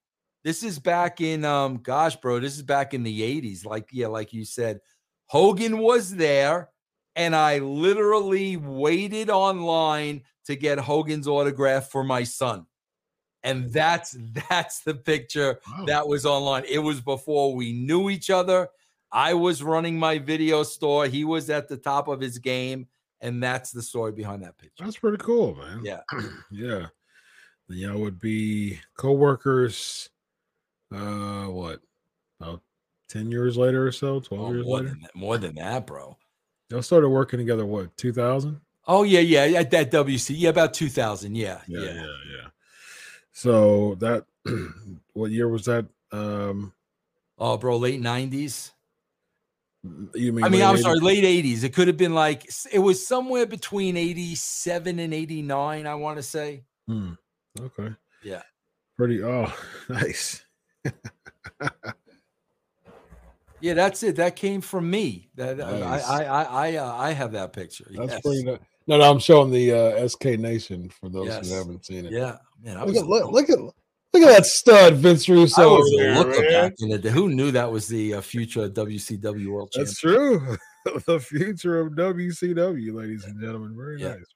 this 0.44 0.62
is 0.62 0.78
back 0.78 1.20
in 1.20 1.44
um 1.44 1.78
gosh, 1.78 2.16
bro, 2.16 2.40
this 2.40 2.56
is 2.56 2.62
back 2.62 2.94
in 2.94 3.02
the 3.02 3.20
80s. 3.40 3.64
Like 3.64 3.88
yeah, 3.92 4.08
like 4.08 4.32
you 4.32 4.44
said, 4.44 4.80
Hogan 5.28 5.78
was 5.78 6.14
there 6.16 6.70
and 7.16 7.34
I 7.34 7.58
literally 7.58 8.56
waited 8.56 9.30
online 9.30 10.22
to 10.46 10.56
get 10.56 10.78
Hogan's 10.78 11.26
autograph 11.28 11.90
for 11.90 12.02
my 12.04 12.22
son. 12.24 12.66
and 13.44 13.72
that's 13.72 14.16
that's 14.48 14.80
the 14.80 14.94
picture 14.94 15.60
Wow. 15.70 15.84
that 15.86 16.08
was 16.08 16.26
online. 16.26 16.64
It 16.68 16.78
was 16.80 17.00
before 17.00 17.54
we 17.54 17.72
knew 17.72 18.10
each 18.10 18.30
other. 18.30 18.68
I 19.12 19.34
was 19.34 19.62
running 19.62 19.98
my 19.98 20.18
video 20.18 20.62
store. 20.64 21.06
He 21.06 21.24
was 21.24 21.48
at 21.48 21.68
the 21.68 21.76
top 21.78 22.08
of 22.08 22.20
his 22.20 22.38
game, 22.38 22.88
and 23.20 23.42
that's 23.42 23.70
the 23.70 23.80
story 23.82 24.12
behind 24.12 24.42
that 24.42 24.58
picture. 24.58 24.84
That's 24.84 24.98
pretty 24.98 25.16
cool, 25.18 25.54
man. 25.54 25.80
Yeah. 25.84 26.00
yeah. 26.50 26.86
Then 27.68 27.78
y'all 27.78 28.00
would 28.00 28.18
be 28.18 28.80
co-workers. 28.96 30.10
Uh, 30.94 31.44
what? 31.46 31.80
About 32.40 32.60
ten 33.08 33.30
years 33.30 33.56
later 33.56 33.86
or 33.86 33.92
so, 33.92 34.20
twelve 34.20 34.48
Oh, 34.48 34.52
years 34.52 34.66
more, 34.66 34.76
later. 34.78 34.88
than 34.90 35.00
that, 35.00 35.14
more 35.14 35.38
than 35.38 35.54
that, 35.56 35.86
bro. 35.86 36.16
Y'all 36.70 36.82
started 36.82 37.08
working 37.08 37.38
together. 37.38 37.64
What? 37.66 37.96
Two 37.96 38.12
thousand? 38.12 38.60
Oh 38.86 39.02
yeah, 39.02 39.20
yeah, 39.20 39.58
at 39.58 39.70
that 39.72 39.90
WC, 39.90 40.34
yeah, 40.38 40.50
about 40.50 40.72
two 40.74 40.88
thousand, 40.88 41.34
yeah, 41.34 41.60
Yeah, 41.66 41.80
yeah. 41.80 41.94
yeah, 41.94 42.02
yeah. 42.02 42.46
So 43.32 43.94
that, 43.96 44.24
what 45.12 45.30
year 45.30 45.48
was 45.48 45.64
that? 45.66 45.86
Um, 46.12 46.72
Oh, 47.38 47.56
bro, 47.56 47.76
late 47.76 48.00
nineties. 48.00 48.72
you 50.14 50.32
mean? 50.32 50.44
I 50.44 50.48
mean, 50.48 50.62
I'm 50.62 50.74
80s? 50.76 50.82
sorry, 50.82 50.98
late 51.00 51.22
eighties. 51.24 51.62
It 51.64 51.72
could 51.72 51.86
have 51.86 51.96
been 51.96 52.14
like 52.14 52.48
it 52.72 52.80
was 52.80 53.06
somewhere 53.06 53.46
between 53.46 53.96
eighty-seven 53.96 54.98
and 54.98 55.14
eighty-nine. 55.14 55.86
I 55.86 55.94
want 55.94 56.16
to 56.16 56.22
say. 56.22 56.64
Hmm. 56.88 57.12
Okay. 57.60 57.90
Yeah. 58.24 58.42
Pretty. 58.96 59.22
Oh, 59.22 59.52
nice. 59.88 60.42
Yeah, 63.60 63.74
that's 63.74 64.02
it. 64.02 64.16
That 64.16 64.36
came 64.36 64.60
from 64.60 64.88
me. 64.90 65.28
That 65.34 65.58
Nice. 65.58 66.04
I, 66.04 66.24
I, 66.24 66.42
I, 66.42 66.42
I, 66.72 66.76
uh, 66.76 66.92
I 66.94 67.10
have 67.12 67.32
that 67.32 67.52
picture. 67.52 67.86
That's 67.90 68.12
yes. 68.12 68.20
pretty. 68.22 68.44
No, 68.86 68.96
no, 68.96 69.10
I'm 69.10 69.18
showing 69.18 69.50
the 69.50 69.72
uh, 69.72 70.08
SK 70.08 70.24
Nation 70.38 70.88
for 70.88 71.08
those 71.10 71.26
Yes. 71.26 71.48
who 71.50 71.56
haven't 71.56 71.84
seen 71.84 72.06
it. 72.06 72.12
Yeah, 72.12 72.36
man. 72.62 72.76
I 72.76 72.80
Look 72.80 72.88
was 72.94 72.98
at 72.98 73.06
look, 73.06 73.30
look 73.32 73.50
at 73.50 73.58
look 73.58 73.74
at 74.14 74.26
that 74.36 74.46
stud, 74.46 74.94
Vince 74.94 75.28
I 75.28 75.32
Russo. 75.34 75.76
was 75.76 75.94
there, 75.98 76.14
looker 76.14 76.40
man. 76.40 76.50
back 76.70 76.72
in 76.78 76.88
the. 77.00 77.10
Who 77.10 77.28
knew 77.28 77.50
that 77.50 77.70
was 77.70 77.86
the 77.88 78.14
uh, 78.14 78.20
future 78.22 78.68
WCW 78.68 79.48
World? 79.48 79.70
That's 79.74 79.98
true. 79.98 80.56
the 81.06 81.20
future 81.20 81.80
of 81.80 81.92
WCW, 81.92 82.94
ladies 82.94 83.24
and 83.24 83.38
gentlemen. 83.40 83.76
Very 83.76 84.00
Yeah. 84.00 84.14
nice. 84.14 84.34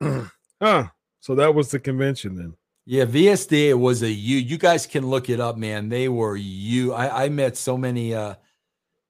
Very 0.00 0.20
nice. 0.20 0.30
huh. 0.62 0.84
So 1.20 1.34
that 1.36 1.54
was 1.54 1.70
the 1.70 1.80
convention 1.80 2.36
then. 2.36 2.54
Yeah, 2.84 3.04
VSD 3.04 3.78
was 3.78 4.02
a 4.02 4.10
you. 4.10 4.38
You 4.38 4.58
guys 4.58 4.86
can 4.86 5.06
look 5.06 5.30
it 5.30 5.38
up, 5.40 5.56
man. 5.56 5.88
They 5.88 6.08
were 6.08 6.36
you. 6.36 6.92
I, 6.92 7.24
I 7.24 7.28
met 7.28 7.56
so 7.56 7.78
many, 7.78 8.12
uh, 8.14 8.34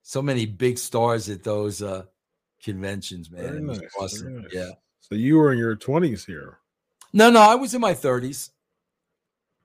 so 0.02 0.20
many 0.20 0.44
big 0.46 0.76
stars 0.78 1.28
at 1.30 1.42
those 1.42 1.80
uh 1.82 2.04
conventions, 2.62 3.30
man. 3.30 3.42
Very 3.42 3.56
It 3.58 3.64
was 3.64 3.80
nice, 3.80 3.90
awesome. 3.98 4.42
nice. 4.42 4.50
Yeah. 4.52 4.70
So 5.00 5.14
you 5.14 5.36
were 5.36 5.52
in 5.52 5.58
your 5.58 5.74
20s 5.76 6.24
here. 6.26 6.58
No, 7.14 7.30
no, 7.30 7.40
I 7.40 7.54
was 7.54 7.74
in 7.74 7.80
my 7.80 7.94
thirties. 7.94 8.50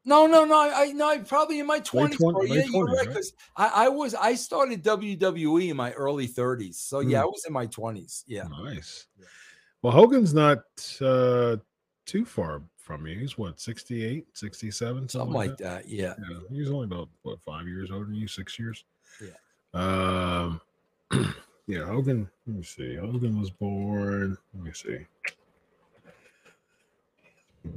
No, 0.06 0.26
no, 0.26 0.46
no. 0.46 0.58
I 0.58 0.92
no, 0.94 1.10
I 1.10 1.18
probably 1.20 1.60
in 1.60 1.66
my 1.68 1.80
twenties. 1.80 2.18
twen- 2.18 2.36
Yeah, 2.48 2.64
you're 2.66 2.86
20s, 2.86 2.88
right. 2.88 2.98
right? 2.98 3.08
Because 3.10 3.34
I, 3.58 3.68
I 3.86 3.90
was 3.90 4.16
I 4.16 4.36
started 4.36 4.84
WWE 4.84 5.70
in 5.70 5.76
my 5.78 5.92
early 5.94 6.28
thirties. 6.28 6.78
So 6.80 7.02
yeah, 7.02 7.20
Hmm. 7.20 7.24
I 7.24 7.26
was 7.26 7.44
in 7.46 7.52
my 7.54 7.66
twenties. 7.66 8.24
Yeah. 8.26 8.48
Nice. 8.64 9.06
Well, 9.82 9.92
Hogan's 9.92 10.34
not 10.34 10.60
uh 11.02 11.58
too 12.06 12.24
far 12.26 12.62
from 12.88 13.06
you. 13.06 13.20
He's 13.20 13.38
what, 13.38 13.60
68, 13.60 14.26
67, 14.34 15.10
something, 15.10 15.10
Something 15.10 15.34
like 15.34 15.50
like 15.50 15.58
that. 15.58 15.84
that. 15.84 15.90
Yeah. 15.90 16.14
Yeah, 16.30 16.38
he's 16.50 16.72
only 16.72 16.86
about 16.86 17.10
what 17.24 17.38
five 17.46 17.68
years 17.68 17.92
older 17.92 18.06
than 18.06 18.16
you, 18.16 18.28
six 18.30 18.58
years. 18.58 18.86
Yeah. 19.22 19.30
Um. 19.74 20.62
yeah, 21.68 21.84
Hogan. 21.86 22.30
Let 22.48 22.56
me 22.56 22.64
see. 22.64 22.96
Hogan 22.96 23.40
was 23.40 23.52
born. 23.52 24.38
Let 24.56 24.64
me 24.64 24.72
see. 24.74 25.00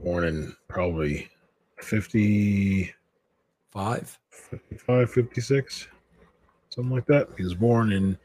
Born 0.05 0.25
in 0.25 0.57
probably 0.69 1.29
50, 1.81 2.95
Five. 3.73 4.17
55, 4.31 5.11
56, 5.11 5.89
something 6.71 6.93
like 6.95 7.07
that. 7.07 7.29
He 7.37 7.43
was 7.45 7.55
born 7.55 7.93
in. 7.93 8.17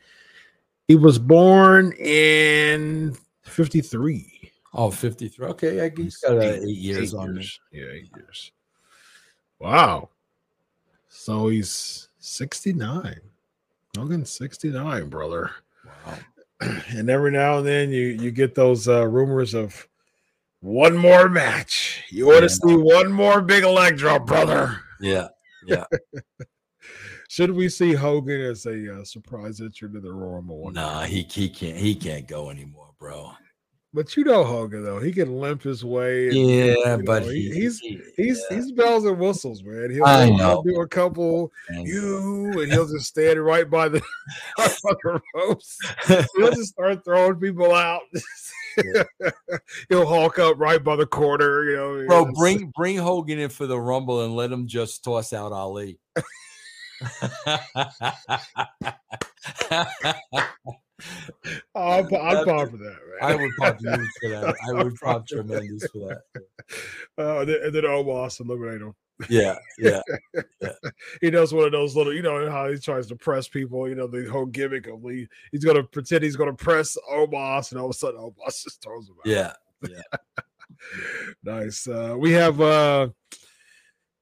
He 0.88 0.96
was 0.96 1.18
born 1.18 1.92
in 1.94 3.16
53. 3.44 4.35
Oh, 4.78 4.92
53. 4.92 5.48
Okay, 5.48 5.86
I 5.86 5.90
he's 5.96 6.18
got 6.18 6.38
uh, 6.38 6.42
eight, 6.42 6.68
years 6.68 7.14
eight 7.14 7.18
on 7.18 7.36
me. 7.36 7.50
Yeah, 7.72 7.86
eight 7.94 8.10
years. 8.14 8.52
Wow. 9.58 10.10
So 11.08 11.48
he's 11.48 12.10
69. 12.20 13.22
Hogan's 13.98 14.32
69, 14.32 15.10
brother. 15.10 15.52
Wow. 16.06 16.18
And 16.90 17.10
every 17.10 17.32
now 17.32 17.58
and 17.58 17.68
then 17.68 17.90
you 17.92 18.08
you 18.08 18.32
get 18.32 18.56
those 18.56 18.88
uh, 18.88 19.06
rumors 19.06 19.54
of 19.54 19.88
one 20.62 20.96
more 20.96 21.28
match. 21.28 22.04
You 22.10 22.28
want 22.28 22.44
to 22.44 22.50
see 22.50 22.76
one 22.76 23.12
more 23.12 23.42
big 23.42 23.66
leg 23.66 23.98
drop, 23.98 24.26
brother. 24.26 24.80
Yeah. 25.02 25.28
Yeah. 25.68 25.84
Should 27.30 27.52
we 27.52 27.68
see 27.68 27.94
Hogan 27.94 28.40
as 28.40 28.66
a 28.66 29.02
uh, 29.02 29.04
surprise 29.04 29.60
entry 29.60 29.92
to 29.92 30.00
the 30.00 30.12
Royal 30.12 30.36
Rumble? 30.36 30.72
Nah, 30.72 31.04
he 31.04 31.24
he 31.24 31.50
can't 31.50 31.78
he 31.78 31.94
can't 31.94 32.26
go 32.26 32.50
anymore, 32.50 32.92
bro. 32.98 33.34
But 33.96 34.18
you 34.18 34.26
know 34.26 34.44
Hogan 34.44 34.84
though, 34.84 35.00
he 35.00 35.14
can 35.14 35.40
limp 35.40 35.64
his 35.64 35.86
way. 35.86 36.28
and, 36.28 36.36
Yeah, 36.38 36.98
you 36.98 37.04
but 37.06 37.24
he, 37.24 37.50
he's 37.50 37.80
he- 37.80 38.02
He's 38.18 38.44
yeah, 38.50 38.58
he's 38.58 38.72
bells 38.74 39.06
and 39.06 39.18
whistles, 39.18 39.64
man. 39.64 39.90
He'll, 39.90 40.04
I 40.06 40.26
he'll 40.26 40.38
know. 40.38 40.64
do 40.66 40.82
a 40.82 40.88
couple 40.88 41.50
you, 41.70 42.52
and 42.62 42.70
he'll 42.72 42.88
just 42.88 43.06
stand 43.06 43.40
right 43.44 43.70
by 43.70 43.88
the, 43.88 44.02
right 44.60 44.76
by 44.84 44.94
the 45.02 45.22
ropes. 45.34 45.78
He'll 46.36 46.52
just 46.52 46.74
start 46.74 47.06
throwing 47.06 47.36
people 47.40 47.74
out. 47.74 48.02
he'll 49.90 50.06
hulk 50.06 50.40
up 50.40 50.60
right 50.60 50.84
by 50.84 50.98
the 50.98 51.06
corner, 51.06 51.64
you 51.64 51.76
know. 51.78 52.06
Bro, 52.08 52.22
it's- 52.24 52.38
bring 52.38 52.74
bring 52.76 52.98
Hogan 52.98 53.40
in 53.40 53.50
for 53.50 53.66
the 53.66 53.80
Rumble 53.80 54.26
and 54.26 54.36
let 54.36 54.52
him 54.52 54.68
just 54.68 55.06
toss 55.06 55.32
out 55.32 55.54
Ali. 55.54 56.00
I'm, 61.76 62.08
That's- 62.10 62.46
pumped 62.46 62.72
for 62.72 62.78
that, 62.78 62.84
man. 62.84 63.22
I 63.22 63.36
would 63.36 63.52
pop 63.58 63.80
huge 63.80 64.10
for 64.22 64.30
that. 64.30 64.56
I 64.70 64.84
would 64.84 64.96
pop 64.96 65.28
tremendous 65.28 65.88
for 65.88 66.10
that. 66.10 66.22
Uh, 67.18 67.42
and 67.42 67.50
then, 67.50 67.58
and 67.66 67.76
then 67.76 67.84
Omos 67.84 68.40
eliminate 68.40 68.82
him. 68.82 68.96
Yeah, 69.30 69.56
yeah. 69.78 70.02
He 71.22 71.30
does 71.30 71.54
one 71.54 71.66
of 71.66 71.72
those 71.72 71.96
little, 71.96 72.12
you 72.12 72.24
know, 72.24 72.50
how 72.50 72.68
he 72.70 72.78
tries 72.80 73.06
to 73.08 73.16
press 73.16 73.48
people. 73.48 73.88
You 73.88 73.94
know, 73.94 74.08
the 74.08 74.26
whole 74.26 74.48
gimmick 74.48 74.88
of 74.88 75.04
he, 75.04 75.28
he's 75.52 75.64
gonna 75.64 75.84
pretend 75.84 76.24
he's 76.24 76.36
gonna 76.36 76.54
press 76.54 76.98
Omos, 77.14 77.72
and 77.72 77.80
all 77.80 77.86
of 77.86 77.92
a 77.92 77.98
sudden 77.98 78.20
Omos 78.20 78.64
just 78.64 78.82
throws 78.82 79.08
him 79.08 79.16
out. 79.20 79.56
Yeah. 79.92 80.02
nice. 81.44 81.88
Uh, 81.88 82.16
we 82.18 82.32
have 82.32 82.60
uh 82.60 83.10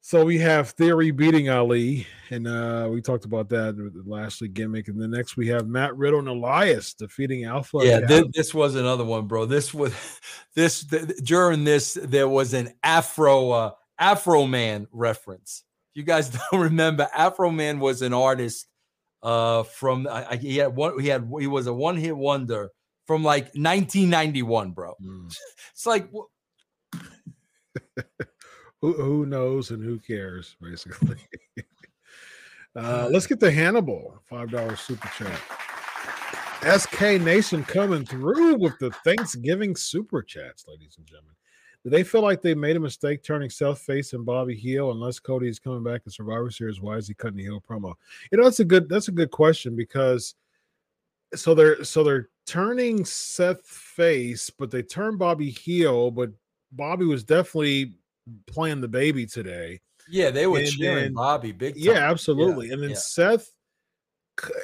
so 0.05 0.25
we 0.25 0.37
have 0.39 0.71
Theory 0.71 1.11
beating 1.11 1.49
Ali, 1.49 2.05
and 2.29 2.45
uh 2.45 2.89
we 2.91 3.01
talked 3.01 3.23
about 3.23 3.47
that 3.49 3.77
with 3.77 3.93
the 3.93 4.03
Lashley 4.05 4.49
gimmick, 4.49 4.89
and 4.89 5.01
then 5.01 5.11
next 5.11 5.37
we 5.37 5.47
have 5.47 5.65
Matt 5.65 5.95
Riddle 5.95 6.19
and 6.19 6.27
Elias 6.27 6.93
defeating 6.93 7.45
Alpha. 7.45 7.77
Yeah, 7.81 8.01
this, 8.01 8.25
this 8.33 8.53
was 8.53 8.75
another 8.75 9.05
one, 9.05 9.27
bro. 9.27 9.45
This 9.45 9.73
was 9.73 9.93
this 10.55 10.83
th- 10.83 11.07
during 11.23 11.63
this 11.63 11.93
there 11.93 12.27
was 12.27 12.53
an 12.53 12.73
Afro 12.83 13.51
uh, 13.51 13.71
Afroman 13.99 14.87
reference. 14.91 15.63
If 15.91 16.01
you 16.01 16.03
guys 16.03 16.29
don't 16.51 16.61
remember, 16.61 17.07
Afroman 17.17 17.79
was 17.79 18.01
an 18.01 18.13
artist 18.13 18.67
uh 19.21 19.63
from 19.63 20.05
I, 20.05 20.35
he 20.35 20.57
had 20.57 20.75
one 20.75 20.99
he 20.99 21.07
had 21.07 21.31
he 21.39 21.47
was 21.47 21.67
a 21.67 21.73
one 21.73 21.95
hit 21.95 22.17
wonder 22.17 22.71
from 23.07 23.23
like 23.23 23.45
1991, 23.55 24.71
bro. 24.71 24.95
Mm. 25.01 25.33
It's 25.71 25.85
like 25.85 26.09
who, 28.83 28.91
who 29.01 29.25
knows 29.25 29.71
and 29.71 29.81
who 29.81 29.97
cares, 29.97 30.57
basically. 30.61 31.15
uh 32.75 33.07
let's 33.09 33.25
get 33.25 33.39
to 33.39 33.49
Hannibal, 33.49 34.21
five 34.25 34.51
dollar 34.51 34.75
super 34.75 35.07
chat. 35.17 35.39
SK 36.81 37.21
Nation 37.21 37.63
coming 37.63 38.05
through 38.05 38.55
with 38.55 38.77
the 38.79 38.91
Thanksgiving 39.05 39.73
super 39.77 40.21
chats, 40.21 40.65
ladies 40.67 40.95
and 40.97 41.07
gentlemen. 41.07 41.33
Do 41.85 41.89
they 41.89 42.03
feel 42.03 42.21
like 42.21 42.41
they 42.41 42.55
made 42.55 42.75
a 42.75 42.81
mistake 42.81 43.23
turning 43.23 43.49
Seth 43.49 43.79
Face 43.79 44.11
and 44.11 44.25
Bobby 44.25 44.55
heel? 44.55 44.91
Unless 44.91 45.19
Cody 45.19 45.47
is 45.47 45.59
coming 45.59 45.83
back 45.83 46.01
in 46.05 46.11
Survivor 46.11 46.51
Series, 46.51 46.81
why 46.81 46.97
is 46.97 47.07
he 47.07 47.13
cutting 47.13 47.37
the 47.37 47.43
heel 47.43 47.63
promo? 47.65 47.93
You 48.31 48.37
know, 48.37 48.43
that's 48.43 48.59
a 48.59 48.65
good 48.65 48.89
that's 48.89 49.07
a 49.07 49.13
good 49.13 49.31
question 49.31 49.77
because 49.77 50.35
so 51.33 51.55
they're 51.55 51.85
so 51.85 52.03
they're 52.03 52.27
turning 52.45 53.05
Seth 53.05 53.65
face, 53.65 54.49
but 54.49 54.71
they 54.71 54.81
turn 54.81 55.15
Bobby 55.15 55.49
heel, 55.49 56.11
but 56.11 56.31
Bobby 56.73 57.05
was 57.05 57.23
definitely 57.23 57.93
playing 58.47 58.81
the 58.81 58.87
baby 58.87 59.25
today. 59.25 59.79
yeah, 60.09 60.29
they 60.31 60.47
were 60.47 60.59
And 60.59 60.67
cheering 60.67 61.03
then- 61.03 61.13
Bobby 61.13 61.51
big 61.51 61.75
time. 61.75 61.83
Yeah, 61.83 62.09
absolutely. 62.09 62.71
and 62.71 62.81
then 62.81 62.91
yeah. 62.91 62.95
Seth, 62.97 63.49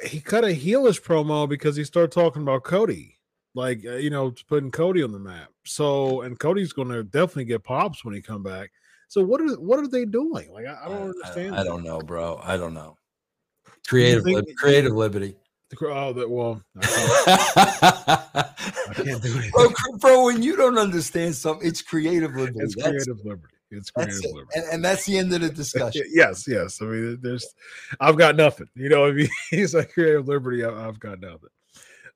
he 0.04 0.20
cut 0.20 0.44
a 0.44 0.48
heelish 0.48 1.00
promo 1.02 1.48
because 1.48 1.76
he 1.76 1.84
started 1.84 2.10
talking 2.12 2.42
about 2.42 2.64
Cody, 2.64 3.18
like 3.54 3.84
uh, 3.86 3.96
you 3.96 4.10
know, 4.10 4.32
putting 4.48 4.70
Cody 4.70 5.02
on 5.02 5.12
the 5.12 5.18
map. 5.18 5.48
So, 5.64 6.22
and 6.22 6.38
Cody's 6.38 6.72
going 6.72 6.88
to 6.88 7.04
definitely 7.04 7.44
get 7.44 7.62
pops 7.64 8.04
when 8.04 8.14
he 8.14 8.20
come 8.20 8.42
back. 8.42 8.70
So, 9.08 9.22
what 9.22 9.40
are 9.40 9.48
what 9.60 9.78
are 9.78 9.88
they 9.88 10.04
doing? 10.04 10.52
Like, 10.52 10.66
I, 10.66 10.78
I 10.84 10.88
don't 10.88 11.10
understand. 11.10 11.54
I, 11.54 11.64
don't 11.64 11.84
know, 11.84 12.00
bro. 12.00 12.40
I 12.42 12.56
don't 12.56 12.74
know. 12.74 12.96
Creative, 13.88 14.24
creative 14.56 14.92
liberty. 14.92 15.36
The- 15.70 15.86
Oh, 15.86 16.12
that 16.12 16.28
well, 16.28 16.62
I 16.76 16.86
can't, 16.86 18.46
I 18.90 18.94
can't 18.94 19.22
do 19.22 19.38
it. 19.38 19.52
bro, 19.52 19.68
bro, 19.98 20.24
when 20.26 20.42
you 20.42 20.56
don't 20.56 20.78
understand 20.78 21.34
something, 21.34 21.66
it's 21.66 21.82
creative 21.82 22.34
liberty. 22.34 22.58
It's 22.60 22.74
That's- 22.76 23.04
creative 23.04 23.24
liberty. 23.24 23.54
It's 23.72 23.90
creative 23.92 24.16
it. 24.24 24.34
liberty. 24.34 24.50
And, 24.56 24.64
and 24.72 24.84
that's 24.84 25.06
the 25.06 25.16
end 25.16 25.32
of 25.32 25.42
the 25.42 25.48
discussion. 25.48 26.02
yes, 26.12 26.44
yes. 26.48 26.82
I 26.82 26.86
mean, 26.86 27.18
there's, 27.22 27.46
I've 28.00 28.18
got 28.18 28.34
nothing. 28.34 28.66
You 28.74 28.88
know, 28.88 29.04
if 29.06 29.16
he- 29.16 29.56
he's 29.56 29.74
like 29.74 29.92
creative 29.92 30.26
liberty, 30.26 30.64
I, 30.64 30.88
I've 30.88 30.98
got 30.98 31.20
nothing. 31.20 31.50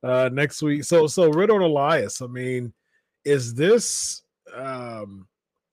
Uh, 0.02 0.28
next 0.32 0.61
week, 0.62 0.84
so 0.84 1.07
so 1.07 1.30
Riddle 1.30 1.57
and 1.57 1.64
Elias. 1.64 2.20
I 2.20 2.26
mean, 2.26 2.74
is 3.24 3.55
this 3.55 4.22
um 4.55 5.26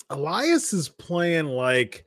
Elias 0.09 0.71
is 0.71 0.87
playing 0.87 1.47
like 1.47 2.05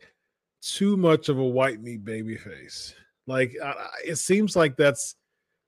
too 0.63 0.97
much 0.97 1.29
of 1.29 1.39
a 1.39 1.45
white 1.45 1.83
meat 1.83 2.03
baby 2.05 2.37
face? 2.37 2.95
Like, 3.27 3.55
I, 3.63 3.71
I- 3.73 3.89
it 4.07 4.17
seems 4.17 4.55
like 4.57 4.77
that's 4.77 5.17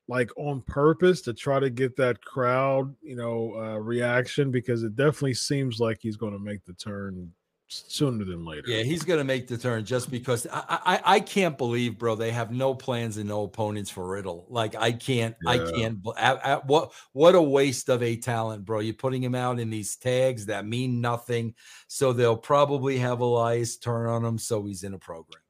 like 0.09 0.31
on 0.37 0.61
purpose 0.63 1.21
to 1.23 1.35
try 1.35 1.59
to 1.59 1.71
get 1.71 1.97
that 1.97 2.23
crowd, 2.25 2.95
you 3.03 3.17
know, 3.17 3.55
uh, 3.57 3.79
reaction 3.79 4.51
because 4.51 4.83
it 4.83 4.95
definitely 4.97 5.35
seems 5.35 5.81
like 5.81 5.99
he's 6.01 6.17
going 6.17 6.33
to 6.33 6.39
make 6.39 6.65
the 6.65 6.75
turn 6.75 7.33
sooner 7.69 8.25
than 8.25 8.45
later. 8.45 8.63
Yeah, 8.69 8.85
he's 8.85 9.03
going 9.03 9.19
to 9.19 9.25
make 9.25 9.49
the 9.49 9.59
turn 9.59 9.85
just 9.85 10.09
because 10.09 10.47
I, 10.53 10.63
I 10.85 11.01
I 11.17 11.21
can't 11.21 11.59
believe, 11.59 11.99
bro. 11.99 12.15
They 12.15 12.31
have 12.31 12.53
no 12.53 12.75
plans 12.75 13.17
and 13.17 13.29
no 13.29 13.43
opponents 13.43 13.91
for 13.91 14.07
Riddle. 14.07 14.47
Like 14.49 14.77
I 14.77 14.93
can't, 14.93 15.35
I 15.47 15.59
can't. 15.59 16.01
bel- 16.01 16.15
At, 16.17 16.45
at, 16.47 16.67
what 16.67 16.93
what 17.13 17.35
a 17.35 17.43
waste 17.43 17.89
of 17.89 18.03
a 18.05 18.17
talent, 18.17 18.65
bro. 18.65 18.79
You're 18.79 18.95
putting 18.95 19.23
him 19.23 19.35
out 19.35 19.59
in 19.59 19.71
these 19.71 19.97
tags 19.97 20.47
that 20.47 20.67
mean 20.67 21.01
nothing. 21.01 21.55
So 21.89 22.13
they'll 22.13 22.37
probably 22.37 22.99
have 22.99 23.19
Elias 23.21 23.77
turn 23.79 24.09
on 24.09 24.25
him, 24.25 24.39
so 24.39 24.65
he's 24.65 24.85
in 24.85 24.95
a 24.95 24.99
program. 24.99 25.43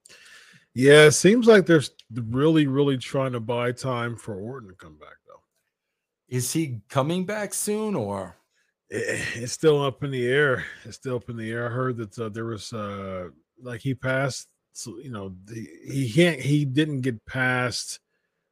Yeah, 0.79 1.07
it 1.07 1.13
seems 1.13 1.47
like 1.47 1.65
they're 1.65 1.81
really, 2.13 2.67
really 2.67 2.99
trying 2.99 3.33
to 3.33 3.41
buy 3.41 3.73
time 3.73 4.15
for 4.15 4.35
Orton 4.35 4.69
to 4.69 4.75
come 4.75 4.99
back, 4.99 5.17
though. 5.27 5.41
Is 6.29 6.53
he 6.53 6.83
coming 6.91 7.25
back 7.25 7.55
soon 7.55 7.95
or? 7.95 8.37
Eh, 8.93 9.25
It's 9.37 9.55
still 9.55 9.83
up 9.83 10.05
in 10.05 10.11
the 10.11 10.27
air. 10.29 10.67
It's 10.85 10.97
still 10.97 11.17
up 11.17 11.31
in 11.31 11.39
the 11.39 11.51
air. 11.51 11.67
I 11.67 11.73
heard 11.73 11.97
that 11.97 12.19
uh, 12.19 12.29
there 12.29 12.45
was 12.45 12.75
uh 12.75 13.29
like 13.63 13.81
he 13.81 13.95
passed, 13.95 14.49
so 14.75 14.99
you 14.99 15.11
know, 15.11 15.35
the, 15.47 15.67
he 15.89 16.13
can't, 16.13 16.43
he 16.43 16.67
didn't 16.67 17.01
get 17.01 17.25
past. 17.25 18.01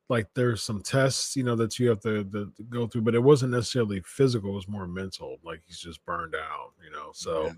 Like 0.09 0.29
there's 0.35 0.63
some 0.63 0.81
tests, 0.83 1.37
you 1.37 1.45
know, 1.45 1.57
that 1.57 1.79
you 1.79 1.91
have 1.91 2.01
to, 2.01 2.25
to, 2.25 2.51
to 2.57 2.63
go 2.71 2.87
through, 2.87 3.03
but 3.03 3.15
it 3.15 3.23
wasn't 3.23 3.53
necessarily 3.53 4.01
physical; 4.07 4.53
it 4.53 4.55
was 4.55 4.67
more 4.69 4.87
mental. 4.87 5.37
Like 5.45 5.61
he's 5.67 5.79
just 5.79 6.03
burned 6.07 6.35
out, 6.35 6.73
you 6.83 6.91
know. 6.91 7.11
So. 7.13 7.53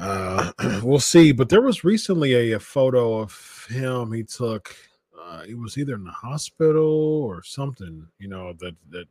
Uh, 0.00 0.50
we'll 0.82 0.98
see. 0.98 1.30
But 1.32 1.48
there 1.48 1.60
was 1.60 1.84
recently 1.84 2.34
a, 2.34 2.56
a 2.56 2.60
photo 2.60 3.18
of 3.18 3.66
him 3.68 4.12
he 4.12 4.24
took. 4.24 4.74
Uh, 5.20 5.42
it 5.46 5.56
was 5.56 5.76
either 5.78 5.94
in 5.94 6.04
the 6.04 6.10
hospital 6.10 7.22
or 7.22 7.42
something, 7.42 8.06
you 8.18 8.28
know, 8.28 8.54
that 8.54 8.74
that 8.90 9.06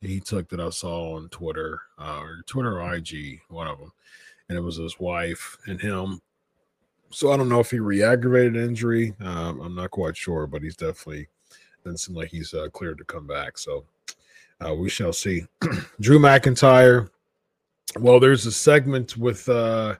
he 0.00 0.20
took 0.20 0.48
that 0.48 0.60
I 0.60 0.70
saw 0.70 1.16
on 1.16 1.28
Twitter, 1.30 1.80
uh, 1.98 2.18
or 2.20 2.42
Twitter 2.46 2.80
or 2.80 2.94
IG, 2.94 3.40
one 3.48 3.66
of 3.66 3.78
them, 3.78 3.92
and 4.48 4.58
it 4.58 4.60
was 4.60 4.76
his 4.76 4.98
wife 5.00 5.56
and 5.66 5.80
him. 5.80 6.20
So 7.10 7.32
I 7.32 7.36
don't 7.36 7.48
know 7.48 7.60
if 7.60 7.70
he 7.70 7.78
re-aggravated 7.78 8.56
injury. 8.56 9.14
Um, 9.20 9.60
I'm 9.60 9.74
not 9.74 9.90
quite 9.90 10.16
sure, 10.16 10.46
but 10.46 10.62
he's 10.62 10.76
definitely 10.76 11.28
doesn't 11.82 11.98
seem 11.98 12.16
like 12.16 12.28
he's 12.28 12.52
uh, 12.52 12.68
cleared 12.72 12.98
to 12.98 13.04
come 13.04 13.26
back. 13.26 13.56
So 13.56 13.84
uh, 14.60 14.74
we 14.74 14.90
shall 14.90 15.12
see. 15.12 15.46
Drew 16.00 16.18
McIntyre. 16.18 17.08
Well, 17.98 18.20
there's 18.20 18.44
a 18.44 18.52
segment 18.52 19.16
with 19.16 19.48
uh 19.48 19.96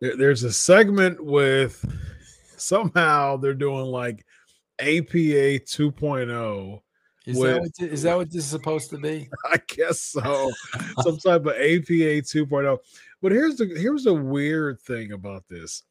there, 0.00 0.16
there's 0.16 0.44
a 0.44 0.52
segment 0.52 1.24
with 1.24 1.84
somehow 2.56 3.36
they're 3.36 3.54
doing 3.54 3.86
like 3.86 4.24
APA 4.80 5.60
2.0. 5.64 6.80
Is 7.26 7.36
With- 7.36 7.50
that 7.50 7.60
what, 7.60 7.92
is 7.92 8.02
that 8.02 8.16
what 8.16 8.30
this 8.30 8.44
is 8.44 8.50
supposed 8.50 8.90
to 8.90 8.98
be? 8.98 9.28
I 9.44 9.60
guess 9.66 10.00
so. 10.00 10.50
Some 11.02 11.18
type 11.18 11.42
of 11.42 11.54
APA 11.54 12.22
2.0. 12.24 12.66
oh. 12.66 12.78
But 13.20 13.32
here's 13.32 13.56
the 13.56 13.66
here's 13.66 14.04
the 14.04 14.14
weird 14.14 14.80
thing 14.80 15.12
about 15.12 15.44
this. 15.50 15.82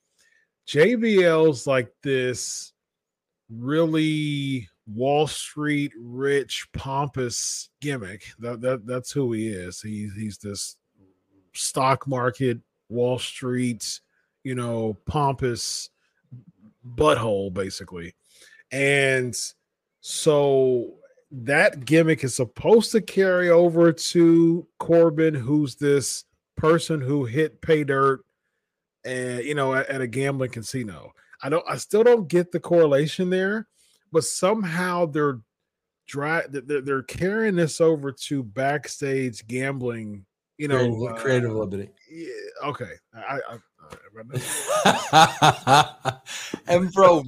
JBL's 0.68 1.68
like 1.68 1.90
this 2.02 2.74
really 3.50 4.68
Wall 4.88 5.28
Street 5.28 5.92
rich 6.00 6.68
pompous 6.74 7.70
gimmick. 7.82 8.24
That, 8.40 8.62
that 8.62 8.86
that's 8.86 9.12
who 9.12 9.34
he 9.34 9.50
is. 9.50 9.82
He's 9.82 10.14
he's 10.16 10.38
this 10.38 10.78
stock 11.54 12.08
market 12.08 12.60
Wall 12.90 13.20
Street, 13.20 14.00
you 14.44 14.56
know, 14.56 14.98
pompous 15.06 15.90
butthole 16.96 17.54
basically. 17.54 18.14
And 18.72 19.36
so 20.02 20.94
that 21.32 21.86
gimmick 21.86 22.24
is 22.24 22.36
supposed 22.36 22.92
to 22.94 23.02
carry 23.02 23.50
over 23.50 23.92
to 23.92 24.68
Corbin, 24.80 25.34
who's 25.34 25.76
this 25.76 26.26
person 26.56 27.00
who 27.00 27.26
hit 27.26 27.62
pay 27.62 27.84
dirt 27.84 28.22
and 29.06 29.44
you 29.44 29.56
know 29.56 29.74
at, 29.74 29.88
at 29.88 30.02
a 30.02 30.08
gambling 30.08 30.52
casino. 30.52 31.14
I 31.42 31.50
don't 31.50 31.66
I 31.68 31.78
still 31.78 32.04
don't 32.04 32.28
get 32.28 32.52
the 32.52 32.60
correlation 32.60 33.30
there, 33.30 33.68
but 34.12 34.24
somehow 34.24 35.06
they're 35.06 35.40
dry 36.08 36.44
they're, 36.50 36.82
they're 36.82 37.04
carrying 37.04 37.56
this 37.56 37.80
over 37.80 38.12
to 38.12 38.44
backstage 38.44 39.48
gambling, 39.48 40.26
you 40.58 40.68
know, 40.68 40.78
creative, 40.78 41.18
creative 41.18 41.52
uh, 41.52 41.60
liberty. 41.60 41.90
yeah, 42.10 42.30
okay. 42.66 42.92
I, 43.14 43.40
I, 43.50 43.54
I, 43.54 43.60
and 46.68 46.92
bro, 46.92 47.24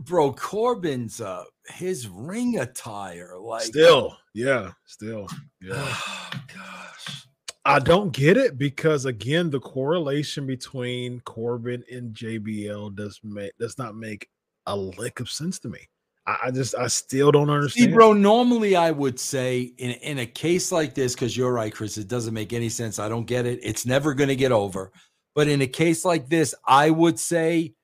bro, 0.00 0.32
Corbin's 0.32 1.20
uh 1.20 1.44
his 1.68 2.08
ring 2.08 2.58
attire, 2.58 3.38
like 3.38 3.62
still, 3.62 4.16
yeah, 4.34 4.72
still, 4.86 5.28
yeah. 5.60 5.74
oh 5.76 6.30
gosh. 6.54 7.26
I 7.66 7.78
don't 7.78 8.12
get 8.12 8.36
it 8.36 8.58
because 8.58 9.06
again, 9.06 9.48
the 9.48 9.60
correlation 9.60 10.46
between 10.46 11.20
Corbin 11.20 11.82
and 11.90 12.14
JBL 12.14 12.94
does 12.94 13.18
make 13.22 13.56
does 13.58 13.78
not 13.78 13.96
make 13.96 14.28
a 14.66 14.76
lick 14.76 15.20
of 15.20 15.30
sense 15.30 15.58
to 15.60 15.68
me. 15.68 15.88
I, 16.26 16.50
just 16.50 16.74
I 16.74 16.86
still 16.86 17.30
don't 17.30 17.50
understand. 17.50 17.90
See, 17.90 17.94
bro, 17.94 18.12
normally 18.14 18.76
I 18.76 18.90
would 18.90 19.20
say 19.20 19.60
in, 19.76 19.90
in 19.90 20.18
a 20.20 20.26
case 20.26 20.72
like 20.72 20.94
this, 20.94 21.14
because 21.14 21.36
you're 21.36 21.52
right, 21.52 21.72
Chris, 21.72 21.98
it 21.98 22.08
doesn't 22.08 22.32
make 22.32 22.52
any 22.52 22.70
sense. 22.70 22.98
I 22.98 23.08
don't 23.10 23.26
get 23.26 23.44
it. 23.44 23.60
It's 23.62 23.84
never 23.84 24.14
going 24.14 24.28
to 24.28 24.36
get 24.36 24.50
over. 24.52 24.90
But 25.34 25.48
in 25.48 25.60
a 25.60 25.66
case 25.66 26.04
like 26.04 26.28
this, 26.28 26.54
I 26.66 26.90
would 26.90 27.18
say 27.18 27.74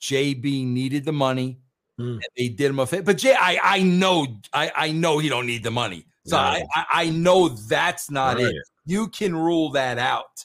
JB 0.00 0.66
needed 0.66 1.04
the 1.04 1.12
money. 1.12 1.58
Hmm. 1.98 2.12
And 2.12 2.22
they 2.36 2.48
did 2.48 2.70
him 2.70 2.78
a 2.78 2.86
favor. 2.86 3.02
But 3.02 3.18
Jay, 3.18 3.34
I, 3.38 3.58
I 3.62 3.82
know, 3.82 4.26
I, 4.52 4.70
I 4.74 4.92
know 4.92 5.18
he 5.18 5.28
don't 5.28 5.46
need 5.46 5.64
the 5.64 5.70
money. 5.70 6.06
So. 6.24 6.36
I, 6.36 6.62
I, 6.74 6.84
I 6.92 7.10
know 7.10 7.48
that's 7.48 8.10
not 8.10 8.36
Right. 8.36 8.46
it. 8.46 8.56
You 8.86 9.08
can 9.08 9.34
rule 9.34 9.70
that 9.72 9.98
out. 9.98 10.44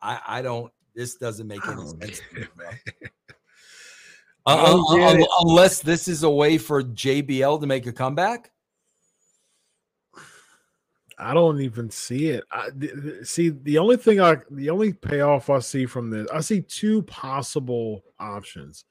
I, 0.00 0.20
I 0.26 0.42
don't. 0.42 0.72
This 0.94 1.16
doesn't 1.16 1.46
make 1.46 1.66
any 1.66 1.84
sense 1.86 2.20
to 2.30 2.34
me, 2.34 2.42
it, 2.42 2.54
bro. 2.54 2.66
man. 2.66 2.78
Uh, 4.46 4.76
uh, 4.90 4.96
get 4.96 5.08
un- 5.08 5.20
it. 5.20 5.28
unless 5.40 5.80
this 5.80 6.06
is 6.08 6.22
a 6.22 6.30
way 6.30 6.58
for 6.58 6.82
JBL 6.82 7.60
to 7.60 7.66
make 7.66 7.86
a 7.86 7.92
comeback. 7.92 8.50
I 11.18 11.32
don't 11.32 11.60
even 11.62 11.90
see 11.90 12.28
it. 12.28 12.44
I 12.50 12.68
th- 12.78 12.92
th- 13.02 13.26
see 13.26 13.48
the 13.48 13.78
only 13.78 13.96
thing 13.96 14.20
I 14.20 14.36
the 14.50 14.70
only 14.70 14.92
payoff 14.92 15.48
I 15.48 15.60
see 15.60 15.86
from 15.86 16.10
this, 16.10 16.28
I 16.32 16.40
see 16.40 16.60
two 16.60 17.02
possible 17.02 18.04
options. 18.20 18.84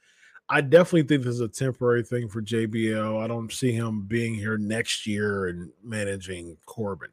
I 0.50 0.62
definitely 0.62 1.04
think 1.04 1.24
this 1.24 1.36
is 1.36 1.42
a 1.42 1.48
temporary 1.48 2.04
thing 2.04 2.28
for 2.28 2.42
JBL. 2.42 3.24
I 3.24 3.28
don't 3.28 3.52
see 3.52 3.72
him 3.72 4.06
being 4.08 4.36
here 4.36 4.58
next 4.58 5.08
year 5.08 5.48
and 5.48 5.72
managing 5.84 6.58
Corbin. 6.66 7.10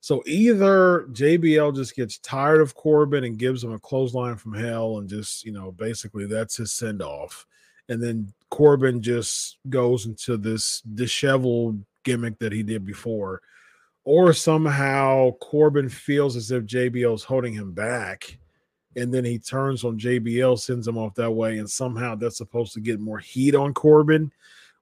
So 0.00 0.22
either 0.26 1.08
JBL 1.12 1.74
just 1.74 1.96
gets 1.96 2.18
tired 2.18 2.60
of 2.60 2.74
Corbin 2.74 3.24
and 3.24 3.38
gives 3.38 3.64
him 3.64 3.72
a 3.72 3.78
clothesline 3.78 4.36
from 4.36 4.54
hell 4.54 4.98
and 4.98 5.08
just, 5.08 5.44
you 5.44 5.52
know, 5.52 5.72
basically 5.72 6.26
that's 6.26 6.56
his 6.58 6.70
send 6.72 7.02
off. 7.02 7.46
And 7.88 8.02
then 8.02 8.32
Corbin 8.50 9.00
just 9.00 9.58
goes 9.68 10.06
into 10.06 10.36
this 10.36 10.80
disheveled 10.80 11.84
gimmick 12.04 12.38
that 12.38 12.52
he 12.52 12.62
did 12.62 12.84
before 12.84 13.42
or 14.06 14.32
somehow 14.32 15.32
Corbin 15.40 15.88
feels 15.88 16.36
as 16.36 16.52
if 16.52 16.64
JBL 16.64 17.12
is 17.12 17.24
holding 17.24 17.52
him 17.52 17.72
back, 17.72 18.38
and 18.94 19.12
then 19.12 19.24
he 19.24 19.36
turns 19.36 19.84
on 19.84 19.98
JBL, 19.98 20.58
sends 20.60 20.86
him 20.86 20.96
off 20.96 21.16
that 21.16 21.32
way, 21.32 21.58
and 21.58 21.68
somehow 21.68 22.14
that's 22.14 22.38
supposed 22.38 22.72
to 22.74 22.80
get 22.80 23.00
more 23.00 23.18
heat 23.18 23.54
on 23.54 23.74
Corbin. 23.74 24.32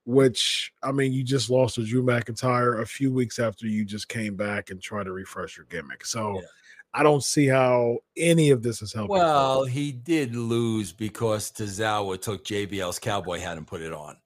Which 0.07 0.75
I 0.83 0.93
mean, 0.93 1.15
you 1.15 1.25
just 1.25 1.49
lost 1.49 1.77
to 1.77 1.87
Drew 1.87 2.03
McIntyre 2.03 2.83
a 2.83 2.87
few 2.87 3.11
weeks 3.11 3.39
after 3.39 3.67
you 3.67 3.87
just 3.87 4.11
came 4.11 4.37
back 4.37 4.69
and 4.69 4.81
tried 4.81 5.05
to 5.05 5.13
refresh 5.13 5.57
your 5.57 5.65
gimmick. 5.71 6.05
So 6.05 6.35
Yeah. 6.35 6.47
I 6.95 7.03
don't 7.03 7.25
see 7.25 7.47
how 7.47 7.99
any 8.17 8.51
of 8.51 8.63
this 8.63 8.81
is 8.81 8.93
helping. 8.93 9.17
Well, 9.17 9.65
he 9.65 9.91
did 9.93 10.37
lose 10.37 10.93
because 10.93 11.51
Tozawa 11.51 12.21
took 12.21 12.45
JBL's 12.45 12.99
cowboy 12.99 13.41
hat 13.41 13.57
and 13.59 13.67
put 13.67 13.81
it 13.83 13.93
on. 13.93 14.17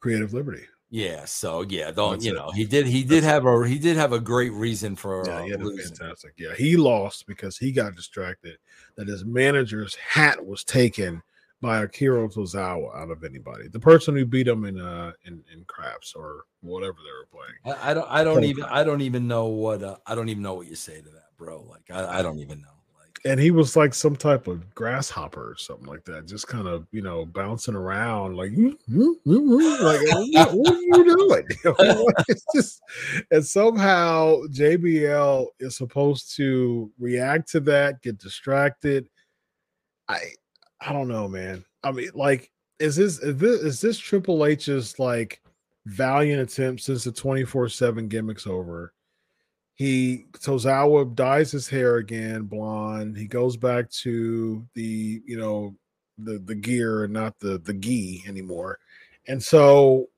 creative 0.00 0.34
liberty. 0.34 0.64
Yeah, 0.90 1.24
so 1.24 1.62
yeah, 1.62 1.90
don't 1.90 2.12
That's 2.12 2.26
you 2.26 2.32
it. 2.32 2.34
know 2.36 2.50
he 2.54 2.66
did 2.66 2.86
he 2.86 3.02
did 3.02 3.24
have 3.24 3.46
a 3.46 3.66
he 3.66 3.78
did 3.78 3.96
have 3.96 4.12
a 4.12 4.20
great 4.20 4.52
reason 4.52 4.94
for 4.94 5.26
Yeah, 5.26 5.36
uh, 5.36 5.44
he 5.44 5.50
had 5.52 5.62
losing. 5.62 5.96
fantastic. 5.96 6.34
Yeah, 6.36 6.54
he 6.54 6.76
lost 6.76 7.26
because 7.26 7.56
he 7.56 7.72
got 7.72 7.96
distracted 7.96 8.58
that 8.96 9.08
his 9.08 9.24
manager's 9.24 9.94
hat 9.94 10.44
was 10.44 10.64
taken 10.64 11.22
by 11.62 11.82
Akira 11.82 12.28
Tozawa 12.28 12.94
out 12.94 13.10
of 13.10 13.24
anybody. 13.24 13.68
The 13.68 13.80
person 13.80 14.14
who 14.14 14.26
beat 14.26 14.46
him 14.46 14.66
in 14.66 14.78
uh 14.78 15.12
in, 15.24 15.42
in 15.50 15.64
craps 15.64 16.12
or 16.14 16.44
whatever 16.60 16.98
they 16.98 17.10
were 17.10 17.26
playing. 17.32 17.78
I, 17.80 17.92
I 17.92 17.94
don't 17.94 18.10
I 18.10 18.22
don't 18.22 18.44
even 18.44 18.64
I 18.64 18.84
don't 18.84 19.00
even 19.00 19.26
know 19.26 19.46
what 19.46 19.82
uh, 19.82 19.96
I 20.06 20.14
don't 20.14 20.28
even 20.28 20.42
know 20.42 20.52
what 20.52 20.66
you 20.66 20.74
say 20.74 21.00
to 21.00 21.08
that, 21.08 21.28
bro. 21.42 21.66
Like 21.68 21.90
I, 21.90 22.18
I 22.18 22.22
don't 22.22 22.38
even 22.38 22.60
know. 22.60 22.68
Like 22.98 23.18
and 23.24 23.40
he 23.40 23.50
was 23.50 23.76
like 23.76 23.94
some 23.94 24.14
type 24.14 24.46
of 24.46 24.72
grasshopper 24.74 25.52
or 25.52 25.56
something 25.56 25.86
like 25.86 26.04
that, 26.04 26.26
just 26.26 26.46
kind 26.46 26.68
of 26.68 26.86
you 26.92 27.02
know 27.02 27.26
bouncing 27.26 27.74
around 27.74 28.36
like, 28.36 28.52
"Mm, 28.52 28.76
mm, 28.88 29.14
mm, 29.26 29.40
mm," 29.40 29.80
like 29.80 30.00
what, 30.52 30.72
are 30.72 30.80
you 30.80 31.04
doing? 31.04 31.46
It's 32.28 32.44
just 32.54 32.80
and 33.30 33.44
somehow 33.44 34.42
JBL 34.50 35.46
is 35.58 35.76
supposed 35.76 36.36
to 36.36 36.90
react 36.98 37.50
to 37.52 37.60
that, 37.60 38.02
get 38.02 38.18
distracted. 38.18 39.08
I 40.08 40.20
I 40.80 40.92
don't 40.92 41.08
know, 41.08 41.28
man. 41.28 41.64
I 41.82 41.90
mean, 41.90 42.10
like, 42.14 42.52
is 42.78 42.96
this 42.96 43.18
is 43.18 43.36
this 43.36 43.60
is 43.60 43.80
this 43.80 43.98
Triple 43.98 44.46
H's 44.46 44.98
like 45.00 45.40
valiant 45.86 46.40
attempt 46.40 46.82
since 46.82 47.02
the 47.02 47.12
twenty 47.12 47.44
four 47.44 47.68
seven 47.68 48.06
gimmicks 48.06 48.46
over? 48.46 48.92
He 49.74 50.26
Tozawa 50.32 51.14
dyes 51.14 51.50
his 51.50 51.68
hair 51.68 51.96
again 51.96 52.42
blonde. 52.42 53.16
He 53.16 53.26
goes 53.26 53.56
back 53.56 53.90
to 54.02 54.66
the 54.74 55.22
you 55.24 55.38
know 55.38 55.74
the 56.18 56.38
the 56.38 56.54
gear 56.54 57.04
and 57.04 57.12
not 57.12 57.38
the 57.38 57.58
the 57.58 57.74
gi 57.74 58.24
anymore. 58.26 58.78
And 59.28 59.42
so, 59.42 60.08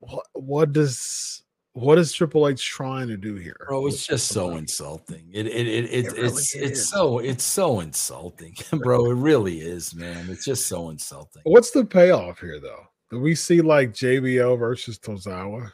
what, 0.00 0.26
what 0.32 0.72
does 0.72 1.42
what 1.76 1.98
is 1.98 2.12
Triple 2.12 2.48
H 2.48 2.64
trying 2.66 3.08
to 3.08 3.18
do 3.18 3.34
here? 3.34 3.66
Bro, 3.68 3.86
it's 3.88 4.06
just 4.06 4.28
so 4.28 4.56
insulting. 4.56 5.28
It 5.32 5.46
it, 5.46 5.66
it, 5.66 5.84
it, 5.84 6.06
It 6.06 6.12
really 6.12 6.26
it's 6.28 6.54
it's 6.54 6.80
is. 6.80 6.88
so 6.88 7.18
it's 7.18 7.44
so 7.44 7.80
insulting, 7.80 8.56
bro. 8.72 9.10
It 9.10 9.14
really 9.14 9.60
is, 9.60 9.94
man. 9.94 10.26
It's 10.30 10.44
just 10.44 10.66
so 10.66 10.88
insulting. 10.88 11.42
What's 11.44 11.70
the 11.72 11.84
payoff 11.84 12.40
here, 12.40 12.58
though? 12.60 12.86
Do 13.10 13.20
we 13.20 13.34
see 13.34 13.60
like 13.60 13.92
JBL 13.92 14.58
versus 14.58 14.98
Tozawa 14.98 15.70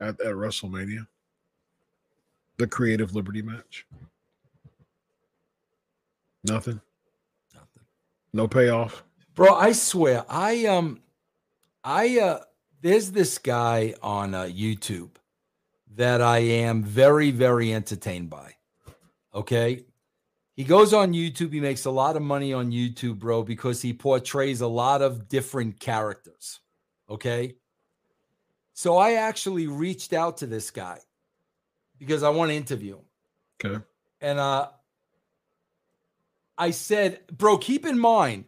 at, 0.00 0.18
at 0.20 0.34
WrestleMania? 0.34 1.06
The 2.56 2.66
Creative 2.66 3.14
Liberty 3.14 3.42
match? 3.42 3.86
Nothing. 6.44 6.80
Nothing. 7.54 7.82
No 8.32 8.46
payoff. 8.46 9.02
Bro, 9.34 9.54
I 9.54 9.72
swear, 9.72 10.24
I 10.28 10.66
um 10.66 11.00
I 11.82 12.18
uh 12.20 12.40
there's 12.80 13.10
this 13.12 13.38
guy 13.38 13.94
on 14.02 14.34
uh, 14.34 14.42
YouTube 14.42 15.16
that 15.94 16.20
I 16.20 16.38
am 16.38 16.82
very, 16.82 17.30
very 17.30 17.72
entertained 17.72 18.28
by. 18.28 18.56
Okay. 19.34 19.84
He 20.54 20.64
goes 20.64 20.92
on 20.92 21.12
YouTube. 21.12 21.52
He 21.52 21.60
makes 21.60 21.86
a 21.86 21.90
lot 21.90 22.14
of 22.14 22.22
money 22.22 22.52
on 22.52 22.70
YouTube, 22.70 23.18
bro, 23.18 23.42
because 23.42 23.80
he 23.80 23.92
portrays 23.92 24.60
a 24.60 24.66
lot 24.66 25.02
of 25.02 25.28
different 25.28 25.80
characters. 25.80 26.60
Okay. 27.08 27.54
So 28.74 28.98
I 28.98 29.12
actually 29.14 29.66
reached 29.66 30.12
out 30.12 30.36
to 30.38 30.46
this 30.46 30.70
guy 30.70 30.98
because 31.98 32.22
I 32.22 32.30
want 32.30 32.50
to 32.50 32.56
interview 32.56 32.96
him. 32.96 33.04
Okay. 33.64 33.84
And 34.20 34.38
uh 34.38 34.68
I 36.56 36.70
said, 36.70 37.20
bro, 37.36 37.58
keep 37.58 37.84
in 37.84 37.98
mind, 37.98 38.44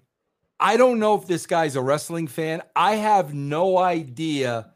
I 0.61 0.77
don't 0.77 0.99
know 0.99 1.17
if 1.17 1.27
this 1.27 1.47
guy's 1.47 1.77
a 1.77 1.83
wrestling 1.83 2.29
fan. 2.29 2.63
I 2.75 2.95
have 2.95 3.35
no 3.35 3.79
idea 3.79 4.73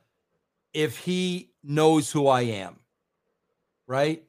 if 0.74 0.98
he 0.98 1.52
knows 1.62 2.10
who 2.10 2.26
I 2.26 2.42
am. 2.42 2.76
Right? 3.86 4.24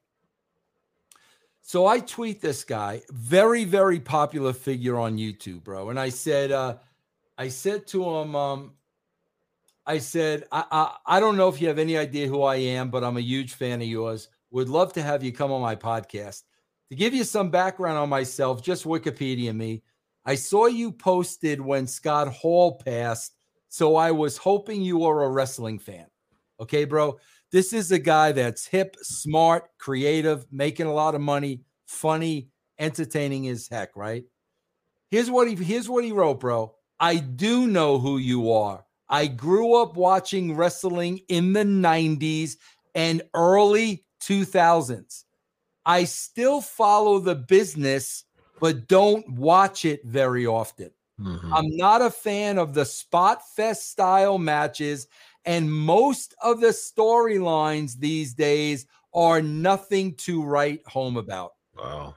So 1.62 1.88
I 1.88 2.00
tweet 2.00 2.42
this 2.42 2.64
guy, 2.64 3.02
very, 3.10 3.64
very 3.64 4.00
popular 4.00 4.54
figure 4.54 4.98
on 4.98 5.18
YouTube, 5.18 5.64
bro. 5.64 5.89
And 5.89 6.00
I 6.00 6.10
said, 6.10 6.52
uh, 6.52 6.78
I 7.38 7.48
said 7.48 7.88
to 7.88 8.04
him, 8.04 8.36
um, 8.36 8.74
I 9.86 9.98
said, 9.98 10.46
I, 10.52 10.66
I 10.72 11.18
I 11.18 11.20
don't 11.20 11.38
know 11.38 11.50
if 11.50 11.62
you 11.62 11.68
have 11.68 11.80
any 11.80 11.98
idea 11.98 12.28
who 12.28 12.44
I 12.44 12.56
am, 12.58 12.90
but 12.90 13.04
I'm 13.04 13.18
a 13.18 13.22
huge 13.22 13.54
fan 13.54 13.82
of 13.82 13.88
yours. 13.88 14.30
Would 14.52 14.70
love 14.70 14.94
to 14.94 15.02
have 15.02 15.24
you 15.24 15.32
come 15.32 15.52
on 15.52 15.62
my 15.62 15.76
podcast. 15.76 16.44
To 16.90 16.96
give 16.96 17.14
you 17.14 17.24
some 17.24 17.50
background 17.50 17.98
on 17.98 18.10
myself, 18.10 18.62
just 18.62 18.84
Wikipedia 18.84 19.56
me. 19.56 19.82
I 20.26 20.36
saw 20.36 20.68
you 20.68 20.92
posted 20.92 21.60
when 21.60 21.88
Scott 21.88 22.28
Hall 22.28 22.78
passed, 22.78 23.34
so 23.70 23.96
I 23.96 24.12
was 24.12 24.38
hoping 24.38 24.82
you 24.82 25.00
were 25.00 25.24
a 25.24 25.30
wrestling 25.30 25.80
fan. 25.80 26.06
Okay, 26.60 26.86
bro. 26.86 27.18
This 27.52 27.74
is 27.74 27.92
a 27.92 28.00
guy 28.00 28.32
that's 28.32 28.66
hip, 28.66 28.96
smart, 29.02 29.70
creative, 29.78 30.46
making 30.52 30.86
a 30.86 30.94
lot 30.94 31.16
of 31.16 31.22
money, 31.22 31.64
funny, 31.86 32.50
entertaining 32.78 33.48
as 33.48 33.68
heck, 33.68 33.96
right? 33.96 34.24
Here's 35.10 35.30
what 35.30 35.48
he 35.50 35.56
here's 35.56 35.90
what 35.90 36.04
he 36.04 36.12
wrote, 36.12 36.40
bro. 36.40 36.76
I 37.00 37.18
do 37.18 37.68
know 37.68 38.00
who 38.00 38.18
you 38.18 38.52
are. 38.52 38.86
I 39.12 39.28
grew 39.28 39.76
up 39.76 39.95
watching 39.97 40.55
wrestling 40.55 41.20
in 41.28 41.53
the 41.53 41.66
90s 41.66 42.57
and 42.95 43.22
early 43.34 44.05
2000s. 44.22 45.26
I 45.86 46.05
still 46.05 46.62
follow 46.62 47.20
the 47.20 47.36
business, 47.36 48.24
but 48.59 48.88
don't 48.88 49.28
watch 49.30 49.84
it 49.86 50.05
very 50.05 50.45
often. 50.45 50.91
Mhm. 51.20 51.51
I'm 51.53 51.76
not 51.76 52.01
a 52.01 52.12
fan 52.12 52.57
of 52.57 52.74
the 52.74 52.86
spot 52.86 53.47
fest 53.55 53.89
style 53.89 54.38
matches, 54.38 55.07
and 55.45 55.74
most 55.74 56.36
of 56.41 56.62
the 56.62 56.68
storylines 56.68 57.97
these 57.99 58.34
days 58.34 58.86
are 59.14 59.41
nothing 59.41 60.16
to 60.16 60.43
write 60.43 60.88
home 60.88 61.18
about. 61.18 61.53
Wow. 61.76 62.16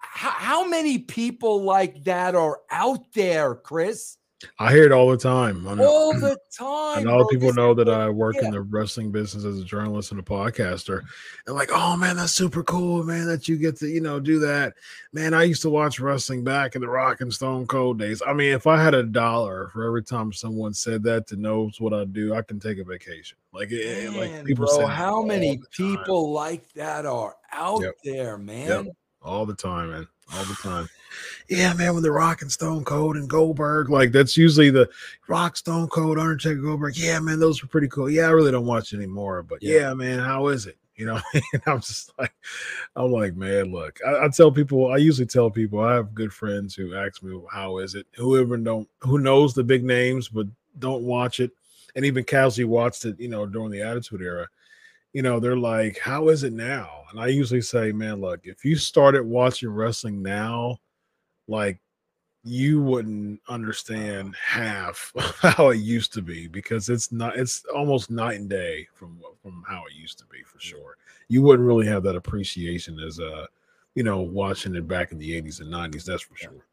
How 0.00 0.66
many 0.66 0.98
people 0.98 1.62
like 1.62 2.04
that 2.04 2.34
are 2.34 2.60
out 2.70 3.12
there, 3.14 3.54
Chris? 3.56 4.17
I 4.58 4.72
hear 4.72 4.84
it 4.84 4.92
all 4.92 5.10
the 5.10 5.16
time. 5.16 5.66
I 5.68 5.74
know, 5.74 5.84
All 5.88 6.12
the 6.14 6.38
I 6.60 6.94
time. 6.94 7.04
know 7.04 7.18
bro. 7.18 7.26
people 7.28 7.52
know 7.54 7.74
that 7.74 7.88
I 7.88 8.08
work 8.08 8.36
yeah. 8.36 8.46
in 8.46 8.50
the 8.52 8.60
wrestling 8.60 9.10
business 9.10 9.44
as 9.44 9.58
a 9.58 9.64
journalist 9.64 10.12
and 10.12 10.20
a 10.20 10.22
podcaster. 10.22 11.02
And 11.46 11.56
like, 11.56 11.70
oh 11.72 11.96
man, 11.96 12.16
that's 12.16 12.32
super 12.32 12.62
cool, 12.62 13.02
man, 13.02 13.26
that 13.26 13.48
you 13.48 13.56
get 13.56 13.76
to, 13.78 13.88
you 13.88 14.00
know, 14.00 14.20
do 14.20 14.38
that. 14.40 14.74
Man, 15.12 15.34
I 15.34 15.42
used 15.42 15.62
to 15.62 15.70
watch 15.70 15.98
wrestling 15.98 16.44
back 16.44 16.74
in 16.76 16.80
the 16.82 16.88
Rock 16.88 17.20
and 17.20 17.32
Stone 17.32 17.66
Cold 17.66 17.98
days. 17.98 18.22
I 18.26 18.32
mean, 18.32 18.52
if 18.52 18.66
I 18.66 18.80
had 18.82 18.94
a 18.94 19.02
dollar 19.02 19.68
for 19.72 19.84
every 19.84 20.04
time 20.04 20.32
someone 20.32 20.72
said 20.72 21.02
that 21.04 21.26
to 21.28 21.36
knows 21.36 21.80
what 21.80 21.92
I 21.92 22.04
do, 22.04 22.34
I 22.34 22.42
can 22.42 22.60
take 22.60 22.78
a 22.78 22.84
vacation. 22.84 23.38
Like, 23.52 23.68
it, 23.72 24.12
like 24.14 24.44
people 24.44 24.66
bro, 24.66 24.76
say 24.76 24.86
how 24.86 25.22
many 25.22 25.56
the 25.56 25.56
time. 25.56 25.96
people 26.04 26.30
like 26.30 26.72
that 26.74 27.06
are 27.06 27.34
out 27.52 27.80
Yep. 27.82 27.94
there, 28.04 28.38
man? 28.38 28.90
all 29.20 29.44
the 29.44 29.54
time, 29.54 29.90
man. 29.90 30.06
All 30.34 30.44
the 30.44 30.54
time. 30.62 30.88
Yeah, 31.48 31.72
man, 31.72 31.94
when 31.94 32.02
the 32.02 32.12
Rock 32.12 32.42
and 32.42 32.52
Stone 32.52 32.84
Cold 32.84 33.16
and 33.16 33.28
Goldberg, 33.28 33.88
like 33.88 34.12
that's 34.12 34.36
usually 34.36 34.70
the 34.70 34.88
Rock, 35.26 35.56
Stone 35.56 35.88
Cold, 35.88 36.18
Undertaker, 36.18 36.60
Goldberg. 36.60 36.96
Yeah, 36.96 37.18
man, 37.20 37.40
those 37.40 37.62
were 37.62 37.68
pretty 37.68 37.88
cool. 37.88 38.10
Yeah, 38.10 38.26
I 38.26 38.30
really 38.30 38.52
don't 38.52 38.66
watch 38.66 38.92
anymore, 38.92 39.42
but 39.42 39.62
Yeah. 39.62 39.78
yeah, 39.78 39.94
man, 39.94 40.18
how 40.18 40.48
is 40.48 40.66
it? 40.66 40.76
You 40.96 41.06
know, 41.06 41.20
and 41.34 41.62
I'm 41.66 41.80
just 41.80 42.12
like, 42.18 42.32
I'm 42.96 43.10
like, 43.12 43.36
man, 43.36 43.72
look, 43.72 43.98
I, 44.06 44.24
I 44.24 44.28
tell 44.28 44.50
people, 44.50 44.92
I 44.92 44.96
usually 44.96 45.26
tell 45.26 45.48
people, 45.50 45.80
I 45.80 45.94
have 45.94 46.14
good 46.14 46.32
friends 46.32 46.74
who 46.74 46.94
ask 46.94 47.22
me, 47.22 47.40
how 47.50 47.78
is 47.78 47.94
it? 47.94 48.06
Whoever 48.16 48.56
don't, 48.56 48.88
who 49.00 49.18
knows 49.18 49.54
the 49.54 49.64
big 49.64 49.84
names, 49.84 50.28
but 50.28 50.46
don't 50.78 51.04
watch 51.04 51.40
it, 51.40 51.52
and 51.96 52.04
even 52.04 52.24
casually 52.24 52.64
watched 52.64 53.04
it, 53.04 53.18
you 53.18 53.28
know, 53.28 53.46
during 53.46 53.70
the 53.70 53.80
Attitude 53.80 54.22
Era 54.22 54.48
you 55.12 55.22
know, 55.22 55.40
they're 55.40 55.56
like, 55.56 55.98
how 55.98 56.28
is 56.28 56.44
it 56.44 56.52
now? 56.52 57.02
And 57.10 57.20
I 57.20 57.28
usually 57.28 57.62
say, 57.62 57.92
man, 57.92 58.20
look, 58.20 58.40
if 58.44 58.64
you 58.64 58.76
started 58.76 59.24
watching 59.24 59.70
wrestling 59.70 60.22
now, 60.22 60.78
like 61.46 61.80
you 62.44 62.80
wouldn't 62.82 63.40
understand 63.48 64.34
half 64.36 65.12
how 65.40 65.70
it 65.70 65.78
used 65.78 66.12
to 66.14 66.22
be 66.22 66.46
because 66.46 66.88
it's 66.88 67.10
not 67.10 67.36
it's 67.36 67.64
almost 67.74 68.10
night 68.10 68.38
and 68.38 68.48
day 68.48 68.86
from 68.94 69.20
from 69.42 69.64
how 69.66 69.84
it 69.86 69.94
used 69.94 70.18
to 70.18 70.26
be 70.26 70.42
for 70.44 70.60
sure. 70.60 70.96
You 71.28 71.42
wouldn't 71.42 71.66
really 71.66 71.86
have 71.86 72.02
that 72.04 72.16
appreciation 72.16 73.00
as 73.00 73.18
uh 73.18 73.46
you 73.94 74.02
know 74.02 74.20
watching 74.20 74.76
it 74.76 74.86
back 74.86 75.12
in 75.12 75.18
the 75.18 75.40
80s 75.40 75.60
and 75.60 75.72
90s, 75.72 76.04
that's 76.04 76.22
for 76.22 76.36
sure. 76.36 76.64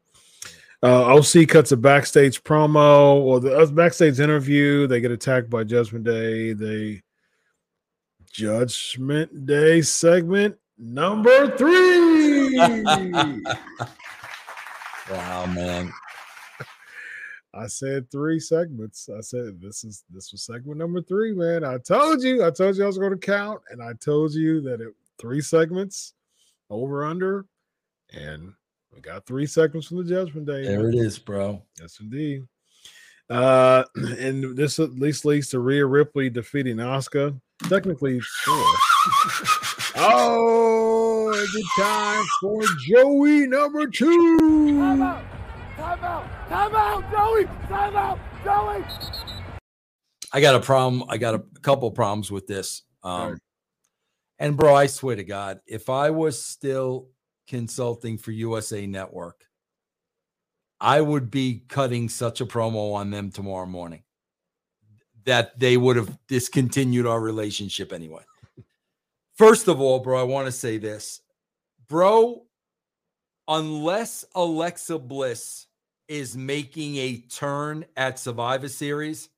Uh, 0.82 1.16
OC 1.16 1.48
cuts 1.48 1.72
a 1.72 1.76
backstage 1.76 2.44
promo 2.44 3.14
or 3.14 3.40
the 3.40 3.56
uh, 3.56 3.66
backstage 3.66 4.20
interview. 4.20 4.86
They 4.86 5.00
get 5.00 5.10
attacked 5.10 5.48
by 5.48 5.64
Judgment 5.64 6.04
Day. 6.04 6.52
They 6.52 7.02
Judgment 8.36 9.46
Day 9.46 9.80
segment 9.80 10.58
number 10.76 11.56
three. 11.56 12.54
Wow, 15.08 15.46
man. 15.46 15.92
I 17.54 17.68
said 17.68 18.10
three 18.10 18.40
segments. 18.40 19.08
I 19.08 19.20
said 19.20 19.60
this 19.60 19.84
is 19.84 20.02
this 20.10 20.32
was 20.32 20.42
segment 20.42 20.78
number 20.78 21.00
three, 21.00 21.32
man. 21.32 21.64
I 21.64 21.78
told 21.78 22.24
you, 22.24 22.44
I 22.44 22.50
told 22.50 22.76
you 22.76 22.82
I 22.82 22.88
was 22.88 22.98
going 22.98 23.12
to 23.12 23.16
count, 23.16 23.60
and 23.70 23.80
I 23.80 23.92
told 23.92 24.34
you 24.34 24.60
that 24.62 24.80
it 24.80 24.92
three 25.20 25.40
segments 25.40 26.14
over 26.68 27.04
under, 27.04 27.46
and 28.12 28.52
we 28.92 29.00
got 29.00 29.26
three 29.26 29.46
segments 29.46 29.86
from 29.86 29.98
the 29.98 30.12
Judgment 30.12 30.48
Day. 30.48 30.64
There 30.64 30.88
it 30.88 30.96
is, 30.96 31.20
bro. 31.20 31.62
Yes, 31.80 31.98
indeed. 32.00 32.42
Uh, 33.30 33.84
and 34.18 34.56
this 34.56 34.80
at 34.80 34.90
least 34.90 35.24
leads 35.24 35.50
to 35.50 35.60
Rhea 35.60 35.86
Ripley 35.86 36.28
defeating 36.28 36.78
Asuka. 36.78 37.40
Technically 37.64 38.20
four. 38.20 38.54
oh, 39.96 41.32
it's 41.34 41.76
time 41.76 42.24
for 42.40 42.62
Joey 42.86 43.46
number 43.48 43.84
Time 43.86 43.92
two. 43.92 44.78
out! 45.02 45.24
Time 45.76 46.04
out! 46.04 46.48
Time 46.48 46.74
out, 46.74 47.10
Joey! 47.10 47.44
Time 47.68 47.96
out, 47.96 48.18
Joey! 48.44 48.84
I 50.32 50.40
got 50.40 50.54
a 50.54 50.60
problem. 50.60 51.04
I 51.08 51.16
got 51.18 51.34
a 51.34 51.42
couple 51.62 51.90
problems 51.90 52.30
with 52.30 52.46
this. 52.46 52.82
Um, 53.02 53.10
Alright. 53.12 53.38
and 54.38 54.56
bro, 54.56 54.74
I 54.74 54.86
swear 54.86 55.16
to 55.16 55.24
God, 55.24 55.60
if 55.66 55.88
I 55.88 56.10
was 56.10 56.40
still 56.40 57.08
consulting 57.48 58.18
for 58.18 58.32
USA 58.32 58.86
Network, 58.86 59.44
I 60.80 61.00
would 61.00 61.30
be 61.30 61.62
cutting 61.68 62.08
such 62.08 62.40
a 62.40 62.46
promo 62.46 62.94
on 62.94 63.10
them 63.10 63.30
tomorrow 63.30 63.66
morning 63.66 64.02
that 65.26 65.58
they 65.58 65.76
would 65.76 65.96
have 65.96 66.16
discontinued 66.28 67.06
our 67.06 67.20
relationship 67.20 67.92
anyway. 67.92 68.22
First 69.34 69.68
of 69.68 69.80
all, 69.80 69.98
bro, 69.98 70.18
I 70.18 70.22
want 70.22 70.46
to 70.46 70.52
say 70.52 70.78
this. 70.78 71.20
Bro, 71.88 72.44
unless 73.46 74.24
Alexa 74.34 74.98
Bliss 74.98 75.66
is 76.08 76.36
making 76.36 76.96
a 76.96 77.18
turn 77.18 77.84
at 77.96 78.18
Survivor 78.18 78.68
Series, 78.68 79.28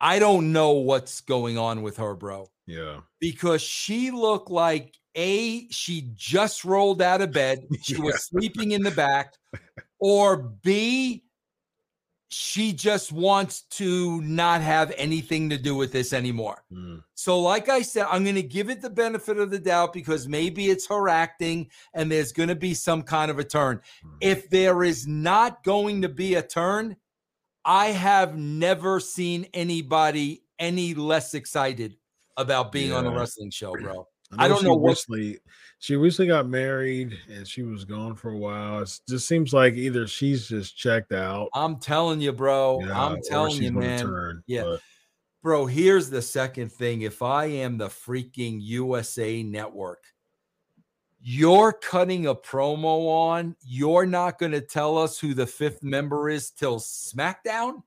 I 0.00 0.18
don't 0.18 0.52
know 0.52 0.72
what's 0.72 1.20
going 1.20 1.58
on 1.58 1.82
with 1.82 1.98
her, 1.98 2.14
bro. 2.14 2.50
Yeah. 2.66 3.00
Because 3.20 3.62
she 3.62 4.10
looked 4.10 4.50
like 4.50 4.98
A, 5.16 5.68
she 5.70 6.10
just 6.14 6.64
rolled 6.64 7.02
out 7.02 7.20
of 7.20 7.32
bed, 7.32 7.66
she 7.82 8.00
was 8.00 8.24
sleeping 8.24 8.72
in 8.72 8.82
the 8.82 8.90
back, 8.90 9.34
or 9.98 10.36
B, 10.36 11.23
she 12.36 12.72
just 12.72 13.12
wants 13.12 13.62
to 13.62 14.20
not 14.22 14.60
have 14.60 14.92
anything 14.96 15.48
to 15.50 15.56
do 15.56 15.76
with 15.76 15.92
this 15.92 16.12
anymore. 16.12 16.64
Mm. 16.72 17.04
So, 17.14 17.38
like 17.38 17.68
I 17.68 17.82
said, 17.82 18.06
I'm 18.10 18.24
going 18.24 18.34
to 18.34 18.42
give 18.42 18.70
it 18.70 18.82
the 18.82 18.90
benefit 18.90 19.38
of 19.38 19.52
the 19.52 19.58
doubt 19.60 19.92
because 19.92 20.26
maybe 20.26 20.68
it's 20.68 20.88
her 20.88 21.08
acting 21.08 21.70
and 21.94 22.10
there's 22.10 22.32
going 22.32 22.48
to 22.48 22.56
be 22.56 22.74
some 22.74 23.02
kind 23.04 23.30
of 23.30 23.38
a 23.38 23.44
turn. 23.44 23.80
Mm. 24.04 24.10
If 24.20 24.50
there 24.50 24.82
is 24.82 25.06
not 25.06 25.62
going 25.62 26.02
to 26.02 26.08
be 26.08 26.34
a 26.34 26.42
turn, 26.42 26.96
I 27.64 27.86
have 27.86 28.36
never 28.36 28.98
seen 28.98 29.46
anybody 29.54 30.42
any 30.58 30.94
less 30.94 31.34
excited 31.34 31.96
about 32.36 32.72
being 32.72 32.92
on 32.92 33.06
a 33.06 33.10
wrestling 33.10 33.50
show, 33.50 33.74
bro. 33.76 34.08
I, 34.38 34.44
I 34.44 34.48
don't 34.48 34.62
know 34.64 34.74
what- 34.74 34.90
Recently, 34.90 35.38
she 35.78 35.96
recently 35.96 36.28
got 36.28 36.48
married 36.48 37.16
and 37.30 37.46
she 37.46 37.62
was 37.62 37.84
gone 37.84 38.14
for 38.14 38.30
a 38.30 38.36
while. 38.38 38.80
It 38.82 39.00
just 39.08 39.26
seems 39.28 39.52
like 39.52 39.74
either 39.74 40.06
she's 40.06 40.48
just 40.48 40.76
checked 40.76 41.12
out. 41.12 41.48
I'm 41.52 41.78
telling 41.78 42.20
you, 42.20 42.32
bro. 42.32 42.80
yeah, 42.84 42.98
I'm 42.98 43.20
telling 43.22 43.62
you, 43.62 43.72
man. 43.72 44.00
turn, 44.00 44.42
Yeah. 44.46 44.62
but- 44.62 44.80
Bro, 45.42 45.66
here's 45.66 46.08
the 46.08 46.22
second 46.22 46.72
thing. 46.72 47.02
If 47.02 47.20
I 47.20 47.44
am 47.44 47.76
the 47.76 47.88
freaking 47.88 48.60
USA 48.62 49.42
network, 49.42 50.02
you're 51.20 51.72
cutting 51.72 52.26
a 52.26 52.34
promo 52.34 53.06
on, 53.08 53.54
you're 53.62 54.06
not 54.06 54.38
going 54.38 54.52
to 54.52 54.62
tell 54.62 54.96
us 54.96 55.18
who 55.18 55.34
the 55.34 55.46
fifth 55.46 55.82
member 55.82 56.30
is 56.30 56.50
till 56.50 56.78
SmackDown? 56.80 57.82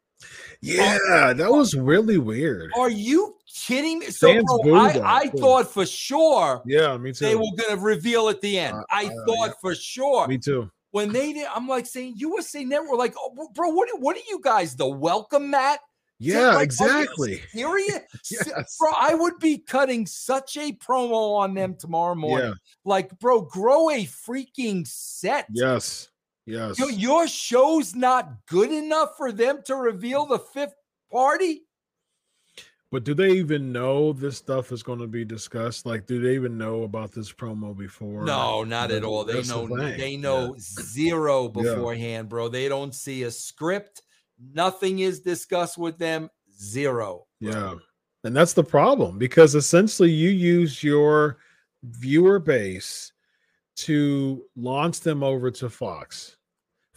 Yeah, 0.62 1.34
that 1.34 1.52
was 1.52 1.76
really 1.76 2.18
weird. 2.18 2.72
Are 2.78 2.90
you 2.90 3.36
kidding 3.54 4.00
me? 4.00 4.08
So, 4.08 4.34
bro, 4.64 4.76
I, 4.76 5.24
I 5.24 5.28
thought 5.28 5.72
for 5.72 5.86
sure 5.86 6.62
Yeah, 6.66 6.98
me 6.98 7.14
too. 7.14 7.26
they 7.26 7.36
were 7.36 7.46
to 7.70 7.78
reveal 7.78 8.30
at 8.30 8.42
the 8.42 8.60
end. 8.60 8.76
Uh, 8.76 8.84
I 8.92 9.06
uh, 9.06 9.26
thought 9.26 9.48
yeah. 9.48 9.54
for 9.62 9.76
sure. 9.76 10.28
me 10.28 10.38
too. 10.38 10.70
when 10.92 11.12
they 11.12 11.34
did, 11.34 11.48
I'm 11.54 11.68
like 11.68 11.86
saying 11.86 12.16
USA 12.18 12.64
Network, 12.64 12.98
like, 12.98 13.16
oh, 13.18 13.50
bro, 13.54 13.70
what, 13.70 13.90
what 14.00 14.16
are 14.18 14.28
you 14.30 14.40
guys, 14.42 14.76
the 14.76 14.88
welcome 14.88 15.50
mat? 15.52 15.80
Yeah, 16.20 16.56
Like, 16.56 16.64
exactly. 16.64 17.42
Serious? 17.52 18.02
Yes. 18.32 18.78
Bro, 18.80 18.92
I 18.98 19.14
would 19.14 19.38
be 19.40 19.60
cutting 19.60 20.08
such 20.08 20.58
a 20.58 20.74
promo 20.74 21.38
on 21.38 21.54
them 21.54 21.76
tomorrow 21.78 22.16
morning. 22.16 22.50
Yeah. 22.50 22.54
Like, 22.86 23.18
bro, 23.20 23.42
grow 23.42 23.92
a 23.92 24.06
freaking 24.06 24.88
set. 24.88 25.46
Yes. 25.52 26.10
Yes. 26.48 26.80
Your, 26.80 26.90
your 26.90 27.28
show's 27.28 27.94
not 27.94 28.32
good 28.48 28.72
enough 28.72 29.18
for 29.18 29.32
them 29.32 29.60
to 29.66 29.76
reveal 29.76 30.26
the 30.26 30.40
fifth 30.40 30.76
party? 31.12 31.64
But 32.90 33.04
do 33.04 33.14
they 33.14 33.32
even 33.34 33.74
know 33.74 34.14
this 34.14 34.38
stuff 34.38 34.72
is 34.72 34.82
going 34.82 35.00
to 35.00 35.08
be 35.08 35.26
discussed? 35.26 35.86
Like, 35.86 36.08
do 36.08 36.22
they 36.22 36.36
even 36.36 36.58
know 36.58 36.84
about 36.84 37.12
this 37.12 37.34
promo 37.34 37.78
before? 37.78 38.24
No, 38.24 38.64
not 38.64 38.92
at 38.92 39.04
all. 39.04 39.26
They 39.26 39.34
that's 39.34 39.50
the 39.50 39.66
know 39.66 39.78
they 39.78 40.12
Yeah. 40.12 40.20
know 40.22 40.56
zero 40.58 41.44
Yeah. 41.44 41.50
beforehand, 41.64 42.30
bro. 42.30 42.48
They 42.48 42.70
don't 42.70 42.96
see 42.96 43.24
a 43.24 43.32
script. 43.32 44.04
Nothing 44.54 45.00
is 45.00 45.20
discussed 45.20 45.78
with 45.78 45.98
them. 45.98 46.30
Zero. 46.58 47.28
bro. 47.42 47.52
Yeah. 47.52 47.76
And 48.24 48.36
that's 48.36 48.54
the 48.54 48.64
problem 48.64 49.18
because 49.18 49.54
essentially 49.54 50.12
you 50.12 50.30
use 50.30 50.82
your 50.82 51.40
viewer 51.84 52.40
base 52.40 53.12
to 53.76 54.46
launch 54.56 55.02
them 55.02 55.24
over 55.24 55.52
to 55.52 55.70
Fox. 55.70 56.37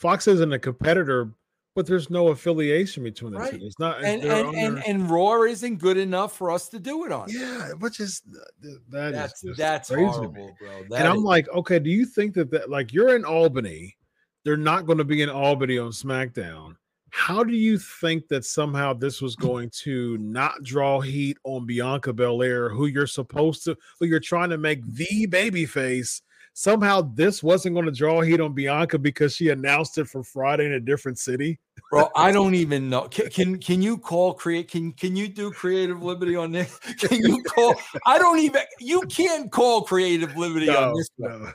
Fox 0.00 0.26
isn't 0.26 0.52
a 0.52 0.58
competitor, 0.58 1.30
but 1.76 1.86
there's 1.86 2.08
no 2.10 2.28
affiliation 2.28 3.04
between 3.04 3.32
the 3.32 3.38
Right. 3.38 3.52
two. 3.52 3.58
It's 3.66 3.78
not 3.78 4.02
And 4.02 4.22
and, 4.22 4.30
and 4.32 4.56
under- 4.78 4.82
and 4.86 5.10
Raw 5.10 5.42
isn't 5.42 5.76
good 5.76 5.98
enough 5.98 6.36
for 6.36 6.50
us 6.50 6.68
to 6.70 6.78
do 6.80 7.04
it 7.04 7.12
on. 7.12 7.26
yeah, 7.28 7.72
which 7.74 8.00
is 8.00 8.22
uh, 8.34 8.68
that 8.88 9.06
is 9.08 9.12
that's 9.12 9.42
just 9.42 9.58
that's 9.58 9.88
crazy 9.90 10.04
to 10.12 10.20
me. 10.22 10.40
horrible, 10.40 10.56
bro. 10.58 10.70
and 10.78 10.90
That 10.90 11.06
I'm 11.06 11.18
is- 11.18 11.22
like, 11.22 11.48
okay, 11.50 11.78
do 11.78 11.90
you 11.90 12.06
think 12.06 12.34
that 12.34 12.50
that 12.50 12.70
like 12.70 12.92
you're 12.92 13.14
in 13.14 13.24
Albany? 13.24 13.96
They're 14.44 14.56
not 14.56 14.86
going 14.86 14.98
to 14.98 15.04
be 15.04 15.20
in 15.20 15.28
Albany 15.28 15.76
on 15.78 15.90
SmackDown. 15.90 16.76
How 17.10 17.44
do 17.44 17.52
you 17.52 17.76
think 17.78 18.26
that 18.28 18.44
somehow 18.46 18.94
this 18.94 19.20
was 19.20 19.36
going 19.48 19.68
to 19.82 20.16
not 20.18 20.62
draw 20.62 21.00
heat 21.00 21.36
on 21.44 21.66
Bianca 21.66 22.12
Belair, 22.14 22.70
who 22.70 22.86
you're 22.86 23.06
supposed 23.06 23.64
to, 23.64 23.76
who 23.98 24.06
you're 24.06 24.18
trying 24.18 24.48
to 24.50 24.56
make 24.58 24.82
the 24.86 25.26
baby 25.26 25.66
face? 25.66 26.22
Somehow 26.52 27.00
this 27.14 27.42
wasn't 27.42 27.74
going 27.74 27.86
to 27.86 27.92
draw 27.92 28.20
heat 28.20 28.40
on 28.40 28.52
Bianca 28.52 28.98
because 28.98 29.34
she 29.34 29.48
announced 29.48 29.96
it 29.98 30.08
for 30.08 30.22
Friday 30.22 30.66
in 30.66 30.72
a 30.72 30.80
different 30.80 31.18
city. 31.18 31.58
bro, 31.90 32.08
I 32.16 32.32
don't 32.32 32.54
even 32.54 32.90
know. 32.90 33.08
Can, 33.08 33.30
can 33.30 33.58
can 33.58 33.80
you 33.80 33.96
call 33.96 34.34
create? 34.34 34.68
Can 34.70 34.92
can 34.92 35.16
you 35.16 35.28
do 35.28 35.50
creative 35.52 36.02
liberty 36.02 36.36
on 36.36 36.52
this? 36.52 36.78
Can 36.98 37.18
you 37.20 37.42
call? 37.44 37.74
I 38.06 38.18
don't 38.18 38.40
even. 38.40 38.62
You 38.78 39.02
can't 39.02 39.50
call 39.50 39.82
creative 39.82 40.36
liberty 40.36 40.68
on 40.68 40.94
this. 40.96 41.08
one. 41.16 41.42
no. 41.44 41.52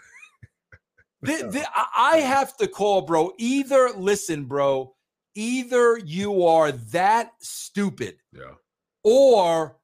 The- 1.21 1.49
the- 1.49 1.67
I 1.97 2.17
have 2.17 2.55
to 2.57 2.67
call, 2.67 3.01
bro. 3.01 3.31
Either 3.37 3.89
listen, 3.95 4.45
bro. 4.45 4.95
Either 5.35 5.97
you 5.99 6.45
are 6.45 6.71
that 6.71 7.33
stupid, 7.39 8.15
Yeah. 8.31 8.53
or 9.03 9.77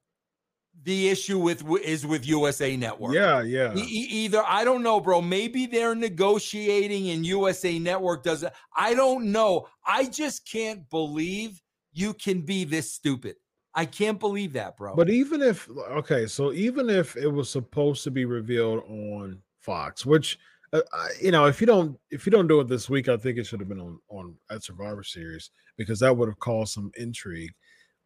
the 0.84 1.10
issue 1.10 1.40
with 1.40 1.64
is 1.84 2.06
with 2.06 2.26
USA 2.26 2.76
Network. 2.76 3.14
Yeah, 3.14 3.42
yeah. 3.42 3.76
E- 3.76 4.08
either 4.10 4.44
I 4.46 4.64
don't 4.64 4.84
know, 4.84 5.00
bro. 5.00 5.22
Maybe 5.22 5.66
they're 5.66 5.96
negotiating 5.96 7.10
and 7.12 7.26
USA 7.26 7.78
Network 7.78 8.24
does 8.24 8.44
it. 8.44 8.54
I 8.76 8.94
don't 8.94 9.32
know. 9.32 9.68
I 9.86 10.06
just 10.06 10.50
can't 10.50 10.90
believe 10.90 11.62
you 11.94 12.14
can 12.14 12.42
be 12.42 12.64
this 12.64 12.94
stupid. 12.94 13.36
I 13.74 13.86
can't 13.86 14.20
believe 14.20 14.54
that, 14.54 14.76
bro. 14.76 14.96
But 14.96 15.10
even 15.10 15.42
if 15.42 15.70
okay, 15.92 16.26
so 16.26 16.52
even 16.52 16.90
if 16.90 17.16
it 17.16 17.30
was 17.30 17.50
supposed 17.50 18.04
to 18.04 18.12
be 18.12 18.26
revealed 18.26 18.84
on 18.90 19.40
Fox, 19.60 20.06
which 20.06 20.38
uh, 20.74 20.82
you 21.22 21.32
know, 21.32 21.46
if 21.46 21.62
you 21.62 21.68
don't 21.68 21.98
if 22.10 22.26
you 22.26 22.32
don't 22.32 22.48
do 22.48 22.60
it 22.60 22.68
this 22.68 22.90
week, 22.90 23.08
I 23.08 23.18
think 23.18 23.38
it 23.38 23.46
should 23.46 23.60
have 23.60 23.70
been 23.70 23.80
on 23.80 24.00
on 24.10 24.36
at 24.50 24.64
Survivor 24.64 25.04
Series 25.04 25.52
because 25.78 26.00
that 26.00 26.16
would 26.16 26.28
have 26.28 26.40
caused 26.40 26.74
some 26.74 26.92
intrigue. 26.98 27.52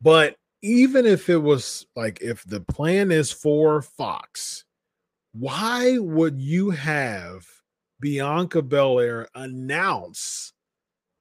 But 0.01 0.35
even 0.65 1.05
if 1.05 1.29
it 1.29 1.37
was 1.37 1.85
like 1.95 2.21
if 2.21 2.43
the 2.43 2.59
plan 2.59 3.11
is 3.11 3.31
for 3.31 3.83
Fox, 3.83 4.65
why 5.33 5.99
would 5.99 6.41
you 6.41 6.71
have 6.71 7.45
Bianca 7.99 8.63
Belair 8.63 9.27
announce? 9.35 10.53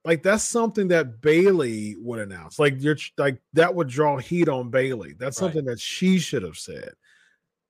Like 0.03 0.23
that's 0.23 0.43
something 0.43 0.87
that 0.87 1.21
Bayley 1.21 1.95
would 1.99 2.19
announce. 2.19 2.57
Like 2.57 2.81
you're 2.81 2.97
like 3.19 3.39
that 3.53 3.73
would 3.75 3.87
draw 3.87 4.17
heat 4.17 4.49
on 4.49 4.71
Bayley. 4.71 5.13
That's 5.13 5.39
Right. 5.39 5.45
something 5.47 5.65
that 5.65 5.79
she 5.79 6.17
should 6.17 6.41
have 6.43 6.57
said. 6.57 6.93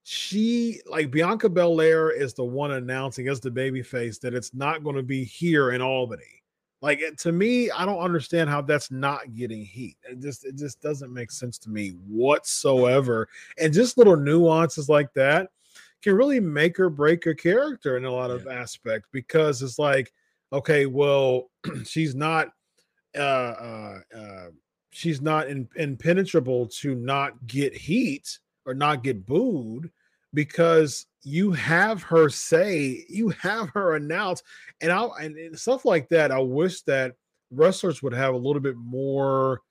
She 0.03 0.79
like 0.89 1.11
Bianca 1.11 1.49
Belair 1.49 2.09
is 2.09 2.33
the 2.33 2.43
one 2.45 2.71
announcing 2.71 3.27
as 3.27 3.41
the 3.41 3.51
baby 3.51 3.81
face 3.81 4.17
that 4.19 4.33
it's 4.33 4.53
not 4.53 4.83
going 4.83 4.95
to 4.95 5.03
be 5.03 5.25
here 5.25 5.71
in 5.71 5.81
Albany. 5.81 6.43
Like 6.85 7.01
to 7.17 7.31
me, 7.31 7.71
I 7.71 7.83
don't 7.83 7.97
understand 7.97 8.47
how 8.47 8.61
that's 8.61 8.91
not 8.91 9.33
getting 9.33 9.65
heat. 9.65 9.97
It 10.07 10.19
just 10.21 10.45
it 10.45 10.55
just 10.55 10.83
doesn't 10.83 11.11
make 11.11 11.31
sense 11.31 11.57
to 11.59 11.71
me 11.71 11.95
whatsoever. 12.07 13.27
And 13.57 13.73
just 13.73 13.97
little 13.97 14.15
nuances 14.15 14.87
like 14.87 15.11
that 15.15 15.49
can 16.03 16.13
really 16.13 16.39
make 16.39 16.79
or 16.79 16.91
break 16.91 17.25
a 17.25 17.33
character 17.33 17.97
in 17.97 18.05
a 18.05 18.11
lot 18.11 18.29
of 18.29 18.45
aspects 18.45 19.09
because 19.11 19.63
it's 19.63 19.79
like, 19.79 20.13
okay, 20.53 20.85
well, 20.85 21.49
she's 21.85 22.13
not 22.13 22.49
uh 23.17 23.19
uh 23.19 23.99
uh 24.15 24.47
she's 24.91 25.21
not 25.21 25.47
in, 25.47 25.67
impenetrable 25.77 26.67
to 26.67 26.93
not 26.93 27.47
get 27.47 27.73
heat 27.75 28.37
or 28.67 28.75
not 28.75 29.03
get 29.03 29.25
booed 29.25 29.89
because 30.35 31.07
you 31.25 31.51
have 31.51 32.03
her 32.03 32.29
say 32.29 33.03
you 33.09 33.29
have 33.29 33.69
her 33.69 33.95
announce 33.95 34.43
and 34.81 34.91
i 34.91 35.07
and, 35.19 35.59
stuff 35.59 35.83
like 35.83 36.07
that 36.09 36.31
i 36.31 36.39
wish 36.39 36.81
that 36.83 37.13
wrestlers 37.51 38.01
would 38.03 38.13
have 38.13 38.33
a 38.33 38.37
little 38.37 38.61
bit 38.61 38.77
more 38.77 39.61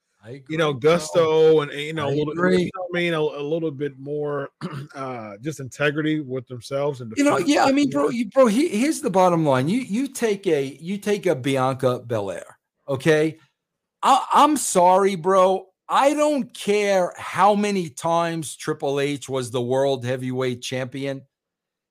you 0.48 0.57
know 0.57 0.72
gusto 0.72 1.61
and, 1.61 1.70
and, 1.70 1.80
you 1.80 1.92
know 1.92 2.09
I 2.09 2.12
a 2.12 2.16
little 2.16 2.52
you 2.52 2.70
know 2.74 2.86
i 2.92 2.98
mean 2.98 3.14
a, 3.14 3.20
a 3.20 3.42
little 3.42 3.70
bit 3.70 3.98
more 3.98 4.50
uh 4.94 5.36
just 5.42 5.61
integrity 5.61 6.20
with 6.20 6.46
themselves 6.48 7.00
and 7.00 7.12
You 7.16 7.24
know, 7.24 7.38
yeah. 7.38 7.64
I 7.64 7.72
mean, 7.72 7.90
bro, 7.90 8.09
you, 8.09 8.28
bro. 8.30 8.46
He, 8.46 8.68
here's 8.68 9.00
the 9.00 9.11
bottom 9.11 9.44
line. 9.44 9.68
You 9.68 9.80
you 9.80 10.09
take 10.09 10.46
a 10.46 10.78
you 10.80 10.98
take 10.98 11.26
a 11.26 11.34
Bianca 11.34 12.00
Belair. 12.00 12.59
Okay, 12.88 13.38
I, 14.02 14.24
I'm 14.32 14.57
sorry, 14.57 15.14
bro. 15.14 15.66
I 15.88 16.14
don't 16.14 16.55
care 16.55 17.12
how 17.18 17.55
many 17.55 17.90
times 17.90 18.57
Triple 18.57 19.00
H 19.00 19.28
was 19.28 19.50
the 19.50 19.61
world 19.61 20.05
heavyweight 20.05 20.62
champion. 20.62 21.22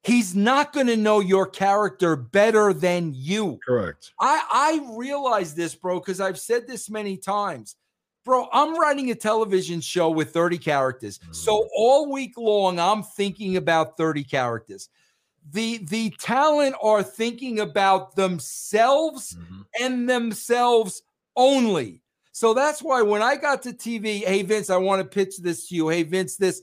He's 0.04 0.36
not 0.36 0.74
going 0.74 0.88
to 0.88 0.98
know 0.98 1.22
your 1.22 1.48
character 1.48 2.16
better 2.16 2.74
than 2.74 3.14
you. 3.16 3.60
Correct. 3.66 4.12
I 4.20 4.42
I 4.52 4.96
realize 4.98 5.56
this, 5.56 5.74
bro, 5.76 6.00
because 6.00 6.20
I've 6.20 6.40
said 6.40 6.68
this 6.68 6.90
many 6.90 7.18
times. 7.18 7.76
Bro, 8.26 8.48
I'm 8.54 8.78
writing 8.80 9.12
a 9.12 9.16
television 9.16 9.82
show 9.82 10.10
with 10.10 10.32
30 10.32 10.58
characters. 10.58 11.20
So 11.32 11.68
all 11.76 12.10
week 12.12 12.38
long, 12.38 12.80
I'm 12.80 13.04
thinking 13.04 13.58
about 13.58 13.98
30 13.98 14.24
characters. 14.24 14.90
The 15.52 15.80
the 15.90 16.10
talent 16.20 16.76
are 16.82 17.04
thinking 17.04 17.60
about 17.60 18.16
themselves 18.16 19.36
Mhm. 19.36 19.66
and 19.82 20.10
themselves 20.10 21.02
only. 21.36 22.02
So 22.32 22.54
that's 22.54 22.82
why 22.82 23.02
when 23.02 23.22
I 23.22 23.36
got 23.36 23.62
to 23.64 23.74
TV, 23.74 24.20
hey 24.20 24.42
Vince, 24.42 24.70
I 24.70 24.78
want 24.78 25.02
to 25.02 25.08
pitch 25.08 25.38
this 25.40 25.68
to 25.68 25.76
you. 25.76 25.90
Hey 25.90 26.04
Vince, 26.04 26.38
this, 26.38 26.62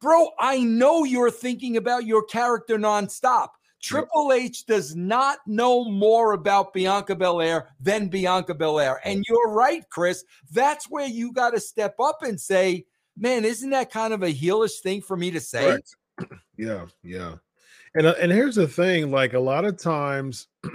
bro, 0.00 0.28
I 0.38 0.58
know 0.60 1.04
you're 1.04 1.30
thinking 1.30 1.76
about 1.76 2.06
your 2.06 2.24
character 2.24 2.76
nonstop. 2.78 3.48
Triple 3.82 4.32
H 4.32 4.66
does 4.66 4.96
not 4.96 5.38
know 5.46 5.84
more 5.84 6.32
about 6.32 6.72
Bianca 6.72 7.14
Belair 7.14 7.68
than 7.78 8.08
Bianca 8.08 8.54
Belair. 8.54 9.00
And 9.04 9.24
you're 9.28 9.50
right, 9.50 9.84
Chris. 9.90 10.24
That's 10.50 10.90
where 10.90 11.06
you 11.06 11.32
got 11.32 11.50
to 11.50 11.60
step 11.60 11.94
up 12.00 12.22
and 12.22 12.40
say, 12.40 12.86
man, 13.16 13.44
isn't 13.44 13.70
that 13.70 13.92
kind 13.92 14.12
of 14.12 14.22
a 14.22 14.32
heelish 14.34 14.80
thing 14.80 15.02
for 15.02 15.16
me 15.16 15.30
to 15.30 15.40
say? 15.40 15.62
Correct. 15.62 15.96
Yeah, 16.58 16.86
yeah. 17.02 17.34
And 17.94 18.06
uh, 18.06 18.14
and 18.18 18.32
here's 18.32 18.54
the 18.54 18.66
thing, 18.66 19.10
like 19.10 19.34
a 19.34 19.38
lot 19.38 19.66
of 19.66 19.76
times 19.76 20.48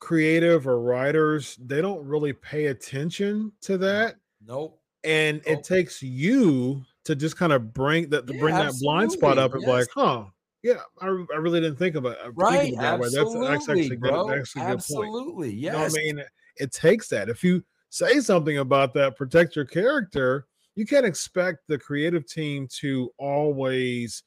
creative 0.00 0.66
or 0.66 0.80
writers, 0.80 1.56
they 1.62 1.80
don't 1.80 2.06
really 2.06 2.32
pay 2.32 2.66
attention 2.66 3.52
to 3.62 3.78
that 3.78 4.16
Nope. 4.44 4.80
and 5.04 5.42
Nope. 5.46 5.58
it 5.58 5.64
takes 5.64 6.02
you 6.02 6.84
to 7.04 7.14
just 7.14 7.36
kind 7.36 7.52
of 7.52 7.72
bring 7.72 8.10
that 8.10 8.26
to 8.26 8.34
Yeah, 8.34 8.40
bring 8.40 8.54
that 8.54 8.74
blind 8.80 9.12
spot 9.12 9.38
up 9.38 9.54
and 9.54 9.62
absolutely, 9.62 9.80
like, 9.80 9.88
huh, 9.94 10.24
yeah, 10.62 10.80
I, 11.00 11.06
I 11.06 11.36
really 11.36 11.60
didn't 11.60 11.78
think 11.78 11.94
about 11.94 12.16
uh, 12.24 12.28
it. 12.28 12.32
Right. 12.34 12.74
That 12.78 12.98
way. 12.98 13.08
That's, 13.08 13.16
Absolutely, 13.16 13.48
that's 13.48 13.68
actually 13.68 13.88
good, 13.96 14.00
bro. 14.00 14.30
actually 14.30 14.62
a 14.62 14.64
good 14.64 14.70
point. 14.70 14.78
Absolutely. 14.78 15.52
You 15.52 15.70
know 15.70 15.78
Yes. 15.80 15.94
I 15.94 15.98
mean? 15.98 16.24
It 16.56 16.72
takes 16.72 17.08
that. 17.08 17.28
If 17.28 17.42
you 17.42 17.64
say 17.90 18.20
something 18.20 18.58
about 18.58 18.94
that, 18.94 19.16
protect 19.16 19.56
your 19.56 19.64
character, 19.64 20.46
you 20.76 20.86
can't 20.86 21.04
expect 21.04 21.66
the 21.68 21.78
creative 21.78 22.26
team 22.26 22.68
to 22.78 23.10
always, 23.18 24.22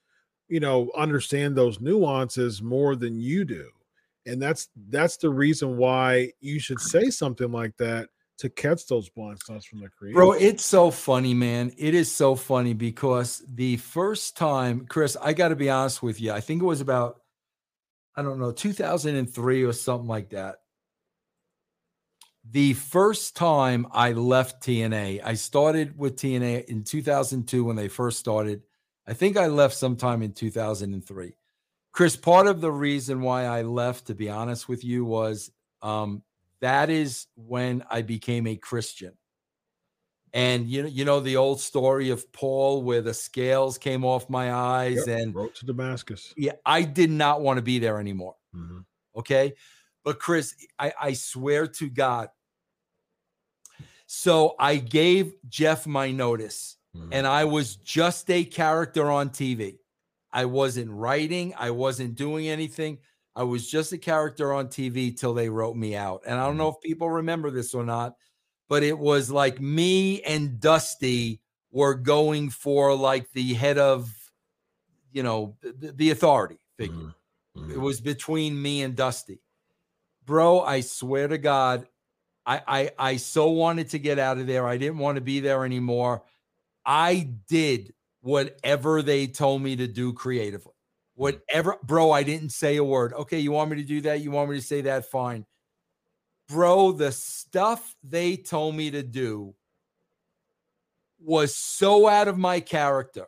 you 0.48 0.60
know, 0.60 0.92
understand 0.96 1.56
those 1.56 1.80
nuances 1.80 2.62
more 2.62 2.96
than 2.96 3.20
you 3.20 3.46
do. 3.46 3.70
And 4.26 4.42
that's 4.42 4.68
that's 4.90 5.16
the 5.18 5.30
reason 5.30 5.78
why 5.78 6.34
you 6.42 6.60
should 6.60 6.82
say 6.82 7.10
something 7.10 7.50
like 7.52 7.76
that 7.78 8.10
to 8.38 8.50
catch 8.50 8.86
those 8.86 9.10
blind 9.10 9.40
spots 9.40 9.66
from 9.66 9.80
the 9.80 9.90
creative. 9.90 10.16
Bro, 10.16 10.34
it's 10.34 10.64
so 10.64 10.92
funny, 10.92 11.34
man. 11.34 11.72
It 11.78 11.94
is 11.94 12.12
so 12.12 12.36
funny 12.36 12.74
because 12.74 13.44
the 13.48 13.78
first 13.78 14.38
time, 14.38 14.86
Chris, 14.88 15.18
I 15.22 15.34
got 15.34 15.50
to 15.50 15.56
be 15.56 15.70
honest 15.70 16.04
with 16.04 16.22
you. 16.22 16.32
I 16.32 16.42
think 16.42 16.62
it 16.62 16.66
was 16.66 16.82
about, 16.82 17.22
I 18.16 18.22
don't 18.22 18.40
know, 18.40 18.52
2003 18.52 19.64
or 19.64 19.74
something 19.74 20.08
like 20.08 20.30
that. 20.30 20.58
The 22.50 22.74
first 22.74 23.36
time 23.36 23.88
I 23.92 24.14
left 24.14 24.64
TNA, 24.64 25.22
I 25.24 25.34
started 25.34 25.98
with 25.98 26.16
TNA 26.16 26.66
in 26.66 26.84
2002 26.84 27.64
when 27.64 27.76
they 27.76 27.90
first 27.90 28.20
started. 28.20 28.62
I 29.06 29.14
think 29.14 29.36
I 29.36 29.48
left 29.48 29.76
sometime 29.76 30.22
in 30.22 30.32
2003. 30.32 31.36
Chris, 31.92 32.16
part 32.16 32.48
of 32.48 32.62
the 32.62 32.72
reason 32.72 33.22
why 33.22 33.46
I 33.46 33.64
left, 33.64 34.08
to 34.08 34.16
be 34.16 34.30
honest 34.30 34.70
with 34.70 34.84
you, 34.84 35.04
was 35.04 35.52
um, 35.82 36.22
that 36.62 36.90
is 36.90 37.28
when 37.36 37.84
I 37.90 38.02
became 38.02 38.48
a 38.48 38.56
Christian. 38.56 39.18
And 40.34 40.68
you 40.70 40.84
know, 40.84 40.90
you 40.90 41.06
know 41.06 41.20
the 41.20 41.38
old 41.38 41.62
story 41.62 42.10
of 42.10 42.32
Paul 42.34 42.84
where 42.84 43.02
the 43.02 43.14
scales 43.14 43.78
came 43.78 44.04
off 44.04 44.30
my 44.30 44.52
eyes, 44.54 45.08
Yep, 45.08 45.20
and 45.20 45.36
wrote 45.36 45.56
to 45.56 45.66
Damascus. 45.66 46.34
yeah, 46.38 46.54
I 46.66 46.84
did 46.84 47.10
not 47.10 47.42
want 47.42 47.58
to 47.58 47.62
be 47.64 47.80
there 47.80 48.00
anymore. 48.00 48.36
Mhm. 48.54 48.86
Okay. 49.16 49.54
But 50.04 50.20
Chris, 50.20 50.54
I, 50.78 50.94
I 51.00 51.14
swear 51.14 51.68
to 51.68 51.90
God. 51.90 52.30
So 54.06 54.56
I 54.60 54.78
gave 54.78 55.34
Jeff 55.50 55.86
my 55.86 56.12
notice 56.12 56.78
Mhm. 56.96 57.10
and 57.12 57.28
I 57.28 57.46
was 57.46 57.76
just 57.76 58.30
a 58.30 58.44
character 58.46 59.10
on 59.12 59.30
TV. 59.32 59.80
I 60.32 60.46
wasn't 60.46 60.92
writing, 60.92 61.54
I 61.58 61.72
wasn't 61.72 62.16
doing 62.16 62.48
anything. 62.48 63.00
I 63.38 63.44
was 63.44 63.70
just 63.70 63.94
a 63.94 64.00
character 64.00 64.52
on 64.52 64.70
TV 64.70 65.12
till 65.14 65.36
they 65.36 65.50
wrote 65.50 65.78
me 65.78 65.96
out. 65.96 66.24
And 66.26 66.40
I 66.40 66.46
don't 66.48 66.58
know 66.58 66.70
if 66.70 66.82
people 66.82 67.10
remember 67.10 67.52
this 67.52 67.76
or 67.76 67.86
not, 67.86 68.16
but 68.68 68.84
it 68.84 68.98
was 68.98 69.30
like 69.32 69.62
me 69.62 70.24
and 70.24 70.60
Dusty 70.60 71.42
were 71.72 71.94
going 71.94 72.50
for 72.50 72.96
like 72.96 73.32
the 73.34 73.54
head 73.54 73.78
of, 73.78 74.12
you 75.12 75.24
know, 75.24 75.58
the, 75.62 75.92
the 75.92 76.12
authority 76.12 76.58
figure. 76.78 76.96
Mhm. 76.96 77.14
It 77.56 77.78
Mhm. 77.78 77.82
was 77.82 78.02
between 78.02 78.62
me 78.62 78.84
and 78.84 78.96
Dusty. 78.96 79.42
Bro, 80.26 80.62
I 80.62 80.82
swear 80.82 81.28
to 81.28 81.38
God, 81.38 81.88
I, 82.46 82.62
I 82.68 82.92
I 83.14 83.18
so 83.18 83.52
wanted 83.52 83.90
to 83.92 84.00
get 84.00 84.20
out 84.20 84.40
of 84.40 84.48
there. 84.48 84.68
I 84.68 84.78
didn't 84.78 85.00
want 85.00 85.18
to 85.18 85.22
be 85.22 85.42
there 85.42 85.66
anymore. 85.66 86.24
I 86.86 87.32
did 87.50 87.94
whatever 88.22 89.04
they 89.04 89.28
told 89.28 89.62
me 89.64 89.76
to 89.78 89.88
do 89.88 90.14
creatively. 90.14 90.74
Whatever, 91.18 91.78
bro, 91.84 92.12
I 92.12 92.22
didn't 92.22 92.52
say 92.52 92.76
a 92.78 92.84
word. 92.84 93.12
Okay, 93.14 93.40
you 93.40 93.52
want 93.52 93.72
me 93.72 93.78
to 93.78 93.84
do 93.84 94.02
that? 94.02 94.22
You 94.22 94.30
want 94.30 94.52
me 94.52 94.58
to 94.58 94.62
say 94.62 94.82
that? 94.82 95.06
Fine. 95.06 95.48
Bro, 96.50 96.94
the 96.94 97.12
stuff 97.12 97.96
they 98.04 98.38
told 98.38 98.76
me 98.76 98.92
to 98.92 99.04
do 99.04 99.56
was 101.20 101.56
so 101.56 102.08
out 102.08 102.28
of 102.28 102.38
my 102.38 102.60
character 102.60 103.26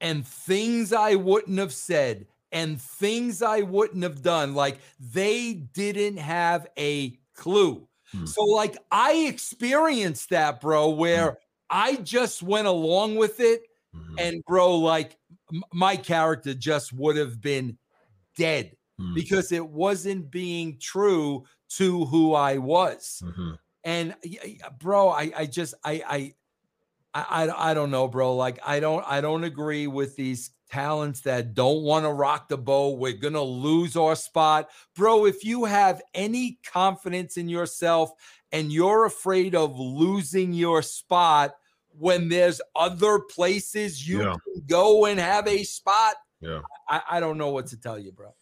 and 0.00 0.26
things 0.26 0.92
I 0.92 1.14
wouldn't 1.14 1.58
have 1.58 1.72
said 1.72 2.26
and 2.52 2.80
things 2.80 3.42
I 3.42 3.60
wouldn't 3.62 4.02
have 4.02 4.22
done. 4.22 4.54
Like 4.54 4.78
they 4.98 5.54
didn't 5.54 6.18
have 6.18 6.66
a 6.78 7.18
clue. 7.34 7.86
Hmm. 8.12 8.26
So, 8.26 8.42
like, 8.44 8.76
I 8.90 9.26
experienced 9.28 10.30
that, 10.30 10.60
bro, 10.60 10.90
where 10.90 11.38
I 11.70 11.94
just 11.96 12.42
went 12.42 12.66
along 12.66 13.16
with 13.16 13.38
it. 13.38 13.62
Mhm. 13.94 14.14
And, 14.18 14.44
bro, 14.46 14.76
like, 14.78 15.16
my 15.72 15.96
character 15.96 16.54
just 16.54 16.92
would 16.92 17.16
have 17.16 17.40
been 17.40 17.78
dead 18.36 18.76
Mhm. 19.00 19.14
because 19.14 19.52
it 19.52 19.66
wasn't 19.68 20.30
being 20.30 20.78
true 20.80 21.44
to 21.70 22.04
who 22.06 22.34
I 22.34 22.58
was 22.58 23.22
Mhm. 23.24 23.58
and 23.84 24.14
bro 24.78 25.08
i 25.10 25.32
i 25.36 25.46
just 25.46 25.74
i 25.84 26.02
i 26.08 26.34
I, 27.14 27.24
I 27.46 27.70
I 27.70 27.74
don't 27.74 27.90
know, 27.90 28.08
bro. 28.08 28.36
Like 28.36 28.60
I 28.64 28.80
don't 28.80 29.04
I 29.06 29.20
don't 29.20 29.44
agree 29.44 29.86
with 29.86 30.16
these 30.16 30.50
talents 30.70 31.22
that 31.22 31.54
don't 31.54 31.82
want 31.82 32.04
to 32.04 32.12
rock 32.12 32.48
the 32.48 32.58
boat. 32.58 32.98
We're 32.98 33.14
gonna 33.14 33.42
lose 33.42 33.96
our 33.96 34.14
spot, 34.16 34.70
bro. 34.94 35.26
If 35.26 35.44
you 35.44 35.64
have 35.64 36.00
any 36.14 36.60
confidence 36.64 37.36
in 37.36 37.48
yourself 37.48 38.12
and 38.52 38.72
you're 38.72 39.06
afraid 39.06 39.54
of 39.56 39.78
losing 39.78 40.52
your 40.52 40.82
spot 40.82 41.54
when 42.00 42.28
there's 42.28 42.60
other 42.74 43.18
places 43.20 44.06
you 44.08 44.22
Yeah. 44.22 44.34
can 44.44 44.64
go 44.66 45.04
and 45.06 45.20
have 45.20 45.46
a 45.46 45.62
spot, 45.62 46.14
Yeah. 46.40 46.62
I, 46.88 47.02
I 47.12 47.20
don't 47.20 47.36
know 47.38 47.50
what 47.50 47.66
to 47.68 47.76
tell 47.80 47.98
you, 47.98 48.10
bro. 48.12 48.34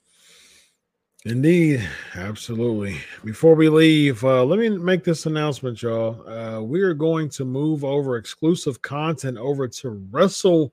Indeed, 1.24 1.86
absolutely. 2.14 2.96
Before 3.24 3.56
we 3.56 3.68
leave, 3.68 4.22
uh, 4.24 4.44
let 4.44 4.60
me 4.60 4.68
make 4.68 5.02
this 5.02 5.26
announcement, 5.26 5.82
y'all. 5.82 6.26
Uh, 6.28 6.62
we 6.62 6.80
are 6.80 6.94
going 6.94 7.28
to 7.30 7.44
move 7.44 7.84
over 7.84 8.16
exclusive 8.16 8.80
content 8.82 9.36
over 9.36 9.66
to 9.66 9.90
Wrestle 10.10 10.72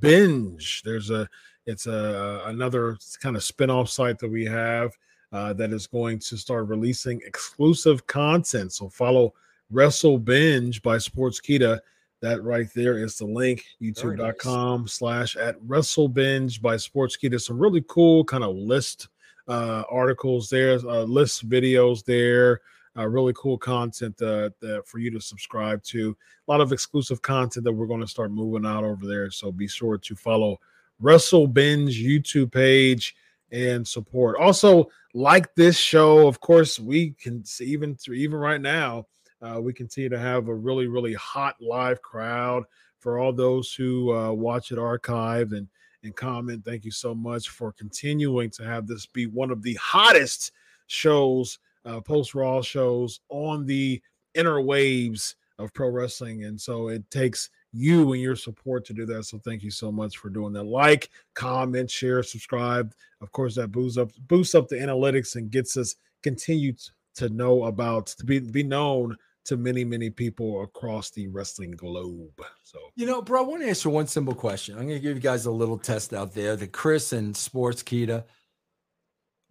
Binge. 0.00 0.82
There's 0.84 1.10
a, 1.10 1.28
it's 1.66 1.86
a 1.86 2.42
another 2.46 2.98
kind 3.22 3.36
of 3.36 3.44
spin-off 3.44 3.88
site 3.88 4.18
that 4.18 4.30
we 4.30 4.44
have 4.44 4.90
uh, 5.32 5.52
that 5.54 5.72
is 5.72 5.86
going 5.86 6.18
to 6.18 6.36
start 6.36 6.66
releasing 6.66 7.20
exclusive 7.24 8.04
content. 8.08 8.72
So 8.72 8.88
follow 8.88 9.32
Wrestle 9.70 10.18
Binge 10.18 10.82
by 10.82 10.96
Sportskeeda. 10.96 11.78
That 12.24 12.42
right 12.42 12.72
there 12.74 12.96
is 12.96 13.18
the 13.18 13.26
link, 13.26 13.66
youtube.com 13.82 14.88
slash 14.88 15.36
at 15.36 15.56
Wrestle 15.60 16.08
Binge 16.08 16.62
by 16.62 16.76
Sportskeeda. 16.76 17.38
Some 17.38 17.58
really 17.58 17.84
cool 17.86 18.24
kind 18.24 18.42
of 18.42 18.56
list 18.56 19.08
uh, 19.46 19.82
articles 19.90 20.48
there, 20.48 20.78
uh, 20.88 21.02
lists, 21.02 21.42
videos 21.42 22.02
there, 22.02 22.62
uh, 22.96 23.06
really 23.06 23.34
cool 23.36 23.58
content 23.58 24.14
uh, 24.22 24.48
that 24.62 24.84
for 24.86 25.00
you 25.00 25.10
to 25.10 25.20
subscribe 25.20 25.82
to. 25.82 26.16
A 26.48 26.50
lot 26.50 26.62
of 26.62 26.72
exclusive 26.72 27.20
content 27.20 27.62
that 27.64 27.72
we're 27.74 27.84
going 27.86 28.00
to 28.00 28.06
start 28.06 28.32
moving 28.32 28.64
out 28.64 28.84
over 28.84 29.06
there. 29.06 29.30
So 29.30 29.52
be 29.52 29.68
sure 29.68 29.98
to 29.98 30.16
follow 30.16 30.58
Wrestle 31.00 31.46
Binge 31.46 32.02
YouTube 32.02 32.50
page 32.50 33.14
and 33.52 33.86
support. 33.86 34.38
Also, 34.40 34.88
like 35.12 35.54
this 35.56 35.76
show, 35.76 36.26
of 36.26 36.40
course, 36.40 36.80
we 36.80 37.10
can 37.10 37.44
see 37.44 37.66
even 37.66 37.96
through 37.96 38.16
even 38.16 38.38
right 38.38 38.62
now, 38.62 39.08
uh, 39.44 39.60
we 39.60 39.72
continue 39.72 40.08
to 40.08 40.18
have 40.18 40.48
a 40.48 40.54
really 40.54 40.86
really 40.86 41.14
hot 41.14 41.56
live 41.60 42.00
crowd 42.02 42.64
for 42.98 43.18
all 43.18 43.32
those 43.32 43.74
who 43.74 44.14
uh, 44.14 44.32
watch 44.32 44.72
it 44.72 44.78
archived 44.78 45.56
and 45.56 45.68
and 46.04 46.14
comment. 46.14 46.64
Thank 46.64 46.84
you 46.84 46.90
so 46.90 47.14
much 47.14 47.48
for 47.48 47.72
continuing 47.72 48.50
to 48.50 48.64
have 48.64 48.86
this 48.86 49.06
be 49.06 49.26
one 49.26 49.50
of 49.50 49.62
the 49.62 49.74
hottest 49.74 50.52
shows, 50.86 51.58
uh, 51.84 52.00
post 52.00 52.34
Raw 52.34 52.62
shows 52.62 53.20
on 53.30 53.66
the 53.66 54.00
inner 54.34 54.60
waves 54.60 55.36
of 55.58 55.72
pro 55.72 55.88
wrestling. 55.88 56.44
And 56.44 56.60
so 56.60 56.88
it 56.88 57.08
takes 57.10 57.50
you 57.72 58.12
and 58.12 58.20
your 58.20 58.36
support 58.36 58.84
to 58.86 58.92
do 58.92 59.06
that. 59.06 59.24
So 59.24 59.38
thank 59.38 59.62
you 59.62 59.70
so 59.70 59.90
much 59.90 60.18
for 60.18 60.28
doing 60.28 60.52
that. 60.52 60.64
Like, 60.64 61.10
comment, 61.34 61.90
share, 61.90 62.22
subscribe. 62.22 62.94
Of 63.20 63.32
course, 63.32 63.54
that 63.56 63.72
boosts 63.72 63.98
up 63.98 64.10
boosts 64.28 64.54
up 64.54 64.68
the 64.68 64.76
analytics 64.76 65.36
and 65.36 65.50
gets 65.50 65.76
us 65.76 65.96
continued 66.22 66.80
to 67.16 67.28
know 67.28 67.64
about 67.64 68.06
to 68.08 68.24
be 68.24 68.40
be 68.40 68.62
known 68.62 69.16
to 69.44 69.56
many 69.56 69.84
many 69.84 70.10
people 70.10 70.62
across 70.62 71.10
the 71.10 71.28
wrestling 71.28 71.72
globe. 71.72 72.40
So 72.62 72.78
You 72.96 73.06
know, 73.06 73.22
bro, 73.22 73.44
I 73.44 73.46
want 73.46 73.62
to 73.62 73.68
answer 73.68 73.90
one 73.90 74.06
simple 74.06 74.34
question. 74.34 74.74
I'm 74.74 74.86
going 74.86 74.98
to 74.98 75.00
give 75.00 75.16
you 75.16 75.22
guys 75.22 75.46
a 75.46 75.50
little 75.50 75.78
test 75.78 76.12
out 76.14 76.34
there. 76.34 76.56
The 76.56 76.66
Chris 76.66 77.12
and 77.12 77.34
Sportskeeda. 77.34 78.24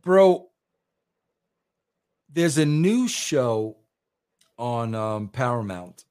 Bro, 0.01 0.49
there's 2.29 2.57
a 2.57 2.65
new 2.65 3.07
show 3.07 3.77
on 4.57 4.95
um, 4.95 5.29
Paramount 5.29 6.05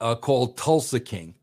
uh, 0.00 0.14
called 0.14 0.56
Tulsa 0.56 1.00
King. 1.00 1.34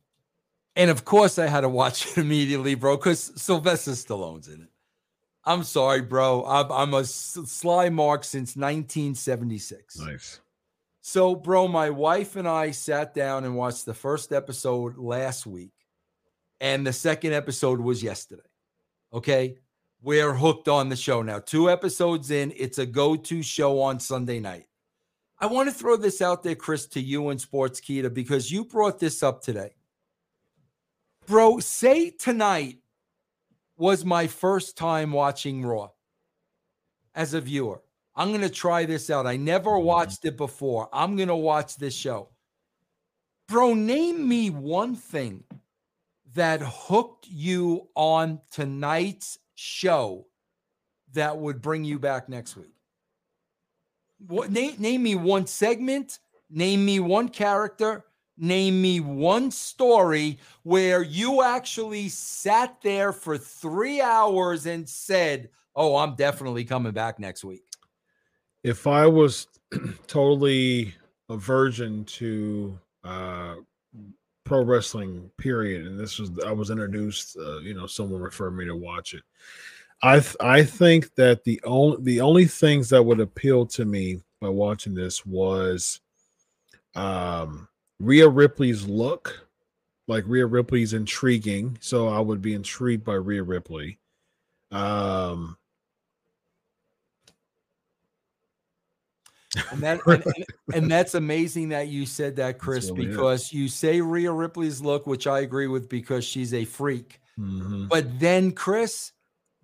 And 0.76 0.92
of 0.92 1.06
course, 1.06 1.40
I 1.40 1.48
had 1.48 1.62
to 1.62 1.70
watch 1.70 2.06
it 2.12 2.18
immediately, 2.18 2.76
bro, 2.76 2.98
because 2.98 3.32
Sylvester 3.42 3.92
Stallone's 3.92 4.48
in 4.48 4.62
it. 4.62 4.70
I'm 5.44 5.64
sorry, 5.64 6.02
bro. 6.02 6.44
I'm, 6.46 6.72
I'm 6.72 6.94
a 6.94 7.06
sly 7.06 7.90
mark 7.90 8.26
since 8.26 8.58
1976. 8.58 10.00
nice. 10.00 10.40
So, 11.10 11.36
bro, 11.36 11.70
my 11.70 11.90
wife 11.90 12.36
and 12.36 12.46
I 12.46 12.72
sat 12.72 13.14
down 13.14 13.46
and 13.46 13.56
watched 13.56 13.86
the 13.86 13.94
first 13.94 14.34
episode 14.34 14.98
last 14.98 15.46
week, 15.46 15.72
and 16.60 16.86
the 16.86 16.92
second 16.92 17.32
episode 17.32 17.80
was 17.80 18.04
yesterday. 18.04 18.50
Okay. 19.14 19.56
We're 20.02 20.34
hooked 20.34 20.68
on 20.68 20.90
the 20.90 20.98
show 20.98 21.22
now. 21.22 21.40
Two 21.40 21.70
episodes 21.70 22.30
in, 22.30 22.52
it's 22.58 22.78
a 22.78 22.86
go 22.86 23.16
to 23.16 23.42
show 23.42 23.80
on 23.80 24.02
Sunday 24.02 24.42
night. 24.42 24.66
I 25.40 25.46
want 25.46 25.70
to 25.70 25.74
throw 25.74 25.96
this 25.96 26.22
out 26.22 26.44
there, 26.44 26.56
Chris, 26.56 26.88
to 26.88 27.00
you 27.00 27.30
and 27.30 27.40
Sportskeeda, 27.40 28.14
because 28.14 28.52
you 28.52 28.66
brought 28.66 29.00
this 29.00 29.24
up 29.24 29.42
today. 29.42 29.76
Bro, 31.26 31.60
say 31.60 32.10
tonight 32.10 32.80
was 33.78 34.04
my 34.04 34.28
first 34.28 34.76
time 34.76 35.14
watching 35.14 35.66
Raw 35.66 35.92
as 37.16 37.34
a 37.34 37.40
viewer. 37.40 37.82
I'm 38.18 38.30
going 38.30 38.42
to 38.42 38.50
try 38.50 38.86
this 38.86 39.12
out. 39.12 39.28
I 39.28 39.38
never 39.38 39.70
mm-hmm. 39.72 39.86
watched 39.86 40.26
it 40.26 40.36
before. 40.36 40.90
I'm 40.92 41.16
going 41.16 41.28
to 41.28 41.36
watch 41.36 41.78
this 41.78 41.94
show. 41.94 42.30
Bro, 43.48 43.76
name 43.76 44.28
me 44.28 44.50
one 44.50 44.96
thing 44.96 45.44
that 46.34 46.60
hooked 46.62 47.28
you 47.30 47.88
on 47.96 48.42
tonight's 48.52 49.38
show 49.56 50.28
that 51.14 51.38
would 51.38 51.62
bring 51.62 51.84
you 51.84 52.00
back 52.00 52.28
next 52.28 52.58
week. 52.58 52.74
What 54.28 54.52
name, 54.52 54.76
name 54.80 55.04
me 55.04 55.16
one 55.16 55.46
segment, 55.46 56.20
name 56.50 56.84
me 56.84 57.00
one 57.00 57.30
character, 57.30 58.04
name 58.36 58.82
me 58.82 59.00
one 59.00 59.52
story 59.52 60.40
where 60.64 61.04
you 61.04 61.44
actually 61.44 62.10
sat 62.10 62.82
there 62.82 63.14
for 63.14 63.38
3 63.38 64.02
hours 64.02 64.66
and 64.66 64.90
said, 64.90 65.50
"Oh, 65.76 65.96
I'm 65.96 66.16
definitely 66.16 66.66
coming 66.66 66.94
back 66.94 67.20
next 67.20 67.44
week." 67.44 67.67
If 68.64 68.88
I 68.88 69.08
was 69.08 69.48
totally 70.08 70.94
a 71.30 71.38
virgin 71.38 72.06
to 72.06 72.80
uh 73.04 73.56
pro 74.46 74.64
wrestling 74.64 75.30
period 75.38 75.86
and 75.86 76.00
this 76.00 76.20
was 76.20 76.32
i 76.46 76.52
was 76.54 76.70
introduced 76.70 77.36
uh, 77.36 77.58
you 77.58 77.74
know 77.74 77.86
someone 77.86 78.22
referred 78.22 78.52
me 78.52 78.64
to 78.64 78.78
watch 78.78 79.14
it 79.14 79.22
i 80.04 80.20
th- 80.22 80.38
i 80.40 80.64
think 80.64 81.14
that 81.16 81.44
the 81.44 81.60
only 81.66 81.98
the 82.04 82.22
only 82.22 82.46
things 82.46 82.90
that 82.90 83.04
would 83.04 83.20
appeal 83.20 83.66
to 83.66 83.84
me 83.84 84.22
by 84.40 84.48
watching 84.48 84.94
this 84.94 85.26
was 85.26 86.00
um 86.96 87.68
Rhea 88.00 88.28
Ripley's 88.28 88.88
look. 88.88 89.48
Like 90.08 90.24
Rhea 90.26 90.46
Ripley's 90.46 90.94
intriguing 90.94 91.78
so 91.82 92.08
I 92.08 92.20
would 92.20 92.42
be 92.42 92.54
intrigued 92.54 93.04
by 93.04 93.16
Rhea 93.16 93.44
Ripley. 93.44 94.00
Um 94.72 95.58
And 99.72 99.82
that 99.82 100.00
and, 100.08 100.24
and- 100.74 100.92
that's 100.92 101.14
amazing 101.16 101.70
that 101.70 101.88
you 101.88 102.06
said 102.06 102.36
that, 102.38 102.58
Chris, 102.60 102.92
because 102.92 103.52
you 103.54 103.68
say 103.68 104.02
Rhea 104.02 104.32
Ripley's 104.32 104.82
look, 104.82 105.08
which 105.08 105.28
I 105.28 105.40
agree 105.40 105.68
with 105.68 105.90
because 105.90 106.24
she's 106.26 106.54
a 106.54 106.66
freak. 106.66 107.20
mhm, 107.40 107.88
But 107.90 108.20
then, 108.20 108.52
Chris, 108.52 109.12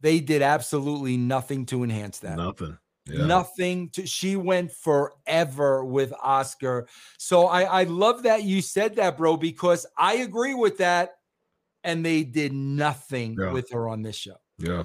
they 0.01 0.19
did 0.19 0.41
absolutely 0.41 1.17
nothing 1.17 1.65
to 1.67 1.83
enhance 1.83 2.19
that. 2.19 2.37
nothing 2.37 2.77
yeah. 3.05 3.25
Nothing 3.25 3.89
to 3.89 4.07
she 4.07 4.37
went 4.37 4.71
forever 4.71 5.83
with 5.83 6.13
Oscar. 6.23 6.87
So 7.17 7.47
I, 7.47 7.63
I 7.63 7.83
love 7.83 8.23
that 8.23 8.43
you 8.43 8.61
said 8.61 8.95
that, 8.95 9.17
bro, 9.17 9.35
because 9.35 9.85
I 9.97 10.13
agree 10.15 10.53
with 10.53 10.77
that. 10.77 11.15
And 11.83 12.05
they 12.05 12.23
did 12.23 12.53
nothing 12.53 13.35
Yeah. 13.37 13.51
with 13.51 13.69
her 13.71 13.89
on 13.89 14.03
this 14.03 14.15
show. 14.15 14.37
Yeah. 14.57 14.83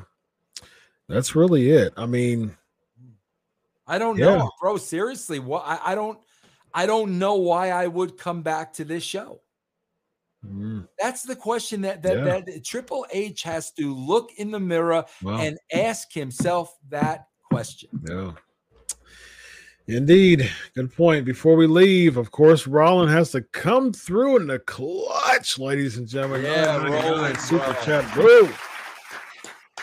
That's 1.08 1.36
really 1.36 1.70
it. 1.70 1.92
I 1.96 2.06
mean, 2.06 2.56
I 3.88 3.98
don't 3.98 4.18
Yeah. 4.18 4.36
know, 4.36 4.50
bro. 4.60 4.76
Seriously, 4.76 5.38
what 5.38 5.64
I, 5.66 5.78
I 5.92 5.94
don't 5.94 6.18
I 6.74 6.86
don't 6.86 7.18
know 7.18 7.36
why 7.36 7.70
I 7.70 7.86
would 7.86 8.16
come 8.18 8.42
back 8.42 8.74
to 8.74 8.84
this 8.84 9.02
show. 9.02 9.40
mm, 10.46 10.86
That's 11.00 11.22
the 11.22 11.34
question 11.34 11.80
that 11.82 12.02
that, 12.02 12.16
Yeah. 12.18 12.40
that 12.40 12.64
Triple 12.64 13.06
H 13.10 13.42
has 13.42 13.72
to 13.72 13.94
look 13.94 14.30
in 14.36 14.50
the 14.50 14.60
mirror 14.60 15.04
wow. 15.22 15.38
and 15.38 15.58
ask 15.72 16.12
himself 16.12 16.76
that 16.90 17.26
question. 17.42 17.88
yeah. 18.06 18.32
Indeed. 19.86 20.50
Good 20.74 20.94
point. 20.94 21.24
Before 21.24 21.56
we 21.56 21.66
leave, 21.66 22.18
of 22.18 22.30
course, 22.30 22.66
Rollin 22.66 23.08
has 23.08 23.30
to 23.30 23.40
come 23.40 23.90
through 23.90 24.36
in 24.36 24.46
the 24.46 24.58
clutch, 24.58 25.58
ladies 25.58 25.96
and 25.96 26.06
gentlemen. 26.06 26.42
Yeah, 26.42 26.76
Oh, 26.76 26.82
my 26.82 26.90
Rollin, 27.00 27.36
super 27.38 27.72
bro. 27.72 27.82
chat. 27.84 28.16
Woo! 28.16 28.50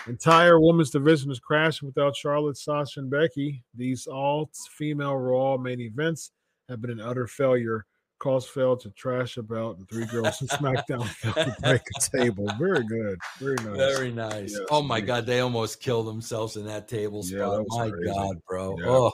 Entire 0.07 0.59
women's 0.59 0.91
division 0.91 1.31
is 1.31 1.39
crashing 1.39 1.87
without 1.87 2.15
Charlotte, 2.15 2.57
Sasha, 2.57 2.99
and 2.99 3.09
Becky. 3.09 3.63
These 3.75 4.07
all 4.07 4.49
female 4.77 5.15
Raw 5.17 5.57
main 5.57 5.81
events 5.81 6.31
have 6.69 6.81
been 6.81 6.91
an 6.91 7.01
utter 7.01 7.27
failure. 7.27 7.85
Cause 8.17 8.47
failed 8.47 8.79
to 8.79 8.89
trash 8.91 9.35
about, 9.35 9.77
and 9.77 9.89
three 9.89 10.05
girls 10.05 10.37
from 10.37 10.47
SmackDown 10.47 11.61
break 11.61 11.81
a 11.97 12.17
table. 12.17 12.49
Very 12.57 12.83
good. 12.85 13.19
Very 13.39 13.55
nice. 13.57 13.75
Very 13.75 14.11
nice. 14.11 14.51
Yes, 14.53 14.61
oh 14.71 14.81
my 14.81 14.99
indeed. 14.99 15.07
God, 15.07 15.25
they 15.25 15.41
almost 15.41 15.81
killed 15.81 16.07
themselves 16.07 16.55
in 16.55 16.65
that 16.65 16.87
table 16.87 17.23
Yeah, 17.25 17.39
spot. 17.39 17.65
was 17.65 17.77
my 17.77 17.89
crazy. 17.91 18.13
God, 18.13 18.37
bro. 18.47 18.77
Yeah. 18.79 18.85
Oh, 18.87 19.11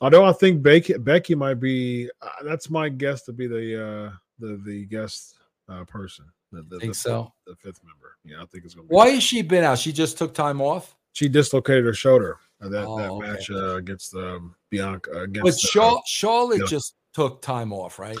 Although 0.00 0.24
I 0.24 0.32
think 0.32 0.62
Becky 0.62 0.94
Becky 0.94 1.34
might 1.34 1.60
be 1.60 2.08
uh, 2.22 2.28
that's 2.42 2.70
my 2.70 2.88
guess 2.88 3.22
to 3.24 3.32
be 3.34 3.46
the 3.46 3.84
uh 3.86 4.10
the 4.38 4.56
the 4.64 4.86
guest 4.86 5.34
uh 5.68 5.84
person. 5.84 6.24
The, 6.52 6.62
the, 6.62 6.80
Think 6.80 6.92
the, 6.94 6.98
so? 6.98 7.32
The 7.46 7.54
fifth 7.56 7.80
member. 7.84 8.16
Yeah, 8.24 8.42
I 8.42 8.46
think 8.46 8.64
it's 8.64 8.74
gonna 8.74 8.88
be. 8.88 8.94
why 8.94 9.10
has 9.10 9.22
she 9.22 9.42
been 9.42 9.64
out? 9.64 9.78
She 9.78 9.92
just 9.92 10.18
took 10.18 10.34
time 10.34 10.60
off. 10.60 10.96
She 11.12 11.28
dislocated 11.28 11.84
her 11.84 11.94
shoulder. 11.94 12.38
Uh, 12.62 12.68
that 12.68 12.84
Oh, 12.86 12.98
that 12.98 13.10
okay. 13.10 13.26
match 13.28 13.50
uh, 13.50 13.76
against 13.76 14.14
um, 14.14 14.54
Bianca 14.70 15.10
uh, 15.12 15.22
against. 15.22 15.44
But 15.44 15.54
uh, 15.54 15.72
Char- 15.72 16.02
Charlotte 16.06 16.60
yeah. 16.60 16.66
just 16.66 16.96
took 17.14 17.40
time 17.42 17.72
off, 17.72 17.98
right? 17.98 18.18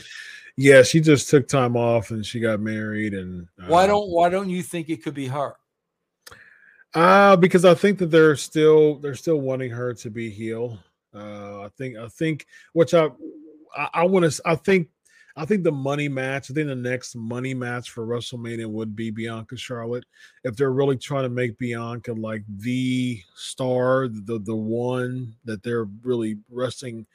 yeah, 0.56 0.82
she 0.82 1.00
just 1.00 1.28
took 1.28 1.46
time 1.48 1.76
off 1.76 2.10
and 2.10 2.24
she 2.24 2.40
got 2.40 2.60
married 2.60 3.14
and. 3.14 3.46
Uh, 3.60 3.66
Why 3.66 3.86
don't 3.86 4.08
Why 4.10 4.28
don't 4.28 4.48
you 4.50 4.62
think 4.62 4.88
it 4.88 5.02
could 5.02 5.14
be 5.14 5.26
her? 5.26 5.54
Uh 6.94 7.36
because 7.36 7.64
I 7.64 7.74
think 7.74 7.98
that 7.98 8.10
they're 8.10 8.34
still 8.36 8.96
they're 8.98 9.14
still 9.14 9.40
wanting 9.40 9.70
her 9.70 9.94
to 9.94 10.10
be 10.10 10.28
heel. 10.30 10.78
Uh 11.14 11.62
I 11.62 11.68
think 11.78 11.96
I 11.96 12.08
think 12.08 12.46
which 12.72 12.94
I 12.94 13.08
I, 13.76 13.88
I 13.94 14.04
want 14.04 14.30
to 14.30 14.42
I 14.44 14.56
think 14.56 14.88
I 15.40 15.46
think 15.46 15.64
the 15.64 15.72
money 15.72 16.06
match, 16.06 16.50
I 16.50 16.54
think 16.54 16.68
the 16.68 16.74
next 16.74 17.16
money 17.16 17.54
match 17.54 17.90
for 17.90 18.06
WrestleMania 18.06 18.66
would 18.66 18.94
be 18.94 19.10
Bianca 19.10 19.56
Charlotte. 19.56 20.04
If 20.44 20.54
they're 20.54 20.70
really 20.70 20.98
trying 20.98 21.22
to 21.22 21.30
make 21.30 21.56
Bianca 21.56 22.12
like 22.12 22.42
the 22.58 23.22
star, 23.34 24.08
the 24.08 24.38
the 24.38 24.54
one 24.54 25.34
that 25.46 25.62
they're 25.62 25.88
really 26.02 26.36
resting 26.50 27.06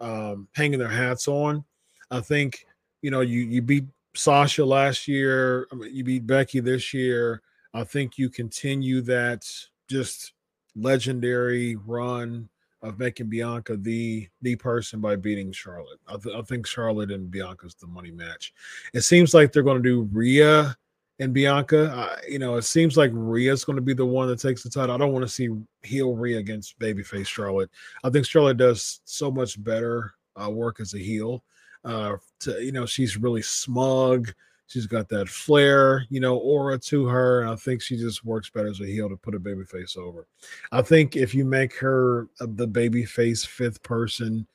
um 0.00 0.46
hanging 0.52 0.78
their 0.78 0.88
hats 0.88 1.26
on. 1.26 1.64
I 2.08 2.20
think 2.20 2.66
you 3.00 3.10
know 3.10 3.20
you 3.20 3.40
you 3.40 3.60
beat 3.62 3.86
Sasha 4.14 4.64
last 4.64 5.08
year, 5.08 5.66
I 5.72 5.74
mean, 5.74 5.92
you 5.92 6.04
beat 6.04 6.24
Becky 6.24 6.60
this 6.60 6.94
year. 6.94 7.42
I 7.74 7.82
think 7.82 8.16
you 8.16 8.30
continue 8.30 9.00
that 9.02 9.44
just 9.88 10.34
legendary 10.76 11.74
run 11.74 12.48
of 12.82 12.98
making 12.98 13.28
Bianca 13.28 13.76
the 13.76 14.28
the 14.42 14.56
person 14.56 15.00
by 15.00 15.16
beating 15.16 15.52
Charlotte. 15.52 16.00
I, 16.08 16.16
th- 16.16 16.34
I 16.34 16.42
think 16.42 16.66
Charlotte 16.66 17.10
and 17.10 17.30
Bianca's 17.30 17.74
the 17.74 17.86
money 17.86 18.10
match. 18.10 18.52
It 18.92 19.02
seems 19.02 19.34
like 19.34 19.52
they're 19.52 19.62
going 19.62 19.82
to 19.82 19.88
do 19.88 20.08
Rhea 20.12 20.76
and 21.20 21.32
Bianca. 21.32 21.92
Uh, 21.92 22.16
you 22.28 22.38
know, 22.38 22.56
it 22.56 22.62
seems 22.62 22.96
like 22.96 23.10
Rhea's 23.14 23.64
going 23.64 23.76
to 23.76 23.82
be 23.82 23.94
the 23.94 24.04
one 24.04 24.28
that 24.28 24.40
takes 24.40 24.62
the 24.62 24.70
title. 24.70 24.94
I 24.94 24.98
don't 24.98 25.12
want 25.12 25.24
to 25.24 25.28
see 25.32 25.48
heel 25.82 26.14
Rhea 26.14 26.38
against 26.38 26.78
babyface 26.78 27.26
Charlotte. 27.26 27.70
I 28.02 28.10
think 28.10 28.26
Charlotte 28.26 28.56
does 28.56 29.00
so 29.04 29.30
much 29.30 29.62
better 29.62 30.14
uh, 30.42 30.50
work 30.50 30.80
as 30.80 30.94
a 30.94 30.98
heel. 30.98 31.44
Uh, 31.84 32.16
to, 32.40 32.62
you 32.64 32.72
know, 32.72 32.86
she's 32.86 33.16
really 33.16 33.42
smug. 33.42 34.32
She's 34.72 34.86
got 34.86 35.06
that 35.10 35.28
flair, 35.28 36.06
you 36.08 36.18
know, 36.18 36.38
aura 36.38 36.78
to 36.78 37.04
her. 37.06 37.42
And 37.42 37.50
I 37.50 37.56
think 37.56 37.82
she 37.82 37.98
just 37.98 38.24
works 38.24 38.48
better 38.48 38.68
as 38.68 38.80
a 38.80 38.86
heel 38.86 39.10
to 39.10 39.16
put 39.16 39.34
a 39.34 39.38
baby 39.38 39.64
face 39.64 39.98
over. 39.98 40.26
I 40.70 40.80
think 40.80 41.14
if 41.14 41.34
you 41.34 41.44
make 41.44 41.76
her 41.76 42.28
uh, 42.40 42.46
the 42.48 42.66
baby 42.66 43.04
face 43.04 43.44
fifth 43.44 43.82
person, 43.82 44.46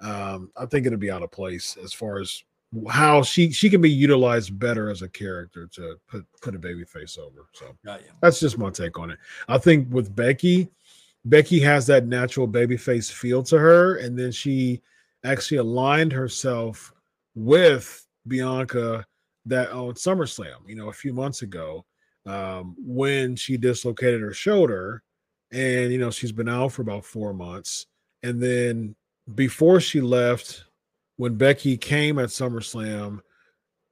um, 0.00 0.50
I 0.56 0.64
think 0.64 0.86
it'll 0.86 0.98
be 0.98 1.10
out 1.10 1.22
of 1.22 1.30
place 1.30 1.76
as 1.84 1.92
far 1.92 2.20
as 2.20 2.42
how 2.88 3.22
she 3.22 3.52
she 3.52 3.68
can 3.68 3.82
be 3.82 3.90
utilized 3.90 4.58
better 4.58 4.88
as 4.88 5.02
a 5.02 5.08
character 5.10 5.66
to 5.74 5.98
put 6.08 6.24
put 6.40 6.54
a 6.54 6.58
baby 6.58 6.84
face 6.84 7.18
over. 7.18 7.46
So 7.52 7.76
that's 8.22 8.40
just 8.40 8.56
my 8.56 8.70
take 8.70 8.98
on 8.98 9.10
it. 9.10 9.18
I 9.46 9.58
think 9.58 9.92
with 9.92 10.16
Becky, 10.16 10.68
Becky 11.26 11.60
has 11.60 11.86
that 11.88 12.06
natural 12.06 12.46
baby 12.46 12.78
face 12.78 13.10
feel 13.10 13.42
to 13.42 13.58
her, 13.58 13.96
and 13.98 14.18
then 14.18 14.32
she 14.32 14.80
actually 15.22 15.58
aligned 15.58 16.12
herself 16.12 16.94
with 17.34 18.06
Bianca 18.26 19.06
that 19.46 19.70
on 19.70 19.94
SummerSlam, 19.94 20.66
you 20.66 20.76
know, 20.76 20.88
a 20.88 20.92
few 20.92 21.12
months 21.12 21.42
ago, 21.42 21.84
um, 22.26 22.74
when 22.78 23.36
she 23.36 23.56
dislocated 23.56 24.20
her 24.20 24.32
shoulder, 24.32 25.02
and 25.52 25.92
you 25.92 25.98
know 25.98 26.10
she's 26.10 26.32
been 26.32 26.48
out 26.48 26.72
for 26.72 26.82
about 26.82 27.04
four 27.04 27.32
months, 27.32 27.86
and 28.22 28.42
then 28.42 28.94
before 29.34 29.80
she 29.80 30.00
left, 30.00 30.64
when 31.16 31.36
Becky 31.36 31.76
came 31.76 32.18
at 32.18 32.28
SummerSlam, 32.28 33.20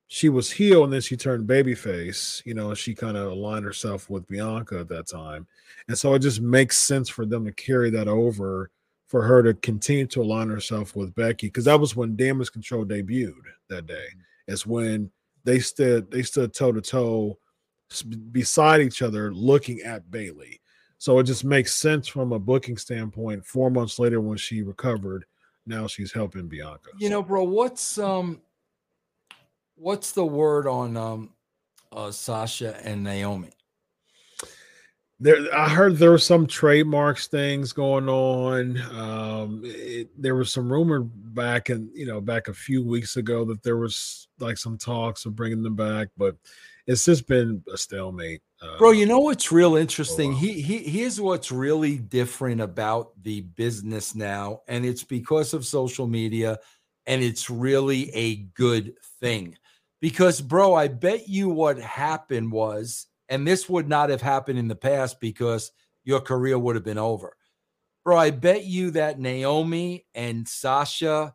she 0.07 0.29
was 0.29 0.51
heel 0.51 0.85
and 0.85 0.93
then 0.93 1.01
she 1.01 1.17
turned 1.17 1.49
babyface, 1.49 2.45
you 2.45 2.55
know, 2.55 2.69
and 2.69 2.79
she 2.79 2.95
kind 2.95 3.17
of 3.17 3.33
aligned 3.33 3.65
herself 3.65 4.11
with 4.11 4.29
Bianca 4.29 4.79
at 4.79 4.89
that 4.89 5.09
time. 5.09 5.47
And 5.89 5.99
so 5.99 6.15
it 6.15 6.21
just 6.21 6.41
makes 6.41 6.79
sense 6.79 7.09
for 7.09 7.27
them 7.27 7.45
to 7.45 7.53
carry 7.53 7.91
that 7.91 8.07
over 8.07 8.71
for 9.07 9.23
her 9.23 9.43
to 9.43 9.55
continue 9.55 10.07
to 10.07 10.23
align 10.23 10.49
herself 10.49 10.95
with 10.95 11.15
Becky 11.15 11.49
because 11.49 11.65
that 11.65 11.81
was 11.81 11.97
when 11.97 12.17
Damage 12.17 12.53
Control 12.53 12.85
debuted 12.85 13.33
that 13.69 13.87
day. 13.87 14.07
It's 14.47 14.67
when 14.67 15.11
they 15.45 15.59
stood 15.61 16.11
they 16.11 16.23
stood 16.23 16.53
toe 16.53 16.73
to 16.73 16.81
toe 16.81 17.39
beside 18.33 18.81
each 18.81 19.03
other 19.03 19.33
looking 19.33 19.81
at 19.83 20.11
Bayley. 20.11 20.61
So 20.99 21.19
it 21.19 21.25
just 21.25 21.45
makes 21.45 21.75
sense 21.75 22.09
from 22.09 22.33
a 22.33 22.39
booking 22.39 22.79
standpoint. 22.79 23.45
Four 23.45 23.71
months 23.71 23.99
later, 23.99 24.21
when 24.21 24.39
she 24.39 24.63
recovered, 24.63 25.27
now 25.67 25.87
she's 25.87 26.13
helping 26.13 26.49
Bianca. 26.49 26.91
You 26.99 27.11
know, 27.11 27.23
bro, 27.23 27.45
what's 27.45 27.99
um 27.99 28.41
what's 29.77 30.13
the 30.13 30.25
word 30.25 30.67
on 30.67 30.97
um 30.97 31.31
uh 31.93 32.11
Sasha 32.11 32.81
and 32.85 33.05
Naomi? 33.05 33.51
There 35.25 35.53
i 35.57 35.69
heard 35.69 35.97
there 35.97 36.11
were 36.11 36.19
some 36.19 36.47
trademarks 36.47 37.27
things 37.27 37.73
going 37.73 38.09
on 38.09 38.79
um 38.93 39.63
it, 39.65 40.11
there 40.21 40.35
was 40.35 40.53
some 40.53 40.71
rumor 40.71 41.01
back 41.01 41.71
and 41.71 41.89
you 41.95 42.07
know 42.07 42.21
back 42.21 42.49
a 42.49 42.55
few 42.55 42.85
weeks 42.85 43.17
ago 43.17 43.45
that 43.45 43.63
there 43.63 43.79
was 43.79 44.29
like 44.39 44.59
some 44.59 44.77
talks 44.77 45.25
of 45.25 45.35
bringing 45.35 45.63
them 45.63 45.75
back 45.75 46.09
but 46.19 46.37
it's 46.87 47.07
just 47.07 47.27
been 47.27 47.65
a 47.73 47.79
stalemate 47.79 48.43
uh, 48.63 48.79
Bro, 48.79 48.93
you 48.93 49.05
know 49.05 49.19
what's 49.19 49.53
real 49.53 49.77
interesting? 49.77 50.33
He, 50.33 50.63
he 50.63 50.79
here's 50.79 51.21
what's 51.21 51.53
really 51.53 51.99
different 51.99 52.61
about 52.61 53.11
the 53.23 53.43
business 53.43 54.15
now, 54.15 54.61
and 54.69 54.87
it's 54.87 55.05
because 55.05 55.53
of 55.53 55.67
social 55.67 56.07
media, 56.07 56.59
and 57.05 57.23
it's 57.23 57.51
really 57.51 58.15
a 58.15 58.37
good 58.55 58.95
thing. 59.21 59.59
Because, 60.01 60.41
bro, 60.41 60.75
I 60.75 60.89
bet 60.89 61.29
you 61.29 61.49
what 61.49 61.79
happened 61.79 62.53
was, 62.53 63.07
and 63.35 63.47
this 63.47 63.69
would 63.69 63.89
not 63.89 64.11
have 64.11 64.23
happened 64.23 64.59
in 64.59 64.69
the 64.69 64.77
past 64.77 65.21
because 65.21 65.73
your 66.05 66.21
career 66.21 66.57
would 66.59 66.77
have 66.77 66.85
been 66.85 66.99
over. 66.99 67.37
Bro, 68.05 68.19
I 68.19 68.31
bet 68.31 68.65
you 68.65 68.91
that 68.93 69.19
Naomi 69.19 70.07
and 70.15 70.47
Sasha 70.47 71.35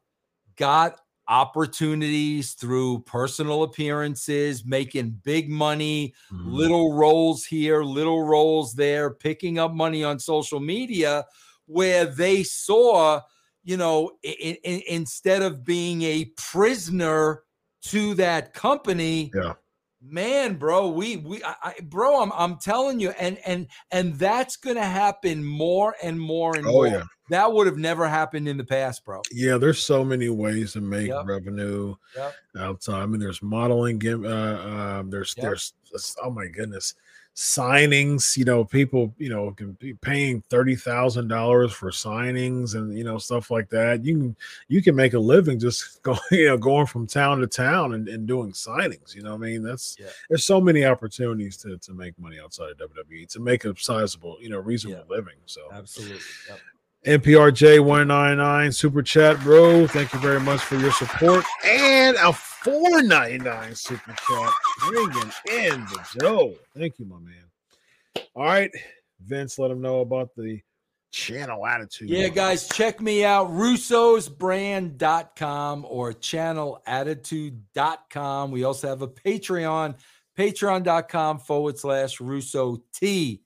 got 0.55 0.99
opportunities 1.27 2.53
through 2.53 2.99
personal 3.01 3.63
appearances, 3.63 4.65
making 4.65 5.19
big 5.23 5.49
money, 5.49 6.13
mhm. 6.31 6.51
little 6.51 6.93
roles 6.93 7.45
here, 7.45 7.83
little 7.83 8.23
roles 8.23 8.73
there, 8.73 9.11
picking 9.11 9.59
up 9.59 9.73
money 9.73 10.03
on 10.03 10.19
social 10.19 10.59
media 10.59 11.25
where 11.65 12.05
they 12.05 12.43
saw, 12.43 13.21
you 13.63 13.77
know, 13.77 14.11
i- 14.25 14.57
i- 14.65 14.83
instead 14.87 15.41
of 15.41 15.63
being 15.63 16.01
a 16.01 16.25
prisoner 16.37 17.43
to 17.81 18.13
that 18.15 18.53
company, 18.53 19.31
Yeah. 19.35 19.53
Man, 20.01 20.55
bro, 20.55 20.89
we 20.89 21.17
we 21.17 21.43
I, 21.43 21.55
I, 21.63 21.73
bro, 21.83 22.21
I'm 22.21 22.31
I'm 22.33 22.57
telling 22.57 22.99
you, 22.99 23.09
and 23.11 23.37
and 23.45 23.67
and 23.91 24.15
that's 24.15 24.55
gonna 24.55 24.83
happen 24.85 25.43
more 25.43 25.95
and 26.03 26.19
more 26.19 26.55
and 26.55 26.65
oh 26.67 26.71
more. 26.71 26.87
yeah 26.87 27.03
That 27.29 27.51
would 27.53 27.67
have 27.67 27.77
never 27.77 28.07
happened 28.07 28.47
in 28.47 28.57
the 28.57 28.63
past, 28.63 29.05
bro. 29.05 29.21
yeah 29.31 29.57
there's 29.57 29.83
so 29.83 30.03
many 30.03 30.29
ways 30.29 30.73
to 30.73 30.81
make 30.81 31.07
Yep. 31.09 31.25
revenue 31.25 31.95
Yep. 32.15 32.33
outside 32.57 33.01
i 33.01 33.05
mean 33.05 33.19
there's 33.19 33.41
modeling 33.43 34.01
uh, 34.25 34.97
um, 34.99 35.09
there's 35.09 35.35
Yep. 35.37 35.43
there's 35.43 35.73
oh 36.23 36.29
my 36.31 36.47
goodness 36.47 36.95
signings 37.39 38.35
you 38.35 38.43
know 38.43 38.65
people 38.65 39.13
you 39.17 39.29
know 39.29 39.51
can 39.51 39.71
be 39.79 39.93
paying 39.93 40.43
thirty 40.49 40.75
thousand 40.75 41.29
dollars 41.29 41.71
for 41.71 41.89
signings 41.89 42.75
and 42.75 42.97
you 42.97 43.05
know 43.05 43.17
stuff 43.17 43.49
like 43.49 43.69
that 43.69 44.03
you 44.03 44.17
can 44.17 44.35
you 44.67 44.81
can 44.81 44.93
make 44.93 45.13
a 45.13 45.19
living 45.19 45.57
just 45.57 46.03
going 46.03 46.19
you 46.31 46.47
know 46.47 46.57
going 46.57 46.85
from 46.85 47.07
town 47.07 47.39
to 47.39 47.47
town 47.47 47.93
and, 47.93 48.09
and 48.09 48.27
doing 48.27 48.51
signings 48.51 49.15
you 49.15 49.21
know 49.21 49.33
i 49.35 49.37
mean 49.37 49.63
that's 49.63 49.95
Yeah. 49.97 50.07
there's 50.27 50.43
so 50.43 50.59
many 50.59 50.83
opportunities 50.83 51.55
to, 51.57 51.77
to 51.77 51.93
make 51.93 52.19
money 52.19 52.41
outside 52.43 52.71
of 52.71 52.77
wwe 52.77 53.25
to 53.29 53.39
make 53.39 53.63
a 53.63 53.73
sizable 53.77 54.35
you 54.41 54.49
know 54.49 54.59
reasonable 54.59 55.05
living 55.09 55.35
so 55.45 55.61
Absolutely. 55.71 56.19
Yep. 56.49 56.59
NPRJ199 57.23 58.75
super 58.75 59.01
chat, 59.01 59.39
bro. 59.39 59.87
Thank 59.87 60.11
you 60.11 60.19
very 60.19 60.41
much 60.41 60.59
for 60.59 60.75
your 60.75 60.91
support. 60.91 61.45
And 61.65 62.17
a 62.61 62.63
499 62.63 63.75
super 63.75 64.13
chat 64.13 64.53
bringing 64.87 65.31
in 65.51 65.85
the 65.85 65.99
dough. 66.17 66.55
Thank 66.75 66.97
you, 66.99 67.05
my 67.05 67.19
man. 67.19 67.45
All 68.35 68.43
right, 68.43 68.71
Vince, 69.25 69.57
let 69.59 69.71
him 69.71 69.81
know 69.81 70.01
about 70.01 70.35
the 70.35 70.59
channel 71.11 71.65
attitude. 71.65 72.09
Yeah, 72.09 72.27
guys, 72.29 72.67
check 72.67 73.01
me 73.01 73.25
out, 73.25 73.49
russosbrand.com 73.49 75.85
or 75.87 76.13
channelattitude.com. 76.13 78.51
We 78.51 78.63
also 78.63 78.87
have 78.87 79.01
a 79.01 79.07
Patreon, 79.07 79.95
patreon.com 80.37 81.39
forward 81.39 81.79
slash 81.79 82.21
Russo 82.21 82.83
TWC. 82.93 83.39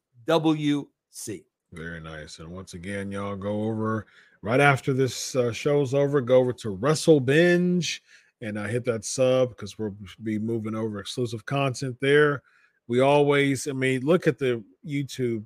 Very 1.72 2.02
nice. 2.02 2.40
And 2.40 2.50
once 2.50 2.74
again, 2.74 3.10
y'all 3.12 3.36
go 3.36 3.64
over 3.64 4.08
right 4.42 4.60
after 4.60 4.94
this 4.94 5.36
uh, 5.36 5.52
show's 5.52 5.94
over, 5.94 6.22
go 6.22 6.38
over 6.38 6.54
to 6.54 6.72
Wrestle 6.72 7.20
Binge 7.20 8.02
and 8.44 8.58
uh, 8.58 8.66
hit 8.66 8.84
that 8.86 9.06
sub 9.06 9.50
because 9.50 9.80
we'll 9.80 9.96
be 10.22 10.38
moving 10.38 10.76
over 10.76 11.00
exclusive 11.00 11.46
content 11.46 11.96
there. 12.02 12.44
We 12.88 13.00
always, 13.00 13.68
I 13.68 13.72
mean, 13.72 14.02
look 14.02 14.28
at 14.28 14.38
the 14.38 14.62
YouTube 14.86 15.46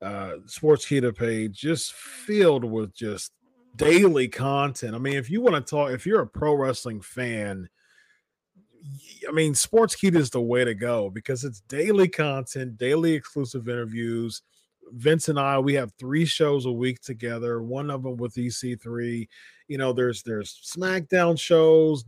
uh, 0.00 0.36
Sportskeeda 0.46 1.16
page, 1.16 1.60
just 1.60 1.92
filled 1.92 2.64
with 2.64 2.94
just 2.94 3.32
daily 3.76 4.28
content. 4.28 4.94
I 4.94 4.98
mean, 4.98 5.14
if 5.14 5.28
you 5.28 5.42
want 5.42 5.54
to 5.56 5.70
talk, 5.70 5.90
if 5.90 6.06
you're 6.06 6.22
a 6.22 6.26
pro 6.26 6.54
wrestling 6.54 7.02
fan, 7.02 7.68
I 9.28 9.32
mean, 9.32 9.52
Sportskeeda 9.52 10.16
is 10.16 10.30
the 10.30 10.40
way 10.40 10.64
to 10.64 10.74
go 10.74 11.10
because 11.10 11.44
it's 11.44 11.60
daily 11.60 12.08
content, 12.08 12.78
daily 12.78 13.12
exclusive 13.12 13.68
interviews. 13.68 14.40
Vince 14.92 15.28
and 15.28 15.38
I, 15.38 15.58
we 15.58 15.74
have 15.74 15.92
three 15.98 16.24
shows 16.24 16.64
a 16.64 16.72
week 16.72 17.02
together. 17.02 17.62
One 17.62 17.90
of 17.90 18.02
them 18.02 18.16
with 18.16 18.34
EC3. 18.36 19.28
You 19.66 19.76
know, 19.76 19.92
there's 19.92 20.22
there's 20.22 20.58
SmackDown 20.74 21.38
shows. 21.38 22.06